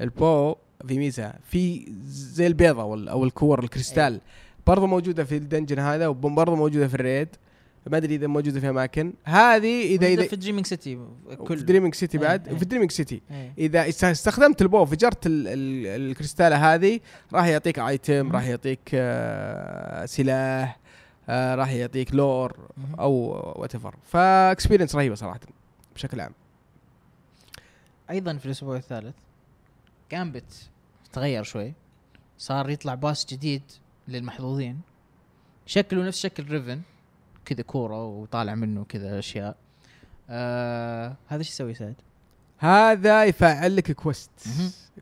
ال 0.00 0.13
bow 0.13 0.54
في 0.88 0.98
ميزة. 0.98 1.32
في 1.44 1.92
زي 2.08 2.46
البيضة 2.46 2.82
أو 3.10 3.24
ال 3.24 3.32
core 3.32 3.64
ال 3.64 3.70
crystal. 3.70 4.20
برضه 4.66 4.86
موجودة 4.86 5.24
في 5.24 5.36
ال 5.36 5.41
dungeon 5.41 5.78
هذا 5.78 6.06
وبرضه 6.08 6.54
موجودة 6.56 6.88
في 6.88 6.94
ال 6.94 7.00
raid. 7.00 7.28
ما 7.86 7.96
أدري 7.96 8.14
إذا 8.14 8.26
موجودة 8.26 8.60
في 8.60 8.68
أماكن. 8.68 9.12
هذه 9.24 9.82
اذا 9.82 10.06
اذا 10.06 10.26
في 10.26 10.36
Dreaming 10.36 10.66
City 10.66 10.96
في 11.28 11.36
كل 11.36 11.64
Dreaming 11.64 11.94
City 11.94 12.18
إيه، 12.18 12.24
بعد. 12.24 12.48
إيه. 12.48 12.56
في 12.56 12.64
Dreaming 12.64 12.90
City 12.90 13.22
إيه. 13.30 13.52
إذا 13.58 13.88
است- 13.88 14.04
استخدمت 14.04 14.62
ال 14.62 14.67
bow 14.67 14.84
فجرت 14.84 15.26
ال- 15.26 15.48
ال- 15.48 15.86
الكريستاله 16.10 16.74
هذه 16.74 17.00
راح 17.32 17.46
يعطيك 17.46 17.78
item. 17.78 18.32
راح 18.32 18.44
يعطيك 18.46 18.80
آه، 18.94 20.06
سلاح 20.06 20.78
آه، 21.28 21.54
راح 21.54 21.70
يعطيك 21.70 22.14
lore. 22.14 22.56
أو 22.98 23.12
whatever 23.56 23.74
ف 23.74 23.94
experience 24.04 24.94
رهيبة 24.96 25.14
صراحة 25.14 25.40
بشكل 25.94 26.20
عام. 26.20 26.32
أيضا 28.10 28.36
في 28.36 28.46
الأسبوع 28.46 28.76
الثالث 28.76 29.14
Gambit 30.12 30.68
تغير 31.12 31.42
شوي. 31.42 31.72
صار 32.38 32.70
يطلع 32.70 32.94
boss 32.94 33.26
جديد. 33.26 33.62
للمحظوظين. 34.10 34.80
شكله 35.66 36.06
نفس 36.06 36.18
شكل 36.20 36.50
Riven 36.50 36.80
كذا 37.44 37.62
كورة 37.62 38.04
وطالع 38.04 38.54
منه 38.54 38.84
كذا 38.84 39.18
أشياء. 39.18 39.56
آه 40.30 41.16
هذا 41.28 41.38
إيش 41.38 41.48
يسوي 41.48 41.74
سعد؟ 41.74 41.94
هذا 42.58 43.24
يفعل 43.24 43.76
لك 43.76 43.92
quest. 43.92 44.30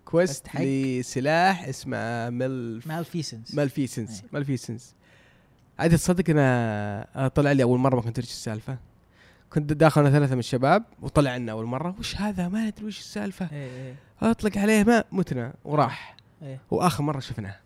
quest 0.04 0.46
لسلاح 0.56 1.64
اسمه 1.64 2.30
Mal- 2.30 2.82
Malfeasance 2.86 3.54
Malfeasance 3.54 4.22
أي. 4.22 4.28
Malfeasance 4.32 4.94
عاد 5.78 5.90
تصدق 5.90 6.30
أنا 6.30 7.28
طلع 7.34 7.52
لي 7.52 7.62
أول 7.62 7.78
مرة 7.78 7.96
ما 7.96 8.02
كنت 8.02 8.18
أدري 8.18 8.30
السالفة. 8.30 8.78
كنت 9.50 9.72
داخل 9.72 10.00
أنا 10.00 10.10
ثلاثة 10.10 10.34
من 10.34 10.38
الشباب 10.38 10.84
وطلع 11.02 11.36
لنا 11.36 11.52
أول 11.52 11.66
مرة. 11.66 11.94
وش 11.98 12.16
هذا؟ 12.16 12.48
ما 12.48 12.66
ندري 12.66 12.86
وش 12.86 12.98
السالفة. 12.98 13.48
إيه 13.52 13.70
إيه. 13.70 13.94
أطلق 14.22 14.58
عليه 14.58 14.84
ما 14.84 15.04
متنا 15.12 15.54
وراح. 15.64 16.16
إيه. 16.42 16.60
وآخر 16.70 17.02
مرة 17.02 17.20
شفناه. 17.20 17.56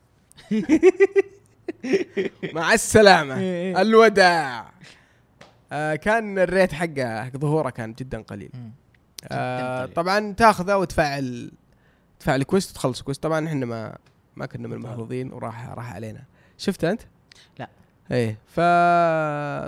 مع 2.55 2.73
السلامة 2.75 3.39
إيه. 3.41 3.83
الوداع 3.83 4.73
آه 5.73 5.95
كان 5.95 6.39
الريت 6.39 6.73
حقه 6.73 7.25
حق 7.25 7.37
ظهوره 7.37 7.71
كان 7.71 7.93
جدا 7.93 8.23
قليل. 8.23 8.51
آه. 9.31 9.87
طبعا 9.87 10.33
تاخذه 10.33 10.77
وتفعل 10.77 11.53
تفعل 12.21 12.43
كويست 12.43 12.71
وتخلص 12.71 13.03
كويست 13.03 13.23
طبعا 13.23 13.47
إحنا 13.49 13.67
ما 13.67 13.97
ما 14.37 14.47
كنا 14.47 14.69
من. 14.69 14.75
المحظوظين 14.75 15.33
وراح 15.33 15.69
راح 15.69 15.95
علينا 15.95 16.23
شفته 16.59 16.91
أنت؟ 16.91 17.01
لا. 17.59 17.69
إيه 18.11 18.39
ف 18.47 18.57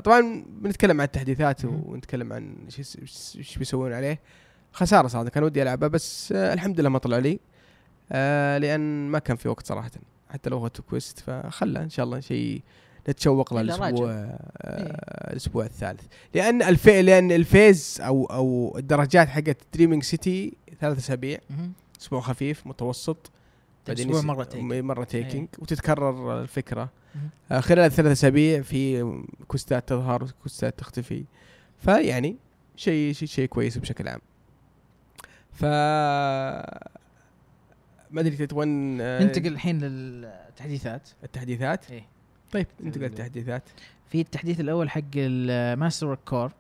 طبعا 0.03 0.45
بنتكلم 0.49 1.01
عن 1.01 1.05
التحديثات. 1.07 1.65
ونتكلم 1.65 2.33
عن 2.33 2.57
إيش 2.79 3.59
بيسوون 3.59 3.93
عليه 3.93 4.21
خسارة 4.73 5.09
صراحة 5.09 5.29
كان 5.29 5.45
ودي 5.45 5.63
العبها 5.63 5.89
بس 5.89 6.33
آه 6.33 6.53
الحمد 6.55 6.81
لله 6.81 6.89
ما 6.89 6.99
طلع 6.99 7.19
لي 7.19 7.41
آه 8.13 8.59
لأن 8.59 9.09
ما 9.09 9.19
كان 9.19 9.37
في 9.37 9.49
وقت 9.49 9.67
صراحة 9.67 9.91
حتى 10.35 10.51
لو 10.51 10.59
اخذت 10.59 10.81
quest 10.81 11.19
فخله 11.19 11.83
إن 11.83 11.91
شاء 11.91 12.05
الله 12.07 12.21
شيء 12.21 12.63
نتشوق 13.09 13.55
له 13.55 13.61
الأسبوع. 13.61 14.11
آه 14.13 15.31
الأسبوع 15.33 15.65
الثالث 15.65 16.01
لأن 16.35 16.63
الفي 16.63 17.03
لأن 17.03 17.33
ال 17.33 17.44
phase 17.44 17.99
أو 18.01 18.25
أو 18.27 18.75
الدرجات 18.79 19.29
حقت 19.29 19.57
Dreaming 19.75 20.03
City 20.03 20.53
ثلاث 20.81 20.99
أسابيع. 20.99 21.39
أسبوع 22.01 22.21
خفيف 22.21 22.67
متوسط 22.67 23.17
يس- 24.19 24.25
مرة 24.25 24.45
taken. 24.45 24.57
مرة 24.57 25.05
taken 25.05 25.49
وتتكرر 25.59 26.41
الفكرة. 26.43 26.89
آه 27.53 27.61
خلال 27.61 27.79
الثلاث 27.85 28.13
أسابيع 28.13 28.63
في 28.63 29.13
quest 29.49 29.82
ات 29.82 29.89
تظهر 29.89 30.25
و 30.25 30.33
quest 30.33 30.71
ات 30.71 30.79
تختفي 30.79 31.25
فيعني 31.79 32.37
شيء 32.77 33.13
شيء 33.13 33.29
شيء 33.29 33.47
كويس 33.49 33.79
بشكل 33.79 34.09
عام 34.09 34.21
ف 35.53 35.65
ما 38.15 38.21
أدري 38.21 38.47
تبغون 38.47 39.01
آه، 39.01 39.23
ننتقل 39.23 39.47
الحين 39.47 39.79
للتحديثات. 39.79 41.09
التحديثات؟ 41.25 41.91
إيه. 41.91 42.07
طيب 42.53 42.67
ننتقل 42.81 43.03
للتحديثات. 43.03 43.63
في 44.11 44.21
التحديث 44.21 44.61
الأول 44.61 44.91
حق 44.91 45.01
الماستر 45.17 46.07
ورك 46.07 46.19
كور 46.25 46.53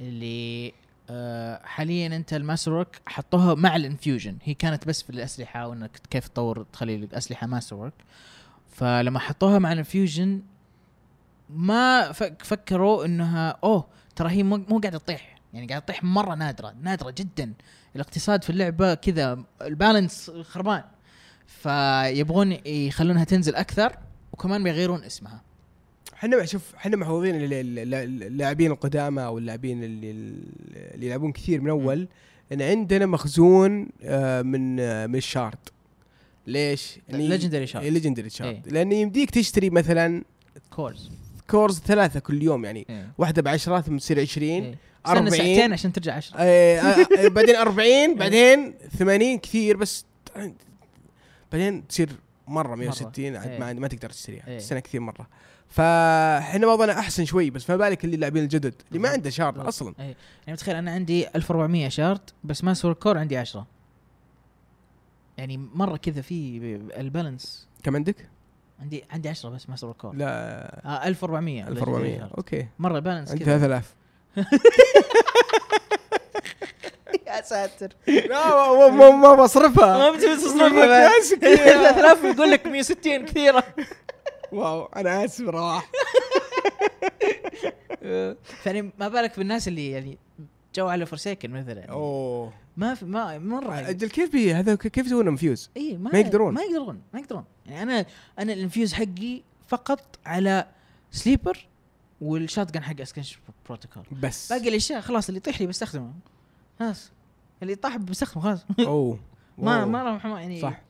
اللي 0.00 0.72
آه، 1.10 1.60
حاليا 1.64 2.06
أنت 2.16 2.34
ال 2.34 2.72
masterwork 2.72 3.00
حطوها 3.06 3.54
مع 3.54 3.76
ال 3.76 3.83
infusion 3.83 4.36
هي 4.42 4.54
كانت 4.54 4.88
بس 4.88 5.02
في 5.02 5.10
الأسلحة 5.10 5.68
وإنك 5.68 6.00
كيف 6.10 6.28
تطور 6.28 6.66
تخلي 6.72 6.94
الأسلحة 6.94 7.46
masterwork 7.46 7.94
فلما 8.72 9.18
حطوها 9.18 9.58
مع 9.58 9.72
ال 9.72 9.80
infusion 9.80 10.42
ما 11.50 12.12
فك 12.12 12.42
فكروا 12.44 13.04
إنها 13.04 13.58
أوه 13.64 13.86
ترى 14.16 14.30
هي 14.30 14.42
مو 14.42 14.78
قاعدة 14.78 14.98
تطيح. 14.98 15.38
يعني 15.54 15.66
قاعدة 15.66 15.84
تطيح 15.84 16.04
مرة 16.04 16.34
نادرة 16.34 16.74
نادرة 16.82 17.10
جدا. 17.10 17.52
الاقتصاد 17.96 18.44
في 18.44 18.50
اللعبة 18.50 18.94
كذا 18.94 19.44
ال 19.62 19.70
balance 19.70 20.30
خربان 20.30 20.82
فيبغون 21.46 22.52
يخلونها 22.66 23.24
تنزل 23.24 23.54
أكثر 23.54 23.96
وكمان 24.32 24.64
بيغيرون 24.64 25.04
اسمها 25.04 25.42
إحنا 26.14 26.44
شوف 26.44 26.74
إحنا 26.74 26.96
محظوظين 26.96 27.34
ال- 27.34 27.52
ال- 27.52 27.78
ال- 27.78 28.22
اللاعبين 28.22 28.70
القدامى 28.70 29.24
أو 29.24 29.38
اللاعبين 29.38 29.84
اللي 29.84 30.10
اللي 30.94 31.06
يلعبون 31.06 31.32
كثير 31.32 31.60
من 31.60 31.70
أول 31.70 32.08
إن 32.52 32.62
عندنا 32.62 33.06
مخزون 33.06 33.88
آه، 34.02 34.42
من 34.42 34.80
آه، 34.80 35.06
من 35.06 35.16
ال 35.16 35.23
shard 35.23 35.58
ليش؟ 36.46 36.98
Legendary 37.10 37.72
shard. 37.72 37.76
legendary 37.76 38.30
shard. 38.30 38.68
لأن 38.68 38.92
يمديك 38.92 39.30
تشتري 39.30 39.70
مثلا 39.70 40.22
cores 40.70 41.10
cores 41.50 41.78
ثلاثة 41.80 42.20
كل 42.20 42.42
يوم 42.42 42.64
يعني 42.64 42.86
إيه. 42.90 43.12
واحدة 43.18 43.42
بعشرة 43.42 43.80
ثم 43.80 43.96
تصير 43.96 44.20
20 44.20 44.48
إيه. 44.48 44.74
استنى 45.06 45.18
40 45.18 45.30
ساعتين 45.30 45.72
عشان 45.72 45.92
ترجع 45.92 46.14
10 46.14 46.36
آه، 46.38 46.42
آه، 46.80 47.06
آه، 47.24 47.28
بعدين 47.28 47.56
40 47.56 48.14
بعدين 48.18 48.74
80 48.98 49.38
كثير 49.38 49.76
بس 49.76 50.04
بعدين 51.52 51.86
تصير 51.86 52.10
مرة 52.48 52.74
160 52.74 53.36
عاد 53.36 53.48
إيه. 53.48 53.58
ما 53.58 53.72
ما 53.72 53.88
تقدر 53.88 54.10
تشتريها. 54.10 54.48
إيه. 54.48 54.58
تستنى 54.58 54.80
كثير 54.80 55.00
مرة. 55.00 55.26
فاحنا 55.68 56.66
وضعنا 56.66 56.92
أحسن 56.98 57.24
شوي 57.24 57.50
بس 57.50 57.70
ما 57.70 57.76
بالك 57.76 58.04
اللي 58.04 58.14
اللاعبين 58.14 58.42
الجدد 58.42 58.74
اللي 58.88 58.98
ما 58.98 59.08
عنده 59.08 59.30
shard. 59.30 59.58
أصلا. 59.58 59.94
إيه. 60.00 60.16
يعني 60.46 60.56
تخيل 60.56 60.76
أنا 60.76 60.90
عندي 60.90 61.28
1400 61.36 61.88
shard 61.88 62.34
بس 62.44 62.64
masterwork 62.64 62.92
core 62.92 63.18
عندي 63.18 63.36
10 63.36 63.66
يعني 65.38 65.56
مرة 65.56 65.96
كذا 65.96 66.22
في 66.22 66.56
ال 66.96 67.04
balance. 67.04 67.68
كم 67.82 67.96
عندك؟ 67.96 68.28
عندي 68.80 69.04
عندي 69.10 69.28
10 69.28 69.50
بس 69.50 69.68
masterwork 69.68 69.92
core 69.92 70.14
لا. 70.14 70.26
آه 70.86 71.06
1400 71.08 71.68
1400 71.68 72.18
shard. 72.18 72.32
Okay. 72.32 72.66
مرة 72.78 72.98
balance 72.98 73.30
عندي 73.30 73.44
كذا. 73.44 73.58
3000 73.58 73.94
يا 77.26 77.42
ساتر. 77.42 77.88
لا 78.06 78.90
ما- 78.90 79.34
بصرفها. 79.34 79.98
ما 79.98 80.10
بتبي 80.10 80.36
تصرفها. 80.36 80.86
بعد. 80.86 81.22
3000 81.22 82.24
يقول 82.36 82.50
لك 82.50 82.66
160 82.66 83.24
كثيرة. 83.24 83.64
Wow 84.52 84.84
أنا 84.96 85.24
آسف 85.24 85.40
رواح 85.48 85.90
يعني 88.66 88.90
ما 88.98 89.08
بالك 89.08 89.38
بالناس 89.38 89.68
اللي 89.68 89.90
يعني 89.90 90.18
جو 90.74 90.88
على 90.88 91.06
Forsaken 91.06 91.50
مثلا؟ 91.50 91.84
أوه. 91.86 92.52
ما 92.76 92.94
في 92.94 93.04
ما 93.04 93.38
مره 93.38 93.78
أجل 93.88 94.08
كيف 94.08 94.32
بي 94.32 94.54
هذا 94.54 94.74
كيف 94.74 95.06
يسوون 95.06 95.28
infuse؟ 95.28 95.70
اي 95.76 95.96
ما, 95.96 96.10
ما 96.12 96.18
يقدرون. 96.18 96.54
ما 96.54 96.62
يقدرون 96.62 97.02
ما 97.12 97.20
يقدرون. 97.20 97.44
يعني 97.66 97.82
أنا 97.82 98.06
أنا 98.38 98.52
ال 98.52 98.58
infuse 98.58 98.92
حقي 98.92 99.42
فقط 99.68 100.18
على 100.26 100.66
Sleeper 101.10 101.66
وال 102.22 102.72
shotgun 102.74 102.82
حق 102.82 103.00
Escalation 103.00 103.38
بروتوكول 103.66 104.02
بس. 104.22 104.52
باقي 104.52 104.68
الأشياء 104.68 105.00
خلاص 105.00 105.28
اللي 105.28 105.36
يطيح 105.38 105.60
لي 105.60 105.66
بستخدمه. 105.66 106.12
خلاص. 106.78 107.10
اللي 107.62 107.74
طاح 107.74 107.96
بستخدمه 107.96 108.42
خلاص. 108.42 108.64
أوه. 108.80 109.18
ما. 109.58 109.84
ما 109.84 110.02
راح 110.02 110.26
يعني 110.26 110.60
صح. 110.60 110.82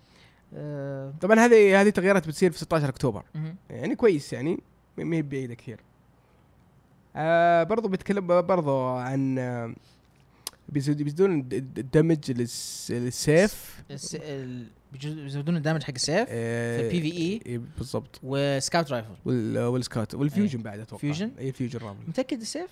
آه 0.54 1.14
طبعا 1.20 1.38
هذه 1.40 1.80
هذه 1.80 1.90
تغييرات 1.90 2.28
بتصير 2.28 2.52
في 2.52 2.58
16 2.58 2.88
أكتوبر. 2.88 3.24
يعني 3.70 3.96
كويس 3.96 4.32
يعني 4.32 4.58
ما 4.96 5.16
هي 5.16 5.22
بعيده 5.22 5.54
كثير. 5.54 5.80
آه 7.16 7.62
برضو 7.62 7.88
بتكلم 7.88 8.26
برضو 8.26 8.86
عن 8.88 9.38
آه، 9.38 9.74
الد- 11.52 11.78
ال 11.78 11.86
damage 11.86 12.32
للس- 12.32 12.90
للسيف. 12.90 13.82
الس- 13.90 14.14
ال- 14.20 14.70
بيزودون 14.92 15.56
ال 15.56 15.60
damage 15.60 15.82
حق 15.82 15.92
السيف 15.94 16.26
آه، 16.30 16.88
في 16.88 17.00
PvE. 17.00 17.46
إيه، 17.46 17.60
بالضبط. 17.78 18.20
و 18.22 18.34
scout 18.34 18.92
rifle. 18.92 19.14
وال- 19.24 19.58
وال 19.58 19.74
scout 19.74 20.14
وال 20.14 20.26
fusion 20.26 20.62
بعد 20.62 20.80
أتوقع. 20.80 21.00
Fusion؟ 21.00 21.30
اي 21.38 21.48
ال 21.48 21.53
fusion 21.53 21.78
rifle 21.78 21.98
متأكد 22.08 22.40
السيف؟ 22.40 22.70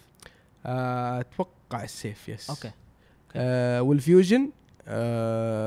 آه، 0.66 1.20
أتوقع 1.20 1.84
السيف 1.84 2.28
yes 2.28 2.50
okay. 2.50 2.70
آه 3.36 3.82
وال 3.82 3.97
fusion؟ 3.97 4.50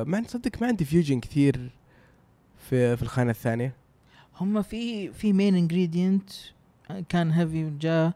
ما 0.08 0.24
تصدق 0.28 0.62
ما 0.62 0.68
عندي 0.68 0.86
fusion 0.86 1.20
كثير 1.20 1.70
في 2.70 2.98
في 2.98 3.04
الخانة 3.04 3.32
الثانية. 3.32 3.74
هم 4.40 4.62
في 4.62 5.12
في 5.14 5.34
Main 5.34 5.56
Ingredient 5.56 6.30
كان 7.10 7.32
heavy 7.32 7.70
جاء 7.80 8.14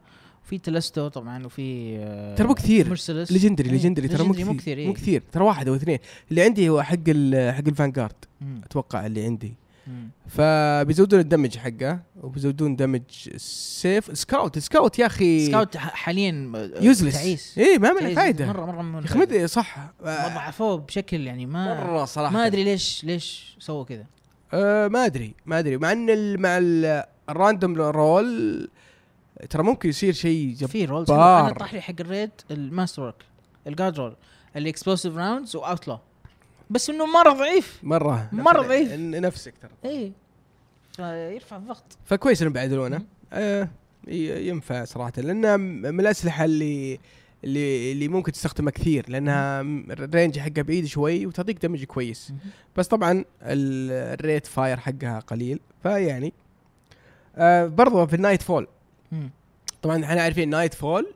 في 0.49 0.57
Telesto 0.57 1.07
طبعا 1.07 1.45
وفي 1.45 1.97
آه، 1.99 2.35
ترى 2.35 2.47
مو 2.47 2.53
كثير. 2.53 2.89
Merciless 2.89 3.31
legendary 3.31 3.69
legendary 3.69 4.07
ترى 4.07 4.23
مو 4.23 4.33
Legendary 4.33 4.57
كثير. 4.57 4.77
إيه. 4.77 4.87
مو 4.87 4.93
كثير. 4.93 5.23
ترى 5.31 5.43
واحد 5.43 5.67
أو 5.67 5.75
اثنين. 5.75 5.99
اللي 6.29 6.41
عندي 6.43 6.69
هو 6.69 6.81
حق 6.83 6.95
ال- 7.07 7.53
حق 7.53 7.67
ال 7.67 7.72
Vanguard. 7.72 8.15
أتوقع 8.63 9.05
اللي 9.05 9.23
عندي. 9.25 9.53
فبيزودون 10.27 11.19
ال 11.19 11.25
damage 11.25 11.57
حقه 11.57 11.99
وبيزودون 12.21 12.75
damage 12.75 13.01
السيف 13.27 14.17
scout 14.17 14.59
scout 14.59 14.99
يا 14.99 15.05
أخي. 15.05 15.45
Scout 15.45 15.77
حاليا 15.77 16.51
useless 16.81 17.13
تعيس. 17.13 17.57
إيه 17.57 17.77
ما 17.77 17.99
تعيس. 17.99 18.15
فائده 18.15 18.45
مرة 18.47 18.65
مرة 18.65 18.81
من 18.81 18.99
يا 18.99 19.05
أخي 19.05 19.19
مد- 19.19 19.45
صح. 19.45 19.77
ضعفوه 20.03 20.77
بشكل 20.77 21.27
يعني 21.27 21.45
ما 21.45 21.83
مرة 21.83 22.05
صراحة. 22.05 22.33
ما 22.33 22.45
أدري 22.47 22.63
ليش 22.63 23.03
ليش 23.03 23.55
سووا 23.59 23.83
كذا. 23.83 24.05
آه 24.53 24.87
ما 24.87 25.05
أدري 25.05 25.33
ما 25.45 25.59
أدري. 25.59 25.77
مع 25.77 25.91
إن 25.91 26.39
مع 26.41 26.57
ال- 26.57 27.03
ال 27.29 27.36
random 27.36 27.75
roll 27.81 28.69
ترى 29.49 29.63
ممكن 29.63 29.89
يصير 29.89 30.13
شيء 30.13 30.53
جب 30.57 30.67
في 30.67 30.85
rolls 30.85 31.07
جبار. 31.11 31.45
أنا 31.45 31.53
طاح 31.53 31.73
لي 31.73 31.81
حق 31.81 31.93
الريد 31.99 32.31
الماستر 32.51 33.01
ورك 33.01 33.15
الجارد 33.67 33.99
رول 33.99 34.15
الاكسبلوسيف 34.55 35.17
راوندز 35.17 35.55
واوتلا 35.55 35.99
بس 36.69 36.89
إنه 36.89 37.05
مرة 37.05 37.33
ضعيف. 37.33 37.79
مرة. 37.83 38.29
نفس- 38.33 38.67
ضعيف. 38.67 38.91
نفسك 38.93 39.53
ترى. 39.61 39.71
إيه. 39.91 40.11
فيرفع 40.95 41.57
الضغط. 41.57 41.83
فكويس 42.05 42.41
إنهم 42.41 42.53
بعدلونه. 42.53 43.01
آه 43.33 43.67
ينفع 44.07 44.83
صراحة. 44.85 45.11
لانها 45.17 45.57
م- 45.57 45.61
من 45.61 45.99
الأسلحة 45.99 46.45
اللي 46.45 46.99
اللي 47.43 47.91
اللي 47.91 48.07
ممكن 48.07 48.31
تستخدمها 48.31 48.71
كثير. 48.71 49.05
لأنها 49.09 49.61
ال 49.61 49.74
range 49.74 50.39
حقها 50.39 50.61
بعيد 50.61 50.85
شوي 50.85 51.25
وتعطيك 51.25 51.61
damage 51.65 51.83
كويس. 51.83 52.33
بس 52.75 52.87
طبعا 52.87 53.11
ال- 53.41 54.13
ال 54.19 54.25
rate 54.25 54.47
fire 54.47 54.77
حقها 54.79 55.19
قليل. 55.19 55.59
فيعني 55.83 56.33
آه 57.35 57.65
برضو 57.67 58.05
في 58.07 58.15
ال 58.15 58.41
nightfall 58.41 58.67
مم. 59.11 59.29
طبعا 59.81 60.05
إحنا 60.05 60.21
عارفين 60.21 60.49
nightfall 60.49 61.13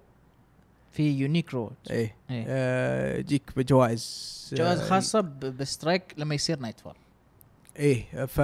في 0.92 1.12
unique 1.12 1.54
roll 1.54 1.72
إيه. 1.90 2.16
إيه. 2.30 2.46
آه 2.48 3.18
يجيك 3.18 3.44
بجوائز 3.58 4.50
جوائز 4.54 4.80
آه، 4.80 4.90
خاصة 4.90 5.22
ب 5.60 5.66
strike 5.66 6.04
لما 6.18 6.36
يصير 6.36 6.60
nightfall 6.60 6.96
إيه 7.80 8.26
ف 8.26 8.42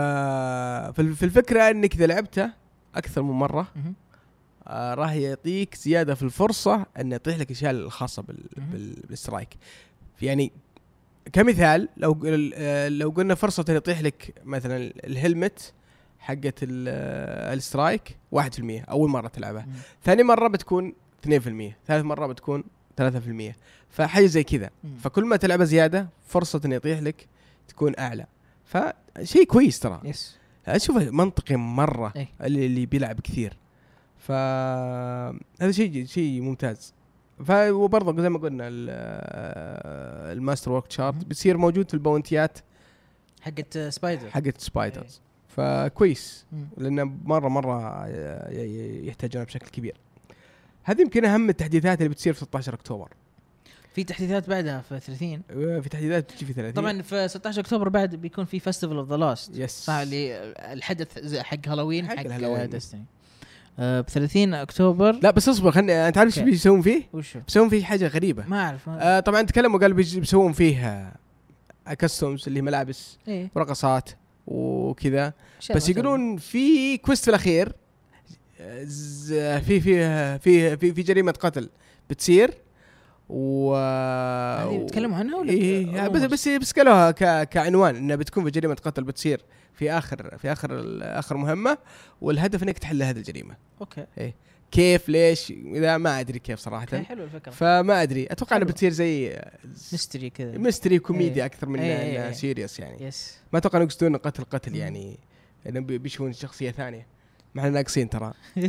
في 0.95 1.23
الفكرة 1.23 1.69
إنك 1.69 1.95
إذا 1.95 2.05
لعبته 2.05 2.51
أكثر 2.95 3.21
من 3.21 3.31
مرة 3.31 3.67
آه 4.67 4.93
راح 4.93 5.13
يعطيك 5.13 5.75
زيادة 5.75 6.15
في 6.15 6.23
الفرصة 6.23 6.85
إنه 6.99 7.15
يطيح 7.15 7.37
لك 7.37 7.45
الاشياء 7.47 7.71
الخاصة 7.71 8.21
بال... 8.21 8.37
بال... 8.57 8.93
بال 9.09 9.21
strike 9.21 9.57
يعني 10.21 10.51
كمثال 11.33 11.89
لو 11.97 12.21
آه، 12.55 12.89
لو 12.89 13.09
قلنا 13.09 13.35
فرصة 13.35 13.65
يطيح 13.69 14.01
لك 14.01 14.33
مثلا 14.43 14.77
ال 15.03 15.13
helmet 15.13 15.73
حقت 16.19 16.63
ال- 16.63 17.53
ال 17.57 17.66
strike 17.66 18.17
1% 18.35 18.39
أول 18.89 19.09
مرة 19.09 19.27
تلعبها. 19.27 19.65
مم. 19.65 19.73
ثاني 20.03 20.23
مرة 20.23 20.47
بتكون 20.47 20.93
2% 21.27 21.75
ثالث 21.87 22.05
مرة 22.05 22.27
بتكون 22.27 22.63
3% 23.01 23.55
فحاجة 23.89 24.25
زي 24.25 24.43
كذا. 24.43 24.69
فكل 24.99 25.25
ما 25.25 25.35
تلعبها 25.35 25.65
زيادة 25.65 26.09
فرصة 26.27 26.61
إنه 26.65 26.75
يطيح 26.75 26.99
لك 26.99 27.27
تكون 27.67 27.93
أعلى. 27.99 28.25
فشيء 28.65 29.43
كويس 29.43 29.79
ترى. 29.79 30.01
Yes 30.03 30.37
اشوفه 30.67 31.09
منطقي 31.09 31.55
مرة 31.55 32.13
إيه. 32.15 32.27
اللي, 32.41 32.65
اللي 32.65 32.85
بيلعب 32.85 33.19
كثير. 33.21 33.57
ف 34.17 34.31
هذا 34.31 35.71
شيء 35.71 36.05
شيء 36.05 36.41
ممتاز. 36.41 36.93
وبرضه 37.51 38.21
زي 38.21 38.29
ما 38.29 38.39
قلنا 38.39 38.67
ال- 38.67 38.89
ال 40.37 40.71
masterwork 40.71 40.91
shard. 40.91 41.25
بيصير 41.25 41.57
موجود 41.57 41.87
في 41.87 41.93
الباونتيات 41.93 42.57
حقت 43.41 43.77
Spider. 43.77 44.29
حقت 44.29 44.61
Spider's. 44.61 45.21
فكويس. 45.57 46.45
لأنه 46.77 47.03
مرة 47.25 47.47
مرة 47.49 48.07
يحتاجونها 49.07 49.45
بشكل 49.45 49.67
كبير. 49.67 49.95
هذه 50.83 51.01
يمكن 51.01 51.25
أهم 51.25 51.49
التحديثات 51.49 51.97
اللي 51.97 52.09
بتصير 52.09 52.33
في 52.33 52.39
16 52.39 52.73
أكتوبر. 52.73 53.09
في 53.93 54.03
تحديثات 54.03 54.49
بعدها 54.49 54.81
في 54.81 54.99
30 54.99 55.41
في 55.81 55.89
تحديثات 55.89 56.23
بتجي 56.23 56.45
في 56.45 56.53
30 56.53 56.73
طبعا 56.73 57.01
في 57.01 57.27
16 57.27 57.61
أكتوبر 57.61 57.89
بعد 57.89 58.15
بيكون 58.15 58.45
في 58.45 58.59
Festival 58.59 58.97
of 58.97 59.09
the 59.09 59.17
Lost 59.17 59.51
yes 59.55 59.71
صح 59.71 59.93
اللي 59.93 60.53
الحدث 60.73 61.35
حق 61.37 61.67
هالوين 61.67 62.07
حق 62.07 62.15
حق. 62.15 62.65
Destiny 62.65 63.05
ب 63.79 64.05
30 64.09 64.53
أكتوبر. 64.53 65.19
لا 65.23 65.31
بس 65.31 65.49
اصبر 65.49 65.71
خلني 65.71 66.07
أنت 66.07 66.17
عارف 66.17 66.37
إيش. 66.37 66.45
بيسوون 66.45 66.81
فيه؟ 66.81 67.03
وشو؟ 67.13 67.39
بيسوون 67.39 67.69
فيه 67.69 67.83
حاجة 67.83 68.07
غريبة. 68.07 68.45
ما 68.47 68.65
أعرف 68.65 68.89
آه 68.89 69.19
طبعا 69.19 69.41
تكلموا 69.41 69.79
قالوا 69.79 69.97
بيسوون 69.97 70.53
فيه 70.53 71.11
costumes 71.99 72.43
اللي 72.47 72.59
هي 72.59 72.63
ملابس 72.63 73.17
إيه. 73.27 73.51
ورقصات 73.55 74.09
وكذا. 74.47 75.33
بس. 75.75 75.89
يقولون 75.89 76.37
في 76.37 76.97
كويست 76.97 77.23
في 77.23 77.29
الأخير 77.29 77.71
في 78.57 79.61
في 79.61 80.39
في 80.39 80.77
في, 80.77 80.93
في 80.93 81.01
جريمة 81.01 81.31
قتل 81.31 81.69
بتصير. 82.09 82.53
و 83.29 83.75
هذه 83.75 84.77
بيتكلموا 84.77 85.17
عنها 85.17 85.37
ولا 85.37 85.49
إيه 85.49 86.07
rumors؟ 86.07 86.09
بس 86.09 86.21
بس 86.21 86.47
بس 86.47 86.71
قالوها 86.71 87.11
ك... 87.11 87.49
كعنوان 87.49 87.95
انها 87.95 88.15
بتكون 88.15 88.43
في 88.43 88.51
جريمة 88.51 88.73
قتل 88.73 89.03
بتصير 89.03 89.41
في 89.73 89.91
اخر 89.91 90.37
في 90.37 90.51
آخر 90.51 90.97
آخر 91.01 91.37
مهمة 91.37 91.77
والهدف 92.21 92.63
إنك 92.63 92.79
تحل 92.79 93.03
هذه 93.03 93.17
الجريمة. 93.17 93.55
أوكي. 93.81 94.05
كيف 94.71 95.09
ليش 95.09 95.51
إذا 95.51 95.97
ما 95.97 96.19
أدري 96.19 96.39
كيف 96.39 96.59
صراحة 96.59 96.85
حلو 97.03 97.23
الفكرة 97.23 97.51
فما 97.51 98.01
أدري 98.03 98.27
أتوقع 98.31 98.55
انها. 98.57 98.67
بتصير 98.67 98.91
زي 98.91 99.41
mystery 99.91 100.29
كذا 100.29 100.57
mystery 100.57 100.99
كوميديا 100.99 101.35
إيه. 101.41 101.45
أكثر 101.45 101.69
من 101.69 101.79
إيه، 101.79 101.99
إيه، 101.99 102.15
انها 102.17 102.27
إيه. 102.27 102.31
Serious 102.33 102.79
يعني 102.79 103.03
يس 103.07 103.37
ما 103.53 103.59
أتوقع 103.59 103.77
انهم 103.77 103.87
يقصدون 103.87 104.15
قتل 104.17 104.43
قتل. 104.43 104.75
يعني 104.75 105.17
إنهم 105.69 105.85
بي- 105.85 105.97
بيشوفون 105.97 106.33
شخصية 106.33 106.71
ثانية 106.71 107.05
ما 107.55 107.61
إحنا 107.61 107.71
ناقصين 107.71 108.09
ترى 108.09 108.33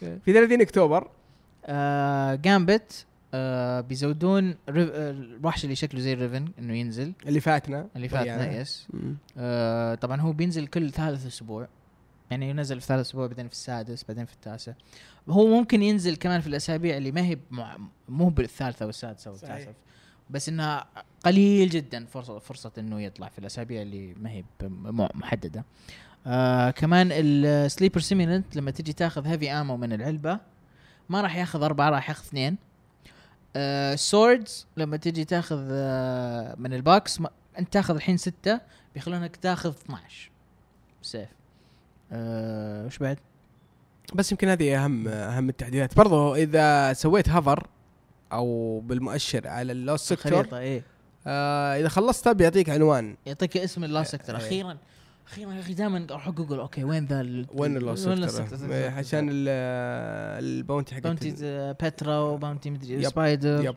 في 0.00 0.32
30 0.32 0.60
أكتوبر 0.60 1.10
آه 1.66 2.34
Gambit 2.34 3.06
آه 3.34 3.80
بيزودون. 3.80 4.50
آه 4.68 5.10
الوحش 5.10 5.64
اللي 5.64 5.74
شكله 5.76 6.00
زي 6.00 6.14
Riven 6.14 6.48
إنه 6.58 6.74
ينزل 6.76 7.12
اللي 7.26 7.40
فاتنا 7.40 7.88
اللي 7.96 8.08
فاتنا. 8.08 8.60
Yes. 8.60 8.88
آه 9.38 9.94
طبعا 9.94 10.20
هو 10.20 10.32
بينزل 10.32 10.66
كل 10.66 10.90
ثالث 10.90 11.26
أسبوع 11.26 11.68
يعني 12.32 12.50
ينزل 12.50 12.80
في 12.80 12.86
ثالث 12.86 13.00
أسبوع 13.00 13.26
بعدين 13.26 13.48
في 13.48 13.52
السادس 13.52 14.04
بعدين 14.04 14.24
في 14.24 14.32
التاسع. 14.32 14.72
هو 15.28 15.46
ممكن 15.46 15.82
ينزل 15.82 16.16
كمان 16.16 16.40
في 16.40 16.46
الأسابيع 16.46 16.96
اللي 16.96 17.12
ما 17.12 17.20
هي. 17.20 17.38
مو 18.08 18.28
بالثالثة 18.28 18.86
والسادسة 18.86 19.30
والتاسعه. 19.30 19.74
بس 20.30 20.48
انها 20.48 20.86
قليل 21.24 21.68
جدا 21.68 22.06
فرصه 22.06 22.38
فرصة 22.38 22.72
إنه 22.78 23.00
يطلع 23.00 23.28
في 23.28 23.38
الأسابيع 23.38 23.82
اللي 23.82 24.14
ما 24.14 24.30
هي 24.30 24.44
محددة. 25.14 25.64
آه 26.26 26.70
كمان 26.70 27.08
ال 27.12 27.23
Sleeper 27.23 28.00
Simulant 28.00 28.56
لما 28.56 28.70
تجي 28.70 28.92
تاخذ 28.92 29.26
heavy 29.26 29.50
ammo 29.50 29.76
من 29.76 29.92
العلبة 29.92 30.38
ما 31.08 31.20
راح 31.20 31.36
ياخذ 31.36 31.62
أربعة 31.62 31.90
راح 31.90 32.08
ياخذ 32.08 32.24
اثنين. 32.24 32.56
آه 33.56 33.94
swords 33.94 34.66
لما 34.76 34.96
تجي 34.96 35.24
تاخذ 35.24 35.68
آه 35.70 36.54
من 36.58 36.74
ال 36.74 36.86
box 36.86 37.20
أنت 37.58 37.72
تاخذ 37.72 37.94
الحين 37.94 38.16
ستة 38.16 38.60
بيخلونك 38.94 39.36
تاخذ 39.36 39.70
12 39.70 40.30
سيف 41.02 41.28
آه 42.12 42.86
وش 42.86 42.98
بعد؟ 42.98 43.18
بس 44.14 44.32
يمكن 44.32 44.48
هذه 44.48 44.84
أهم 44.84 45.08
أهم 45.08 45.48
التحديثات 45.48 45.96
برضو 45.96 46.34
إذا 46.34 46.92
سويت 46.92 47.28
hover 47.28 47.66
أو 48.32 48.80
بالمؤشر 48.80 49.48
على 49.48 49.72
ال 49.72 49.79
Lost 49.79 50.08
Sector 50.08 50.58
إيه 50.58 50.82
آه 51.26 51.80
إذا 51.80 51.88
خلصتها 51.88 52.32
بيعطيك 52.32 52.70
عنوان 52.70 53.16
يعطيك 53.26 53.56
اسم 53.56 53.84
ال 53.84 53.89
Lost 53.89 54.10
Sector 54.10 54.36
إيه. 54.36 54.42
أخيرا 54.46 54.78
أخيرا 55.26 55.52
يا 55.52 55.60
أخي 55.60 55.74
دائما 55.74 56.06
أروح 56.10 56.30
Google 56.30 56.58
okay 56.60 56.84
وين 56.84 57.06
the 57.06 57.46
وين 57.54 57.76
ال 57.76 57.82
Lost 57.82 58.06
وين 58.08 58.28
Sector؟ 58.28 58.72
إيه، 58.72 58.90
عشان 58.90 59.28
ال- 59.30 59.48
ال 60.44 60.51
bounty 60.51 60.94
حق 60.94 61.00
bounty 61.00 61.30
Petra 61.80 62.18
و 62.18 62.25
bounty 62.25 62.70
مدري. 62.70 63.04
Spider 63.04 63.64
yep. 63.64 63.76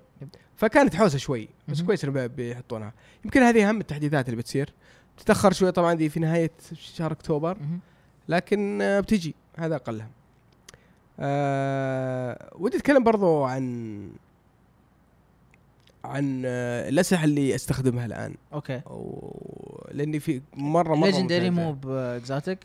فكانت 0.55 0.95
حوسة 0.95 1.17
شوي 1.17 1.49
بس. 1.67 1.81
كويس 1.81 2.03
إنه 2.03 2.13
بي- 2.13 2.27
بيحطونها 2.27 2.93
يمكن 3.25 3.41
هذه 3.41 3.69
أهم 3.69 3.79
التحديثات 3.81 4.25
اللي 4.25 4.37
بتصير 4.37 4.73
تتأخر 5.17 5.53
شوي 5.53 5.71
طبعا 5.71 5.93
دي 5.93 6.09
في 6.09 6.19
نهاية 6.19 6.51
شهر 6.73 7.11
أكتوبر 7.11 7.57
مهم. 7.59 7.79
لكن 8.29 8.81
آه، 8.81 8.99
بتجي. 8.99 9.35
هذا 9.57 9.75
اقلها 9.75 10.07
أه 11.19 12.51
ودي 12.59 12.77
أتكلم 12.77 13.03
برضو 13.03 13.43
عن 13.43 14.09
عن 16.05 16.43
آه، 16.45 16.89
الأسلحة 16.89 17.23
اللي 17.23 17.55
أستخدمها 17.55 18.05
الآن. 18.05 18.35
أوكي. 18.53 18.81
أو 18.87 19.31
لأني 19.91 20.19
في 20.19 20.41
مرة 20.53 20.95
مرة 20.95 21.05
legendary. 21.05 21.49
مو 21.49 21.71
exotic 21.73 22.59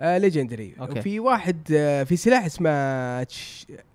آه 0.00 0.18
legendary. 0.18 0.74
في 1.02 1.20
واحد 1.20 1.56
آه 1.72 2.02
في 2.04 2.16
سلاح 2.16 2.44
اسمه 2.44 3.22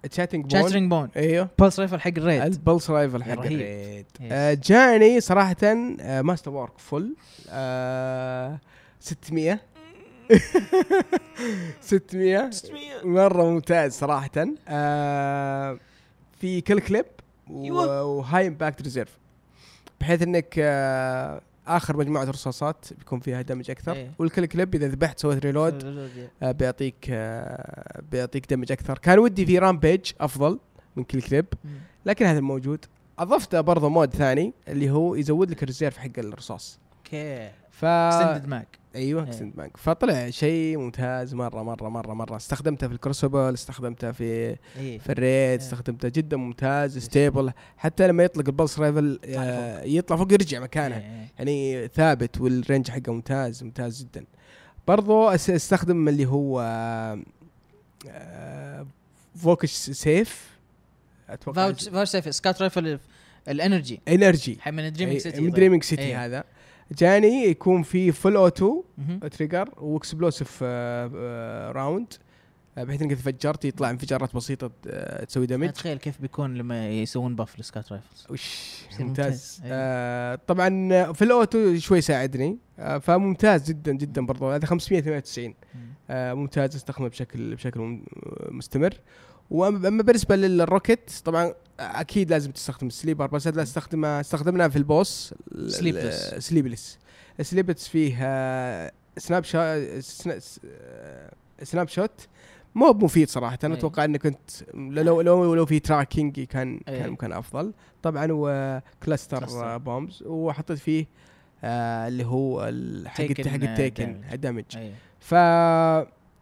Chattering 0.04 0.42
Bone 0.46 0.62
Chattering 0.62 0.90
Bone 0.90 1.10
إيوه. 1.16 1.50
pulse 1.60 1.80
rifle 1.80 2.00
حق 2.00 2.12
ال 2.18 2.22
raid 2.22 2.42
ال 2.42 2.50
pulse 2.50 2.90
rifle 2.90 3.24
حق. 3.24 3.32
ال 3.32 3.44
raid. 3.44 4.06
آه 4.22 4.54
جاني 4.64 5.22
صراحة 5.22 5.56
آه 5.64 6.22
masterwork 6.22 6.78
full 6.78 7.16
آه 7.50 8.60
600 9.00 9.60
600 11.82 12.52
مرة 13.04 13.44
ممتاز 13.44 13.94
صراحة. 13.94 14.30
آه 14.68 15.80
في 16.40 16.62
Kill 16.62 16.80
Clip 16.80 17.06
أيوة. 17.50 18.04
و 18.04 18.48
High-Impact 18.48 18.82
Reserves 18.82 19.18
بحيث 20.02 20.22
إنك 20.22 20.56
آه 20.60 21.42
آخر 21.68 21.98
مجموعة 21.98 22.24
رصاصات 22.24 22.86
بيكون 22.98 23.20
فيها 23.20 23.42
damage 23.42 23.72
أكثر. 23.72 23.94
إيه. 23.94 24.12
وال 24.20 24.28
Kill 24.28 24.46
Clip 24.46 24.76
إذا 24.76 24.88
ذبحت 24.88 25.20
سويت 25.20 25.46
reload 25.46 25.84
آه 26.44 26.52
بيعطيك 26.52 27.08
آه 27.10 28.02
بيعطيك 28.12 28.54
damage 28.54 28.72
أكثر. 28.72 28.98
كان 28.98 29.20
ودي 29.20 29.46
في 29.46 29.60
Rampage 29.60 30.12
أفضل 30.22 30.60
من 30.96 31.04
Kill 31.04 31.22
Clip 31.22 31.46
لكن 32.06 32.26
هذا 32.26 32.40
الموجود 32.40 32.86
أضفت 33.20 33.56
برضه 33.56 33.90
mod 33.90 34.14
ثاني 34.14 34.54
اللي 34.68 34.90
هو 34.90 35.16
يزود 35.16 35.52
لك 35.52 35.64
ال 35.64 35.68
reserve 35.68 35.98
حق 35.98 36.10
الرصاص. 36.18 36.80
أوكي. 36.98 37.52
ف 37.72 37.86
extended 37.86 38.48
mag 38.48 38.80
أيوه 38.98 39.24
إيه. 39.24 39.30
extended 39.30 39.56
mag 39.56 39.78
فطلع 39.78 40.30
شيء 40.30 40.78
ممتاز 40.78 41.34
مرة 41.34 41.64
مرة 41.64 41.90
مرة 41.90 42.14
مرة. 42.14 42.36
استخدمته 42.36 42.88
في 42.88 42.94
ال 42.94 43.00
Crucible 43.00 43.54
استخدمته 43.54 44.12
في 44.12 44.24
إيه. 44.24 44.98
في 44.98 45.12
ال 45.12 45.15
raid 45.15 45.28
إيه. 45.28 45.58
استخدمته 45.58 46.10
جدا 46.10 46.38
ممتاز 46.38 46.98
stable 46.98 47.52
حتى 47.78 48.08
لما 48.08 48.24
يطلق 48.24 48.46
ال 48.48 48.53
pulse 48.53 48.80
rifle 48.80 49.20
آه، 49.26 49.84
يطلع 49.84 50.18
فوق. 50.18 50.34
يرجع 50.34 50.60
مكانه. 50.60 50.96
إيه. 50.98 51.28
يعني 51.38 51.88
ثابت 51.88 52.42
وال 52.42 52.55
range 52.55 52.90
حقه 52.90 53.14
ممتاز 53.14 53.64
ممتاز 53.64 54.04
جدا. 54.04 54.26
برضو 54.88 55.28
أستخدم 55.28 56.08
اللي 56.08 56.26
هو 56.26 56.62
آه، 58.10 58.88
Vouchsafe 59.36 60.58
أتوقع 61.30 61.72
Vouchsafe 61.74 62.10
scout 62.10 62.36
rifle 62.36 62.62
ال 62.62 63.00
energy 63.48 64.02
energy 64.08 64.60
من 64.68 64.92
Dreaming 64.94 65.20
City 65.20 65.42
من 65.42 65.52
Dreaming 65.52 65.84
City 65.84 66.02
إيه. 66.02 66.26
هذا. 66.26 66.44
جاني 66.92 67.46
يكون 67.46 67.84
في 67.84 68.12
full 68.12 68.36
auto. 68.36 68.84
trigger 69.32 69.70
و 69.78 69.86
explosive 69.86 70.64
round 71.74 72.14
بحيث 72.78 73.02
إنك 73.02 73.14
فجرت 73.14 73.66
يطلع 73.66 73.90
انفجارات 73.90 74.36
بسيطة 74.36 74.72
آه، 74.88 75.24
تسوي 75.24 75.46
damage 75.46 75.68
اتخيل 75.68 75.98
كيف 75.98 76.22
بيكون 76.22 76.54
لما 76.54 76.90
يسوون 76.90 77.36
buff 77.36 77.60
ل 77.60 77.65
scout 77.65 77.92
rifles. 77.92 78.28
وش 78.30 78.82
ممتاز. 79.00 79.62
أيوة. 79.64 79.76
آه 79.76 80.40
طبعا 80.48 81.14
في 81.14 81.22
ال 81.22 81.33
auto 81.33 81.78
شوي 81.78 82.02
ساعدني 82.02 82.58
آه 82.80 82.98
فممتاز 82.98 83.68
جدا 83.70 83.92
جدا 83.94 84.26
برضو. 84.26 84.50
هذا 84.50 84.66
598 84.66 85.54
آه 86.10 86.34
ممتاز 86.34 86.76
أستخدمه 86.76 87.08
بشكل 87.08 87.56
بشكل 87.56 88.00
مستمر. 88.50 88.94
وأما 89.52 90.04
بالنسبة 90.04 90.36
لل 90.36 90.57
rocket 90.57 91.22
طبعا 91.26 91.54
أكيد 91.80 92.30
لازم 92.30 92.52
تستخدم 92.52 92.88
ال 92.88 92.93
Sleeper 92.93 93.28
بس 93.28 93.48
هذا 93.48 93.64
استخدمه 93.64 94.08
استخدمناه 94.20 94.68
في 94.68 94.76
ال 94.76 94.87
boss 94.87 95.34
Sleepless. 95.68 96.36
Sleepless 96.40 96.98
Sleepless 97.42 97.88
فيه 97.88 98.14
snapshot 99.18 99.62
snapshot 101.64 102.12
مو 102.76 102.92
مفيد 102.94 103.30
صراحة 103.30 103.58
أنا 103.64 103.74
أي. 103.74 103.80
أتوقع 103.80 104.06
إنه 104.06 104.18
كنت 104.18 104.50
لو 104.74 105.22
لو 105.22 105.56
لو 105.56 105.66
في 105.66 105.80
tracking 105.80 106.40
كان 106.40 106.80
أي. 106.90 107.00
كان 107.00 107.16
كان 107.16 107.34
أفضل 107.34 107.74
طبعا 108.04 108.28
و 108.32 108.45
cluster 108.45 109.40
cluster. 109.40 109.78
bombs 109.78 110.24
وحطيت 110.26 110.78
فيه 110.78 111.06
آه 111.64 112.08
اللي 112.08 112.26
هو 112.26 112.62
حق 113.06 113.24
حق 113.24 113.48
آه، 113.48 113.56
ال 113.56 113.65
Taken. 113.65 114.22
ال 114.34 114.38
damage 114.38 114.64
أيوه 114.76 114.94
ف 115.20 115.30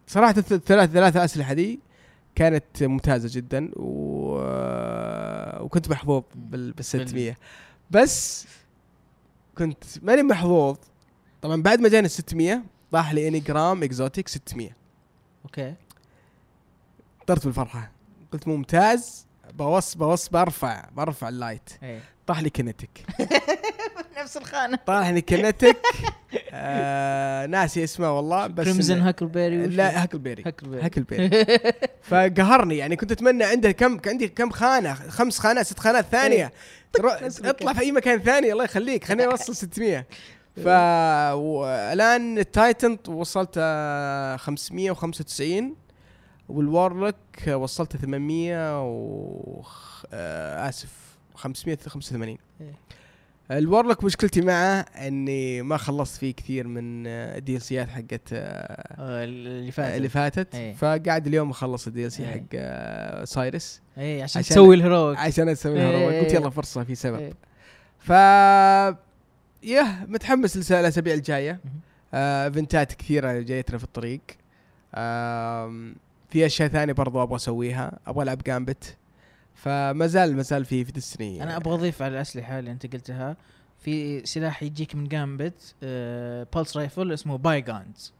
صراحة 0.08 0.32
الث- 0.34 0.52
الثلاث 0.52 0.90
ثلاثة 0.90 1.24
أسلحة 1.24 1.52
دي 1.54 1.80
كانت 2.36 2.82
ممتازة 2.82 3.28
جدا 3.32 3.70
و... 3.76 4.36
وكنت 5.64 5.90
محظوظ 5.90 6.22
بال... 6.34 6.72
بال 6.72 6.84
600 6.84 7.36
بس 7.90 8.46
كنت 9.58 9.84
ماني 10.02 10.22
محظوظ. 10.22 10.76
طبعا 11.42 11.62
بعد 11.62 11.80
ما 11.80 11.88
جاني 11.88 12.06
ال 12.06 12.10
600 12.10 12.62
طاح 12.92 13.12
لي 13.12 13.28
engram 13.28 13.82
exotic 13.82 14.28
600 14.28 14.70
أوكي. 15.44 15.74
طرت 17.26 17.44
بالفرحة. 17.44 17.92
قلت 18.32 18.48
ممتاز. 18.48 19.26
بوص 19.54 19.94
بوص 19.94 20.28
برفع 20.28 20.88
برفع 20.92 21.28
ال 21.28 21.34
light. 21.34 21.70
إيه. 21.82 22.00
طاح 22.26 22.40
لي 22.40 22.50
kinetic. 22.50 23.06
نفس 24.18 24.36
الخانة. 24.36 24.76
طاح 24.86 25.08
لي 25.08 25.20
kinetic. 25.20 25.76
آه 26.56 27.46
ناسي 27.46 27.84
اسمه 27.84 28.16
والله 28.16 28.46
بس 28.46 28.64
Crimson 28.64 29.00
Huckleberry 29.00 29.66
لا 29.66 30.02
Huckleberry 30.02 30.42
Huckleberry 30.46 30.82
Huckleberry 30.82 31.46
فقهرني 32.02 32.76
يعني 32.76 32.96
كنت 32.96 33.12
أتمنى 33.12 33.44
عنده 33.44 33.72
كم 33.72 34.00
عندي 34.06 34.28
كم 34.28 34.50
خانة 34.50 34.94
خمس 34.94 35.38
خانات 35.38 35.66
ست 35.66 35.78
خانات 35.78 36.04
ثانية. 36.04 36.52
نفس 37.22 37.40
اطلع 37.44 37.72
في 37.72 37.80
أي 37.80 37.92
مكان 37.92 38.18
ثاني 38.18 38.52
الله 38.52 38.64
يخليك. 38.64 39.04
خليني 39.04 39.26
أوصل 39.32 39.54
600 39.56 40.06
ف 40.56 40.66
والآن 41.36 42.38
ال 42.38 42.48
Titan 42.48 42.98
وصلت 43.08 43.54
آه، 43.58 44.36
595 44.36 45.74
وال 46.48 46.63
Warlock 46.63 47.14
وصلت 47.48 47.96
800 47.96 48.82
و 48.82 49.62
آه، 50.12 50.68
آسف 50.68 50.88
585 51.34 52.38
إيه. 52.60 52.72
ال 53.50 53.57
Warlock 53.57 54.04
مشكلتي 54.04 54.40
معه 54.40 54.80
إني 54.80 55.62
ما 55.62 55.76
خلصت 55.76 56.16
فيه 56.16 56.34
كثير 56.34 56.68
من 56.68 57.06
ال 57.06 57.62
DLC 57.62 57.82
ات 57.82 57.88
حقت 57.88 58.20
آه، 58.32 58.36
آه، 58.98 59.24
اللي 59.24 59.72
فات 59.72 59.96
اللي 59.96 60.08
فاتت 60.08 60.54
إيه. 60.54 60.74
فقاعد 60.74 61.26
اليوم 61.26 61.50
أخلص 61.50 61.86
ال 61.86 62.12
DLC 62.12 62.22
إيه. 62.22 62.30
حق 62.32 62.40
آه، 62.54 63.24
Osiris 63.24 63.80
إيه 63.98 64.22
عشان 64.22 64.40
عشان- 64.40 64.52
تسوي 64.54 64.74
ال 64.74 64.80
Heroic 64.80 65.18
عشان 65.18 65.48
أسوي 65.48 65.80
إيه. 65.80 65.90
ال 65.90 65.93
Heroic 65.93 66.12
قلت 66.24 66.34
يلا 66.34 66.50
فرصة 66.50 66.84
في 66.84 66.94
سبب 66.94 67.18
إيه. 67.18 67.32
ف 67.98 68.10
يا 69.62 70.06
متحمس 70.08 70.72
الأسابيع 70.72 71.14
الجاية 71.14 71.60
مهم. 71.64 71.80
آه، 72.14 72.44
event 72.44 72.84
ات 72.84 72.92
كثيرة 72.92 73.32
جايتنا 73.40 73.78
في 73.78 73.84
الطريق 73.84 74.20
آم، 74.94 75.94
في 76.30 76.46
أشياء 76.46 76.68
ثانية 76.68 76.92
برضو 76.92 77.22
أبغى 77.22 77.36
أسويها 77.36 77.98
أبغى 78.06 78.22
ألعب 78.22 78.38
Gambit 78.46 78.96
فما 79.56 80.06
زال 80.06 80.36
ما 80.36 80.42
زال 80.42 80.64
في 80.64 80.84
في 80.84 80.92
Destiny 80.92 81.42
أنا 81.42 81.56
أبغى 81.56 81.74
أضيف 81.74 82.02
على 82.02 82.14
الأسلحة 82.14 82.58
اللي 82.58 82.70
أنت 82.70 82.92
قلتها. 82.94 83.36
في 83.78 84.26
سلاح 84.26 84.62
يجيك 84.62 84.94
من 84.94 85.08
Gambit 85.08 85.74
آه 85.82 86.46
pulse 86.54 86.76
rifle 86.76 87.12
اسمه 87.12 87.38
Bygones 87.38 88.12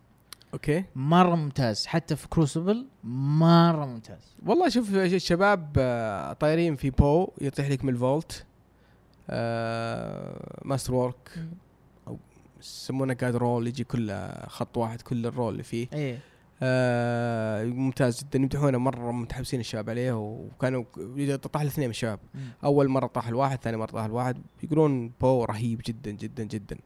أوكي. 0.55 0.84
مرة 0.97 1.34
ممتاز. 1.34 1.87
حتى 1.87 2.16
في 2.16 2.28
Crucible 2.28 2.87
مرة 3.05 3.87
ممتاز. 3.87 4.34
والله 4.47 4.68
شوف 4.68 4.95
الشباب 4.95 5.72
آه، 5.78 6.32
طايرين 6.32 6.76
في 6.76 6.91
bow 6.91 7.28
يطيح 7.41 7.68
لك 7.70 7.84
من 7.84 7.93
ال 7.93 8.00
Vault. 8.00 8.47
آه، 9.30 10.61
masterwork 10.64 11.39
يسمونه 12.61 13.14
god 13.14 13.37
roll 13.37 13.66
يجي 13.66 13.84
كله 13.84 14.32
خط 14.47 14.76
واحد 14.76 15.03
كل 15.03 15.26
ال 15.26 15.32
roll 15.32 15.53
اللي 15.53 15.62
فيه. 15.62 15.89
إيه. 15.93 16.18
آه 16.62 17.64
ممتاز 17.64 18.20
جدا. 18.24 18.38
يمدحونه 18.38 18.78
مرة 18.78 19.12
متحمسين 19.12 19.61
الشباب 19.61 19.90
عليه 19.90 20.12
وكانوا 20.12 20.84
طاح 21.52 21.62
الاثنين 21.62 21.86
من 21.88 21.90
الشباب. 21.90 22.18
أول 22.64 22.88
مرة 22.88 23.07
طاح 23.07 23.28
الواحد 23.28 23.59
ثاني 23.62 23.76
مرة 23.76 23.90
طاح 23.90 24.04
الواحد. 24.04 24.42
يقولون 24.62 25.12
bow 25.20 25.45
رهيب 25.44 25.80
جدا 25.86 26.11
جدا 26.11 26.44
جدا. 26.44 26.76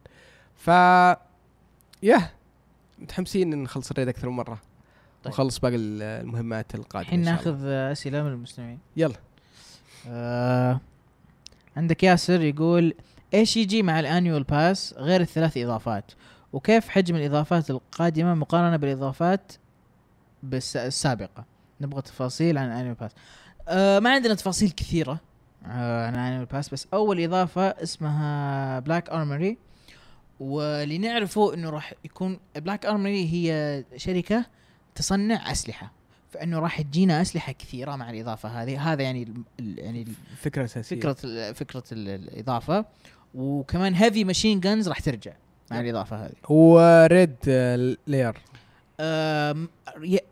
ف 0.55 0.67
يا 2.03 2.29
متحمسين 2.99 3.63
نخلص 3.63 3.91
ال 3.91 3.94
raid 3.94 4.07
أكثر 4.07 4.29
من 4.29 4.35
مرة. 4.35 4.59
طيب. 5.23 5.33
ونخلص 5.33 5.59
باقي 5.59 5.75
ال- 5.75 6.01
المهمات 6.01 6.75
القادمة 6.75 7.01
الحين. 7.01 7.21
ناخذ 7.21 7.65
أسئلة 7.65 8.23
من 8.23 8.31
المستمعين. 8.31 8.79
يلا. 8.97 9.15
آه 10.07 10.79
عندك 11.77 12.03
ياسر 12.03 12.41
يقول 12.41 12.93
إيش 13.33 13.57
يجي 13.57 13.83
مع 13.83 13.99
ال 13.99 14.05
annual 14.05 14.43
pass 14.43 14.93
غير 14.97 15.21
الثلاث 15.21 15.57
إضافات؟ 15.57 16.11
وكيف 16.53 16.89
حجم 16.89 17.15
الإضافات 17.15 17.69
القادمة 17.69 18.35
مقارنة 18.35 18.77
بالإضافات 18.77 19.51
بالس- 20.43 20.75
السابقة؟ 20.77 21.45
نبغى 21.81 22.01
تفاصيل 22.01 22.57
عن 22.57 22.67
ال 22.67 22.71
annual 22.71 22.93
pass 22.95 23.11
آه 23.67 23.99
ما 23.99 24.09
عندنا 24.13 24.33
تفاصيل 24.33 24.71
كثيرة. 24.71 25.19
آه 25.65 26.07
عن 26.07 26.13
ال 26.13 26.18
annual 26.18 26.45
pass 26.45 26.69
بس 26.69 26.87
أول 26.93 27.23
إضافة 27.23 27.67
اسمها 27.69 28.79
Black 28.79 29.09
Armory 29.09 29.57
واللي 30.39 30.97
نعرفه 30.97 31.53
إنه 31.53 31.69
راح 31.69 31.93
يكون 32.05 32.39
Black 32.55 32.85
Armory 32.85 33.25
هي 33.33 33.83
شركة 33.95 34.45
تصنع 34.95 35.51
أسلحة. 35.51 35.91
فإنه 36.31 36.59
راح 36.59 36.81
تجينا 36.81 37.21
أسلحة 37.21 37.51
كثيرة 37.51 37.95
مع 37.95 38.09
الإضافة 38.09 38.49
هذه. 38.63 38.93
هذا 38.93 39.01
يعني 39.03 39.23
ال- 39.23 39.43
ال- 39.59 39.79
يعني 39.79 40.01
ال- 40.01 40.13
فكرة 40.37 40.63
أساسية. 40.65 40.95
فكرة 40.95 41.15
ال- 41.23 41.55
فكرة 41.55 41.83
ال- 41.91 42.09
الإضافة. 42.09 42.85
وكمان 43.35 43.93
heavy 43.95 44.23
machine 44.23 44.59
guns 44.59 44.89
راح 44.89 44.99
ترجع. 44.99 45.33
مع 45.71 45.79
الاضافه 45.79 46.25
هذه 46.25 46.31
و 46.49 46.66
raid 46.66 47.35
lair 48.07 48.33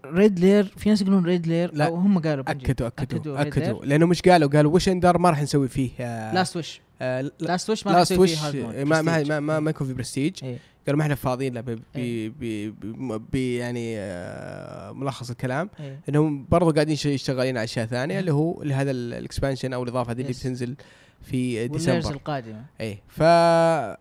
raid 0.05 0.39
lair 0.39 0.63
في 0.77 0.89
ناس 0.89 1.01
يقولون 1.01 1.25
raid 1.25 1.47
lair 1.47 1.71
لا. 1.73 1.87
هم 1.89 2.19
قالوا. 2.19 2.43
أكدوا 2.47 2.87
أكدوا 2.87 3.41
أكدوا 3.41 3.85
لأنه 3.85 4.05
مش 4.05 4.21
قالوا 4.21 4.49
قالوا 4.49 4.73
Wish 4.75 4.89
Ender 4.89 5.17
ما 5.17 5.29
راح 5.29 5.41
نسوي 5.41 5.67
فيه 5.67 5.89
آه 5.99 6.33
Last 6.33 6.57
Wish 6.57 6.81
آه 7.01 7.31
Last 7.39 7.69
Wish 7.69 7.85
ما 7.85 7.91
راح 7.91 8.01
نسوي 8.01 8.27
فيه 8.27 8.65
mode، 8.65 8.75
ما 8.75 9.01
ما. 9.01 9.39
ما, 9.39 9.59
ما, 9.59 9.69
يكون 9.69 9.87
في 9.87 9.93
برستيج 9.93 10.33
إيه. 10.43 10.57
قالوا 10.87 10.97
ما 10.97 11.03
إحنا 11.03 11.15
فاضيين 11.15 11.53
له 11.53 11.61
ب- 11.61 11.79
إيه. 11.95 12.31
ب- 12.39 13.35
يعني 13.35 13.95
آه، 13.97 14.91
ملخص 14.91 15.29
الكلام 15.29 15.69
إيه. 15.79 15.99
إنهم 16.09 16.45
برضو 16.49 16.71
قاعدين 16.71 16.95
ش- 16.95 17.05
يشتغلين 17.05 17.57
على 17.57 17.63
أشياء 17.63 17.85
ثانية. 17.85 18.19
اللي 18.19 18.33
هو 18.33 18.61
اللي 18.61 18.73
هذا 18.73 18.91
ال- 18.91 19.13
ال 19.13 19.19
expansion 19.19 19.73
أو 19.73 19.83
الإضافة 19.83 20.11
هذه 20.11 20.21
اللي. 20.21 20.33
بتنزل 20.33 20.75
في 21.21 21.67
ديسمبر 21.67 22.11
القادمة 22.11 22.63
اي 22.81 22.97
ف 23.07 23.19
آه، 23.21 23.97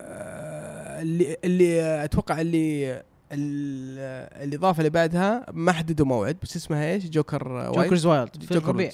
اللي 0.00 1.36
اللي 1.44 2.04
أتوقع 2.04 2.40
اللي 2.40 2.92
ال- 3.32 4.42
الإضافة 4.48 4.78
اللي 4.78 4.90
بعدها 4.90 5.46
ما 5.52 5.72
حددوا 5.72 6.06
موعد 6.06 6.36
بس 6.42 6.56
اسمها 6.56 6.92
إيش؟ 6.92 7.06
Joker 7.10 7.48
Wild 7.48 7.74
Joker's 7.76 8.06
Wild. 8.06 8.44
في 8.44 8.54
جوكر 8.54 8.64
الربيع. 8.64 8.90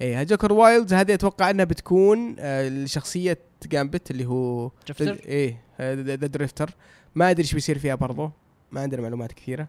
اي 0.00 0.24
Joker 0.24 0.52
Wild 0.52 0.92
هذه 0.92 1.14
أتوقع 1.14 1.50
إنها 1.50 1.64
بتكون 1.64 2.36
آه، 2.38 2.68
لشخصية 2.68 3.38
Gambit 3.66 4.10
اللي 4.10 4.26
هو 4.26 4.70
Drifter؟ 4.86 5.18
إيه 5.26 5.60
the 5.80 6.14
Drifter 6.14 6.70
ما 7.14 7.30
أدري 7.30 7.42
إيش 7.42 7.54
بيصير 7.54 7.78
فيها 7.78 7.94
برضو. 7.94 8.30
ما 8.72 8.80
عندنا 8.80 9.02
معلومات 9.02 9.32
كثيرة. 9.32 9.68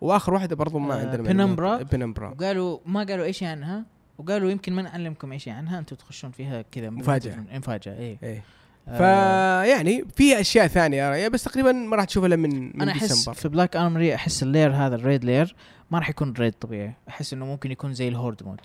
وآخر 0.00 0.34
واحدة 0.34 0.56
برضو 0.56 0.78
ما 0.78 0.94
آه، 0.94 0.98
عندنا. 1.06 1.22
معلومات. 1.34 1.90
Penumbra 1.90 2.28
وقالوا 2.28 2.78
ما 2.86 3.04
قالوا 3.04 3.24
اي 3.24 3.32
شيء 3.32 3.48
عنها؟ 3.48 3.84
وقالوا 4.18 4.50
يمكن 4.50 4.72
ما 4.72 4.82
نعلمكم 4.82 5.32
اي 5.32 5.38
شيء 5.38 5.52
عنها 5.52 5.78
أنتم 5.78 5.96
تخشون 5.96 6.30
فيها 6.30 6.62
كذا 6.62 6.90
مفاجأة. 6.90 7.36
مفاجأة 7.54 7.92
اي 7.98 8.18
إيه. 8.22 8.36
آه، 8.36 8.42
فيعني 8.86 10.04
في 10.16 10.40
أشياء 10.40 10.66
ثانية 10.66 11.28
بس 11.28 11.44
تقريبا 11.44 11.72
ما 11.72 11.96
راح 11.96 12.04
تشوفها 12.04 12.26
إلا 12.26 12.36
من 12.36 12.66
من 12.66 12.82
أنا 12.82 12.92
أحس 12.92 13.30
في 13.30 13.48
Black 13.48 13.76
Armory 13.76 14.14
أحس 14.14 14.42
ال 14.42 14.48
lair 14.48 14.72
هذا 14.72 14.94
ال 14.94 15.00
raid 15.00 15.24
lair 15.24 15.56
ما 15.90 15.98
راح 15.98 16.08
يكون 16.10 16.32
raid 16.32 16.52
طبيعي. 16.52 16.94
أحس 17.08 17.32
إنه 17.32 17.46
ممكن 17.46 17.70
يكون 17.70 17.92
زي 17.92 18.08
ال 18.08 18.14
horde 18.14 18.42
mode. 18.42 18.60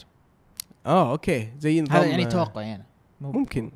آه 0.85 1.11
okay. 1.11 1.49
زي 1.59 1.81
نظام 1.81 1.97
هذا 1.97 2.05
يعني 2.05 2.25
توقع 2.25 2.61
يعني. 2.61 2.83
ممكن. 3.21 3.71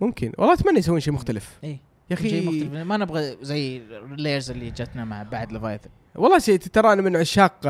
ممكن. 0.00 0.32
والله 0.38 0.54
أتمنى 0.54 0.78
يسوون 0.78 1.00
شيء 1.00 1.14
مختلف. 1.14 1.58
إيه. 1.64 1.80
يا 2.10 2.14
أخي. 2.14 2.64
ما 2.84 2.96
نبغى 2.96 3.36
زي 3.42 3.76
ال 3.76 3.88
lairs 3.88 4.50
اللي 4.50 4.70
جتنا 4.70 5.04
مع 5.04 5.22
بعد 5.22 5.52
Leviathan 5.52 5.90
والله 6.14 6.38
شيء 6.38 6.58
ترى 6.58 6.92
أنا 6.92 7.02
من 7.02 7.16
عشاق 7.16 7.66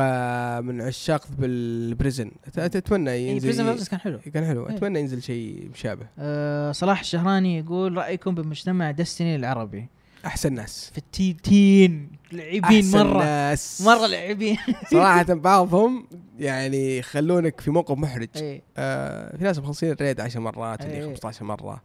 من 0.61 0.81
عشاق 0.81 1.27
بال 1.39 1.62
Prison 1.62 2.31
أتمنى 2.57 3.39
Prison 3.39 3.65
ينزل 3.65 3.73
بس 3.73 3.89
كان 3.89 3.99
حلو. 3.99 4.19
كان 4.33 4.45
حلو. 4.45 4.69
إيه. 4.69 4.75
أتمنى 4.75 4.99
ينزل 4.99 5.21
شيء 5.21 5.69
مشابه. 5.73 6.07
أه 6.19 6.71
صلاح 6.71 6.99
الشهراني 6.99 7.57
يقول 7.59 7.97
رأيكم 7.97 8.35
بمجتمع 8.35 8.91
Destiny 8.91 9.35
العربي؟ 9.35 9.87
أحسن 10.25 10.53
ناس. 10.53 10.89
في 10.91 10.97
التيتين 10.97 12.09
لاعبين 12.31 12.63
أحسن 12.63 12.97
مرة. 13.07 13.23
ناس. 13.23 13.81
مرة 13.81 14.07
لاعبين. 14.07 14.57
صراحة 14.91 15.23
بعضهم 15.33 16.07
يعني 16.39 16.97
يخلونك 16.97 17.61
في 17.61 17.71
موقف 17.71 17.97
محرج. 17.97 18.29
إيه. 18.35 18.61
آه 18.77 19.37
في 19.37 19.43
ناس 19.43 19.59
مخلصين 19.59 19.91
ال 19.91 19.97
raid 19.97 20.21
10 20.21 20.39
مرات 20.39 20.81
اللي 20.81 20.93
إيه. 20.95 21.05
15 21.05 21.45
مرة. 21.45 21.81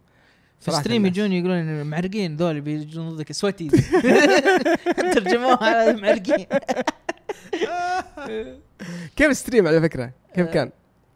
في 0.63 0.71
stream. 0.71 1.05
يجون 1.05 1.31
يقولون 1.31 1.57
إن 1.57 1.81
المعرقين 1.81 2.35
ذول 2.35 2.61
بيجون 2.61 3.09
ضدك. 3.09 3.31
sweaties 3.31 3.71
ترجموها 5.13 5.63
على 5.63 5.93
معرقين 6.01 6.45
كيف 9.15 9.37
stream 9.37 9.67
على 9.67 9.81
فكرة؟ 9.81 10.11
كيف 10.35 10.47
آه، 10.47 10.51
كان؟ 10.51 10.71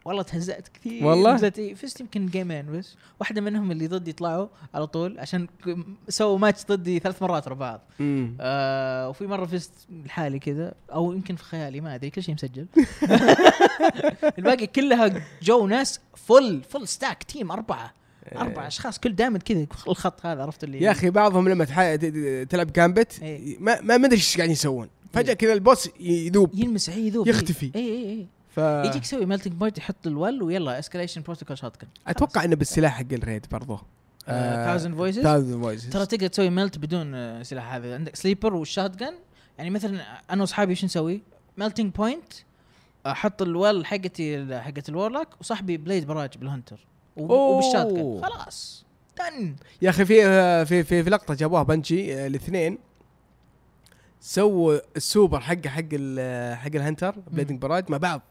والله 0.06 0.24
تهزأت 0.24 0.68
كثير. 0.68 1.06
والله؟ 1.06 1.34
نزلت 1.34 1.62
فزت 1.62 2.02
يمكن 2.02 2.26
game 2.26 2.56
ين 2.56 2.72
بس. 2.72 2.96
واحدة 3.20 3.42
منهم 3.42 3.72
اللي 3.72 3.88
ضدي 3.88 4.12
طلعوا 4.14 4.48
على 4.74 4.88
طول 4.88 5.20
عشان 5.20 5.48
سووا 6.10 6.38
ماتش 6.38 6.66
ضدي 6.66 7.00
ثلاث 7.00 7.22
مرات 7.22 7.48
ورا 7.48 7.56
بعض. 7.56 7.82
آه 8.42 9.10
وفي 9.10 9.28
مرة 9.28 9.46
فزت 9.46 9.72
لحالي 10.06 10.40
كذا 10.40 10.74
أو 10.94 11.14
يمكن 11.14 11.36
في 11.36 11.44
خيالي 11.44 11.82
ما 11.82 11.96
أدري 11.96 12.10
كل 12.10 12.24
شيء 12.24 12.36
مسجل. 12.36 12.68
الباقي 14.38 14.68
كلها 14.68 15.22
جو 15.42 15.68
ناس 15.68 16.00
full 16.16 16.62
full 16.70 16.88
stack 16.88 17.24
team 17.24 17.52
أربعة. 17.52 17.94
أربع 18.36 18.68
أشخاص 18.68 19.00
كل 19.00 19.16
دائما 19.16 19.40
كذا 19.40 19.68
الخط 19.88 20.26
هذا 20.26 20.42
عرفت 20.42 20.64
اللي؟ 20.64 20.82
يا 20.82 20.92
أخي 20.92 21.10
بعضهم 21.10 21.50
لما 21.50 21.66
تح... 21.66 21.96
تلعب 22.50 22.74
Gambit 22.74 23.22
إيه. 23.22 23.58
ما 23.60 23.82
ما 23.82 23.96
أدري 23.96 24.16
إيش 24.16 24.38
قاعدين 24.38 24.54
يسوون. 24.54 24.90
فجأة 25.14 25.34
كذا 25.34 25.54
ال 25.54 25.61
boss 25.61 25.90
يذوب. 26.00 26.56
يلمس 26.56 26.90
اي 26.90 27.10
ذوب 27.10 27.28
يختفي. 27.28 27.72
اي 27.76 27.82
اي 27.82 28.10
اي 28.10 28.28
ف 28.50 28.58
يجيك 28.58 29.04
يسوي 29.04 29.26
Melting 29.26 29.54
Point 29.54 29.78
يحط 29.78 30.08
ال 30.08 30.44
Well 30.44 30.68
ولا 30.68 30.80
Escalation 30.80 31.22
Protocol 31.22 31.58
shot 31.58 31.76
أتوقع 32.08 32.44
إنه 32.44 32.56
بالسلاح 32.56 32.98
حق 32.98 33.14
ال 33.14 33.20
raid 33.20 33.46
برضو. 33.52 33.80
Thousand 34.28 34.96
Voices 34.96 35.22
Thousand 35.22 35.62
Voices 35.64 35.90
ترى 35.90 36.06
تقدر 36.06 36.28
تسوي 36.28 36.50
melt 36.50 36.78
بدون 36.78 37.16
آه، 37.16 37.44
سلاح 37.44 37.74
هذا. 37.74 37.94
عندك 37.94 38.16
Sleeper 38.16 38.54
وال 38.54 38.96
shotgun 38.96 39.14
يعني 39.58 39.70
مثلا 39.70 40.02
أنا 40.30 40.42
وأصحابي 40.42 40.76
شو 40.76 40.86
نسوي؟ 40.86 41.22
Melting 41.58 41.94
Point 41.94 42.34
أحط 43.06 43.42
ال 43.42 43.51
Well 43.51 43.86
حقتي 43.86 44.60
حقت 44.60 44.90
ال 44.90 44.94
Warlock 44.94 45.28
وصاحبي 45.42 45.78
Blade 45.78 46.08
Barrage 46.08 46.38
بال 46.38 46.50
Hunter 46.50 46.86
و- 47.18 47.26
أوه. 47.34 47.58
وبال 47.58 47.94
shotgun 47.98 48.22
خلاص. 48.22 48.86
done 49.20 49.56
يا 49.82 49.90
أخي 49.90 50.06
في 50.06 50.16
في 50.66 50.84
في, 50.84 51.04
في 51.04 51.10
لقطة 51.10 51.34
جابوها 51.34 51.64
Bungie 51.64 52.14
آه، 52.16 52.28
الاثنين. 52.28 52.78
سووا 54.22 54.80
السوبر 54.98 55.40
حقه 55.40 55.70
حق 55.70 55.84
ال- 55.94 56.58
حق 56.58 56.72
ال 56.76 56.81
Hunter 56.81 57.16
Blade 57.32 57.62
Barrage 57.62 57.92
مع 57.92 57.98
بعض. 57.98 58.22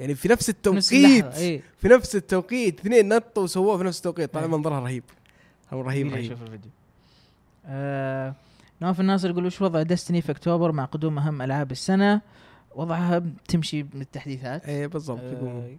يعني 0.00 0.14
في 0.14 0.28
نفس 0.28 0.48
التوقيت 0.48 1.34
إيه. 1.34 1.62
في 1.78 1.88
نفس 1.88 2.16
التوقيت 2.16 2.80
اثنين 2.80 3.08
نطوا 3.08 3.42
وسووه 3.42 3.78
في 3.78 3.84
نفس 3.84 3.98
التوقيت. 3.98 4.32
طلع 4.34 4.42
إيه. 4.42 4.48
منظرها 4.48 4.80
رهيب. 4.80 5.04
هو 5.72 5.80
رهيب 5.80 6.06
يبي 6.06 6.14
رهيب. 6.16 6.32
أشوف 6.32 6.42
الفيديو. 6.42 6.70
آه 7.66 8.34
نواف 8.82 9.00
الناصر 9.00 9.30
يقول 9.30 9.46
وش 9.46 9.62
وضع 9.62 9.82
Destiny 9.82 10.22
في 10.22 10.32
أكتوبر 10.32 10.72
مع 10.72 10.84
قدوم 10.84 11.18
أهم 11.18 11.42
ألعاب 11.42 11.70
السنة؟ 11.70 12.20
وضعها 12.74 13.22
تمشي 13.48 13.82
من 13.82 14.00
التحديثات 14.00 14.64
إيه 14.64 14.86
بالضبط 14.86 15.20
آه 15.20 15.70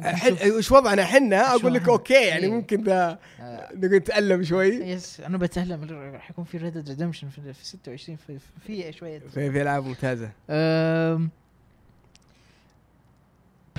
حل 0.00 0.52
وش 0.52 0.72
وضعنا 0.72 1.02
إحنا؟ 1.02 1.54
أقول 1.54 1.74
لك؟ 1.74 1.88
okay 1.88 2.14
يعني 2.26 2.44
إيه. 2.44 2.50
ممكن 2.52 2.84
ذا 2.84 3.18
آه، 3.40 3.68
نقول 3.74 3.96
نتألم 3.96 4.44
شوي. 4.44 4.68
yes 4.68 5.20
أنا 5.20 5.38
بتهلم 5.38 5.84
راح 6.14 6.30
يكون 6.30 6.44
في 6.44 6.58
Red 6.58 6.88
Redemption 6.88 7.28
في, 7.28 7.52
في 7.52 7.66
26 7.66 8.16
في, 8.26 8.38
في 8.66 8.92
شوية. 8.92 9.18
في, 9.18 9.50
في 9.52 9.62
ألعاب 9.62 9.84
ممتازة. 9.84 10.30
أم، 10.50 11.30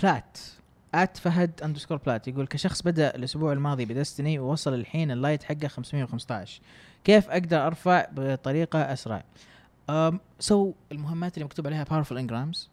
بلات. 0.04 0.38
at 0.96 1.18
فهد 1.18 1.62
underscore 1.64 1.98
بلات 1.98 2.28
يقول 2.28 2.48
كشخص 2.48 2.82
بدأ 2.82 3.16
الأسبوع 3.16 3.54
الماضي 3.54 3.86
ب 3.86 3.93
Destiny 3.93 4.40
ووصل 4.40 4.74
الحين 4.74 5.12
ال 5.12 5.17
light 5.17 5.44
حقه 5.44 5.68
515 5.68 6.62
كيف 7.04 7.30
أقدر 7.30 7.68
أرفع 7.68 8.06
بطريقة 8.12 8.80
أسرع؟ 8.94 9.24
سو 10.40 10.74
المهمات 10.92 11.34
اللي 11.34 11.46
مكتوب 11.46 11.68
عليها 11.68 11.84
powerful 11.86 12.12
engrams. 12.12 12.70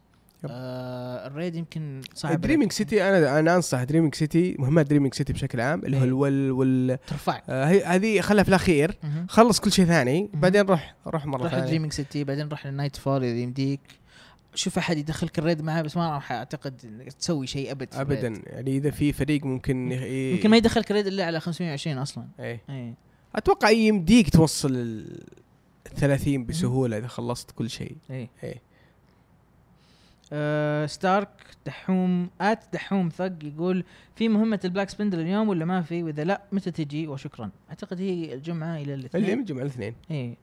آه 0.51 1.27
ال 1.27 1.32
raid 1.32 1.55
يمكن 1.55 2.01
صعب 2.15 2.41
Dreaming 2.41 2.73
City 2.73 3.09
أنا 3.09 3.39
أنا 3.39 3.57
أنصح 3.57 3.83
Dreaming 3.83 4.15
City 4.15 4.57
مهمات 4.59 4.87
Dreaming 4.87 5.15
City 5.15 5.33
بشكل 5.33 5.61
عام 5.61 5.85
اللي 5.85 5.97
هو 5.97 6.01
إيه. 6.01 6.09
ال 6.09 6.17
Well 6.17 6.51
وال 6.51 6.99
ترفعك 7.07 7.43
آه، 7.49 7.65
هذه 7.65 8.21
خلها 8.21 8.43
في 8.43 8.49
الاخير. 8.49 8.99
خلص 9.29 9.61
كل 9.61 9.73
شيء 9.73 9.85
ثاني 9.85 10.31
بعدين 10.35 10.67
روح 10.67 10.95
روح 11.07 11.27
مرة 11.27 11.43
روح 11.43 11.51
ثانية. 11.51 11.67
Dreaming 11.67 11.93
City 11.93 12.25
بعدين 12.25 12.49
روح 12.49 12.67
لل 12.67 12.97
Nightfall 12.97 13.25
إذا 13.25 13.39
يمديك. 13.39 13.81
شوف 14.55 14.79
أحد 14.79 14.99
يدخلك 14.99 15.39
ال 15.39 15.44
raid 15.44 15.63
معاه 15.63 15.83
بس 15.83 15.97
ما 15.97 16.15
راح 16.15 16.33
أعتقد 16.33 16.81
إنك 16.85 17.13
تسوي 17.13 17.47
شيء 17.47 17.71
أبد. 17.71 17.89
ابدا. 17.93 18.43
يعني 18.47 18.77
إذا 18.77 18.91
في 18.91 19.13
فريق 19.13 19.45
ممكن 19.45 19.93
يمكن 19.93 20.51
ما 20.51 20.57
يدخلك 20.57 20.91
ال 20.91 20.94
raid 20.94 21.07
إلا 21.07 21.25
على 21.27 21.41
520 21.41 21.99
أصلا. 21.99 22.25
إيه. 22.41 22.61
إيه. 22.69 22.95
أتوقع 23.35 23.71
يمديك 23.71 24.31
توصل 24.31 24.71
ال 24.73 25.25
30 25.97 26.47
بسهولة 26.47 26.99
إذا 26.99 27.07
خلصت 27.07 27.51
كل 27.51 27.71
شيء. 27.71 27.97
إيه. 28.11 28.31
إيه. 28.43 28.63
آه 30.33 30.87
ستارك 30.87 31.29
دحوم 31.67 32.31
at 32.41 32.59
دحوم 32.73 33.09
ثق 33.09 33.33
يقول 33.43 33.85
في 34.17 34.29
مهمة 34.29 34.61
ال 34.65 34.69
Black 34.69 34.91
Spindle 34.91 35.21
اليوم 35.21 35.49
ولا 35.49 35.65
ما 35.65 35.83
في؟ 35.83 36.03
وإذا 36.03 36.25
لا 36.25 36.43
متى 36.53 36.71
تجي؟ 36.71 37.07
وشكرا. 37.07 37.51
أعتقد 37.71 38.01
هي 38.01 38.35
الجمعة 38.35 38.77
إلى 38.77 38.95
الاثنين. 38.95 39.25
اللي 39.25 39.37
من 39.37 39.45
جمعه 39.45 39.63
الاثنين. 39.63 39.95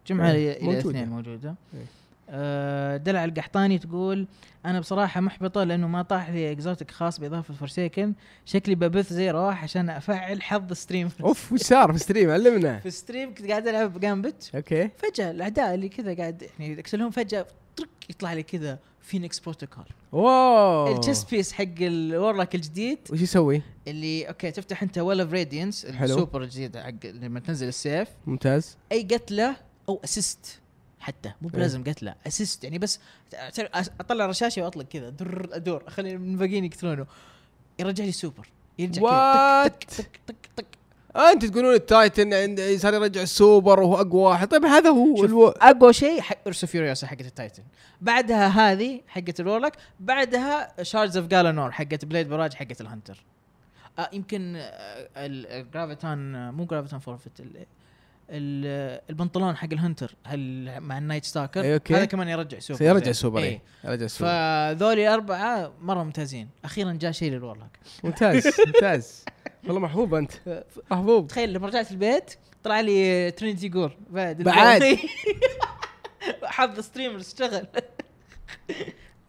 جمعة 0.08 0.32
إيه، 0.32 0.58
إلى. 0.64 0.72
الاثنين 0.72 1.10
موجودة. 1.10 1.56
إيه. 1.74 1.86
آه 2.30 2.98
دلع 2.98 3.26
القحطاني 3.26 3.78
تقول 3.78 4.28
أنا 4.66 4.80
بصراحة 4.80 5.22
محبطة 5.22 5.64
لأنه 5.64 5.88
ما 5.88 6.02
طاح 6.02 6.30
لي 6.30 6.52
exotic 6.52 6.92
خاص 6.92 7.20
بإضافة 7.20 7.54
Forsaken 7.54 8.14
شكلي 8.46 8.76
ببث 8.76 9.14
زي 9.14 9.32
رواح 9.32 9.64
عشان 9.64 9.90
أفعل 9.90 10.42
حظ 10.42 10.74
stream 10.74 11.10
أوف 11.24 11.54
وش 11.54 11.60
صار 11.60 11.94
في 11.94 12.00
stream 12.00 12.30
علمنا. 12.30 12.80
في 12.80 12.90
stream 12.92 13.34
كنت 13.34 13.48
قاعد 13.48 13.68
ألعب 13.68 14.00
Gambit. 14.00 14.52
okay. 14.56 14.90
فجأة 14.98 15.32
الأعداء 15.32 15.74
اللي 15.74 15.90
كذا 15.90 16.14
قاعد 16.14 16.44
يعني 16.60 16.80
اكسلهم 16.80 17.10
فجأة. 17.12 17.46
طرق 17.78 17.90
يطلع 18.10 18.34
لي 18.34 18.44
كذا 18.44 18.80
فينيكس 19.02 19.40
Protocol 19.40 19.86
wow. 20.12 20.96
ال 20.96 21.02
chest 21.02 21.32
piece 21.32 21.54
حق 21.54 21.66
ال 21.82 21.91
Warlock 21.91 22.56
الجديد. 22.56 22.98
وش 23.10 23.22
يسوي؟ 23.22 23.62
اللي 23.88 24.28
okay 24.28 24.52
تفتح 24.52 24.84
أنت 24.84 24.98
Well 24.98 25.22
of 25.22 25.34
Radiance. 25.34 25.86
ال 25.86 25.95
super 25.95 26.44
الجديد 26.44 26.78
حق 26.78 27.06
لما 27.06 27.40
تنزل 27.40 27.68
السيف. 27.68 28.08
ممتاز. 28.28 28.78
أي 28.92 29.04
قتلة 29.04 29.56
أو 29.90 30.02
assist 30.04 30.60
حتى. 31.00 31.34
مو 31.42 31.50
إيه. 31.50 31.54
بلازم 31.54 31.84
قتلة 31.84 32.16
assist 32.28 32.64
يعني 32.64 32.78
بس 32.78 33.00
أطلع 34.00 34.26
رشاشة 34.26 34.62
وأطلق 34.62 34.86
كذا. 34.86 35.08
أدور. 35.52 35.84
اخلي 35.88 36.16
الباقيين 36.16 36.66
يقتلونه. 36.66 37.06
يرجع 37.80 38.04
لي 38.04 38.12
سوبر 38.12 38.48
يرجع 38.80 39.02
كذا. 39.68 39.68
تك 39.68 40.20
تك 40.28 40.30
آه 40.30 40.41
انت 41.16 41.46
تقولون 41.46 41.74
ال 41.74 41.84
Titan 41.84 42.34
عند 42.34 42.62
صار 42.78 42.94
يرجع 42.94 43.22
السوبر 43.22 43.80
وهو 43.80 43.96
أقوى 44.02 44.22
واحد. 44.22 44.48
طيب 44.48 44.66
هذا 44.66 44.90
هو 44.90 45.26
ألو... 45.26 45.48
أقوى 45.48 45.94
شيء 45.94 46.22
حق 46.22 46.38
Ursa 46.48 46.68
Furiosa 46.68 47.08
حقت 47.08 47.22
ال 47.22 47.28
Titan. 47.28 47.64
بعدها 48.02 48.48
هذه 48.48 49.02
حقت 49.08 49.40
ال 49.40 49.44
Warlock 49.44 49.74
بعدها 50.00 50.84
Shards 50.84 51.18
of 51.18 51.28
Galanor 51.28 51.72
حقت 51.72 52.06
Blade 52.06 52.30
Barrage 52.30 52.54
حقت 52.54 52.82
ال 52.82 52.87
Hunter. 52.87 53.24
آه 54.00 54.10
يمكن 54.14 54.56
آه، 54.56 54.62
ال- 55.18 55.48
ال 55.48 55.57
Graviton 55.57 56.36
آه، 56.36 56.52
مو 56.52 56.66
Graviton 56.66 57.00
Forfeit 57.00 57.40
ال- 57.40 57.66
ال- 58.30 59.02
البنطلون 59.10 59.56
حق 59.56 59.68
ال 59.74 59.80
Hunter 59.80 60.16
هل 60.26 60.72
مع 60.82 60.98
ال 60.98 61.26
Nightstalker 61.26 61.74
okay. 61.74 61.96
هذا 61.96 62.06
كمان 62.06 62.28
يرجع 62.28 62.60
سوبر 62.60 62.78
سيرجع 62.80 63.00
زين. 63.00 63.10
السوبر 63.10 63.40
إيه. 63.40 63.62
يرجع 63.84 64.06
السوبر 64.06 64.30
فذولي 64.32 65.08
الاربعه 65.08 65.72
مرة 65.82 66.04
ممتازين. 66.04 66.50
أخيرا 66.66 66.92
جاء 66.94 67.12
شيء 67.12 67.32
لل 67.32 67.42
Warlock 67.42 67.80
ممتاز 68.04 68.48
ممتاز. 68.68 69.26
والله 69.66 69.80
محبوب 69.80 70.14
أنت. 70.14 70.32
محبوب. 70.92 71.28
تخيل 71.28 71.54
لما 71.54 71.68
رجعت 71.68 71.92
البيت 71.92 72.36
طلع 72.64 72.80
لي 72.80 73.32
Trinity 73.32 73.70
Ghoul 73.70 73.98
بعد 74.10 74.42
بعد. 74.42 74.84
حظ 76.44 76.80
streamers 76.80 77.28
اشتغل. 77.28 77.68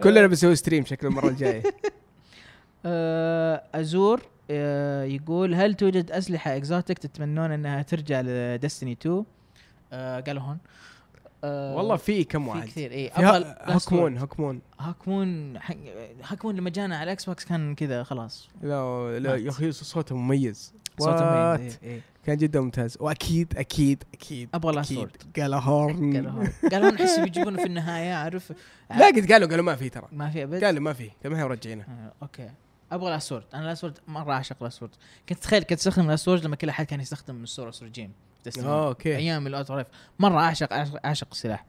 كلنا 0.02 0.26
بنسوي 0.26 0.56
stream 0.56 0.84
شكله 0.84 1.10
المرة 1.10 1.28
الجاية. 1.28 1.62
آه، 2.86 3.62
أزور 3.74 4.22
آه، 4.50 5.04
يقول 5.04 5.54
هل 5.54 5.74
توجد 5.74 6.10
أسلحة 6.10 6.56
exotic 6.56 6.98
تتمنون 6.98 7.52
إنها 7.52 7.82
ترجع 7.82 8.20
ل 8.20 8.29
Destiny 8.29 8.92
2 8.92 9.24
آه، 9.92 10.20
قالوا 10.20 10.42
هون. 10.42 10.58
آه، 11.44 11.74
والله 11.76 11.96
في 11.96 12.24
كم 12.24 12.44
في 12.44 12.50
واحد. 12.50 12.66
كثير 12.68 12.92
اي 12.92 13.10
في 13.10 13.22
ها- 13.22 13.72
Hawkmoon 13.74 14.18
Hawkmoon 14.18 14.60
Hawkmoon 14.80 15.58
حق- 15.60 15.76
Hawkmoon 16.24 16.56
لما 16.56 16.70
جانا 16.70 16.96
على 16.96 17.02
ال 17.04 17.24
Xbox 17.24 17.44
كان 17.44 17.74
كذا 17.74 18.02
خلاص. 18.02 18.48
لا 18.62 19.18
لا. 19.18 19.36
يا 19.36 19.50
أخي 19.50 19.72
صوته 19.72 20.16
مميز. 20.16 20.74
صوته. 20.98 21.24
مميز 21.24 21.78
إيه، 21.82 21.90
إيه. 21.90 22.00
كان 22.26 22.36
جدا 22.36 22.60
ممتاز. 22.60 22.96
وأكيد 23.00 23.54
أكيد 23.56 24.04
أكيد 24.14 24.48
أبغى 24.54 24.72
Last 24.74 24.92
Word 24.92 25.16
Thorn. 25.38 26.16
قالوا 26.16 26.30
هو- 26.30 26.68
قالوا 26.70 26.90
نحس 26.90 27.18
بيجيبونه 27.18 27.56
في 27.58 27.66
النهاية 27.66 28.14
عارف 28.14 28.52
لا 28.98 29.06
قد 29.06 29.32
قالوا 29.32 29.48
قالوا 29.48 29.64
ما 29.64 29.76
في 29.76 29.88
ترى. 29.88 30.08
ما 30.12 30.30
في 30.30 30.42
أبد؟ 30.42 30.64
قالوا 30.64 30.80
ما 30.80 30.92
في 30.92 31.10
ما 31.24 31.40
هي 31.40 31.44
مرجعينه 31.44 31.82
آه، 31.82 32.12
أوكي. 32.22 32.50
أبغى 32.92 33.10
Last 33.10 33.27
Word 33.27 33.44
أنا 33.54 33.64
Last 33.66 33.82
Word 33.82 33.98
مرة 34.08 34.32
أعشق 34.32 34.62
لاسورد 34.62 34.90
كنت 35.28 35.38
تخيل 35.38 35.62
كنت 35.62 35.78
أستخدم 35.78 36.10
Last 36.10 36.27
Word 36.27 36.44
لما 36.44 36.56
كل 36.56 36.68
أحد 36.68 36.86
كان 36.86 37.00
يستخدم 37.00 37.42
ال 37.42 37.49
SUROS 37.49 37.82
Regime 37.82 38.12
آه 38.64 38.88
أوكي. 38.88 39.16
أيام 39.16 39.46
ال 39.46 39.53
auto 39.53 39.82
مرة 40.18 40.40
أعشق 40.40 40.72
أعشق, 40.72 41.06
أعشق 41.06 41.28
السلاح 41.32 41.64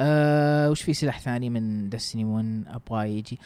أه 0.00 0.70
وش 0.70 0.82
في 0.82 0.94
سلاح 0.94 1.20
ثاني 1.20 1.50
من 1.50 1.88
Destiny 1.90 2.24
1 2.24 2.64
أبغى 2.68 3.18
يجي. 3.18 3.38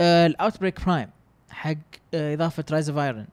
أه 0.00 0.26
ال 0.26 0.60
Outbreak 0.60 0.84
Prime 0.86 1.08
حق 1.50 1.74
أه 2.14 2.34
إضافة 2.34 2.64
Rise 2.70 2.90
of 2.90 2.98
Iron 2.98 3.26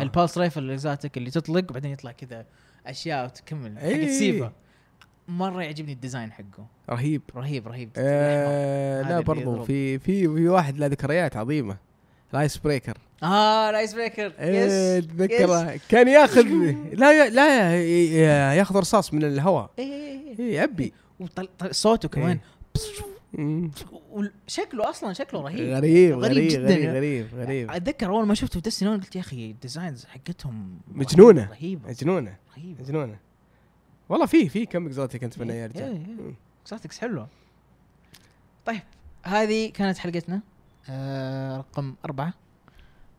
ال 0.00 0.06
pulse 0.06 0.38
rifle 0.38 0.62
ال 0.62 0.70
exotic 0.70 1.16
اللي 1.16 1.30
تطلق 1.30 1.64
وبعدين 1.70 1.90
يطلع 1.90 2.12
كذا 2.12 2.46
أشياء 2.86 3.24
وتكمل 3.24 3.78
حق 3.78 3.84
إيه. 3.84 4.04
ال 4.04 4.12
SIVA. 4.12 4.52
مرة 5.28 5.62
يعجبني 5.62 5.92
ال 5.92 5.98
design 5.98 6.32
حقه. 6.32 6.66
رهيب. 6.90 7.22
رهيب 7.36 7.68
رهيب. 7.68 7.90
آه 7.96 9.02
لا 9.02 9.20
برضو. 9.20 9.62
في 9.64 9.98
في 9.98 10.22
في 10.28 10.48
واحد 10.48 10.78
له 10.78 10.86
ذكريات 10.86 11.36
عظيمة. 11.36 11.76
Ice 12.34 12.56
Breaker 12.58 12.98
آه 13.22 13.70
Ice 13.70 13.94
Breaker 13.94 14.32
yes 14.40 14.72
اتذكره 14.72 15.80
كان 15.88 16.08
ياخذ 16.08 16.46
لا 17.00 17.28
لا 17.28 18.54
ياخذ 18.54 18.76
رصاص 18.76 19.14
من 19.14 19.24
الهواء. 19.24 19.70
إيه 19.78 20.20
إيه، 20.38 20.54
يعبي 20.54 20.92
صوته 21.70 22.08
كمان. 22.08 22.38
مم. 23.32 23.70
وشكله 24.10 24.90
أصلا 24.90 25.12
شكله 25.12 25.40
رهيب. 25.40 25.74
غريب 25.74 26.18
غريب 26.18 26.24
غريب 26.24 26.48
جداً 26.48 26.64
غريب 26.64 26.82
يا. 26.82 26.92
غريب 26.92 27.26
غريب. 27.34 27.70
أتذكر 27.70 28.06
أول 28.06 28.26
ما 28.26 28.34
شفته 28.34 28.52
في 28.54 28.60
Destiny 28.60 28.88
قلت 28.88 29.16
يا 29.16 29.20
أخي 29.20 29.50
ال 29.50 29.57
designs 29.57 30.04
حقتهم 30.04 30.78
مجنونة. 30.88 31.48
رهيبة. 31.50 31.88
مجنونة. 31.88 32.36
رهيبة. 32.58 32.82
مجنونة. 32.82 33.18
والله 34.08 34.26
في 34.26 34.48
في 34.48 34.66
كم 34.66 34.86
exotic 34.86 35.20
كنت 35.20 35.34
اتمنى 35.34 35.54
يرجع 35.58 35.84
إيه، 35.84 35.92
إيه. 35.92 36.34
exotics 36.62 36.98
حلوة. 36.98 37.28
طيب 38.66 38.80
هذه 39.22 39.70
كانت 39.70 39.98
حلقتنا. 39.98 40.40
آه 40.90 41.56
رقم 41.56 41.94
أربعة. 42.04 42.32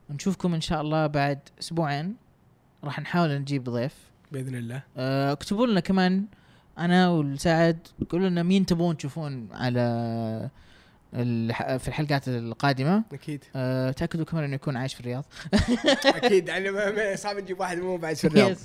نشوفكم 0.09 0.53
إن 0.53 0.61
شاء 0.61 0.81
الله 0.81 1.07
بعد 1.07 1.39
أسبوعين. 1.59 2.15
راح 2.83 2.99
نحاول 2.99 3.29
نجيب 3.39 3.63
ضيف. 3.63 3.93
بإذن 4.31 4.55
الله. 4.55 4.83
آه 4.97 5.31
اكتبوا 5.31 5.67
لنا 5.67 5.79
كمان 5.79 6.25
أنا 6.77 7.09
والسعد 7.09 7.87
قولوا 8.09 8.29
لنا 8.29 8.43
مين 8.43 8.65
تبون 8.65 8.97
تشوفون 8.97 9.47
على 9.51 10.49
في 11.79 11.87
الحلقات 11.87 12.27
القادمة. 12.27 13.03
أكيد. 13.13 13.43
آه 13.55 13.91
تأكدوا 13.91 14.25
كمان 14.25 14.43
إنه 14.43 14.55
يكون 14.55 14.77
عايش 14.77 14.93
في 14.93 14.99
الرياض. 14.99 15.25
أكيد 16.05 16.47
يعني 16.49 17.17
صعب 17.17 17.37
نجيب 17.37 17.59
واحد 17.59 17.77
مو 17.77 17.97
بعد 17.97 18.15
في 18.15 18.27
الرياض. 18.27 18.57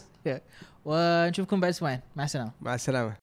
ونشوفكم 0.85 1.61
بعد 1.61 1.71
أسبوعين. 1.71 2.01
مع 2.17 2.25
السلامة. 2.25 2.51
مع 2.61 2.75
السلامة. 2.75 3.15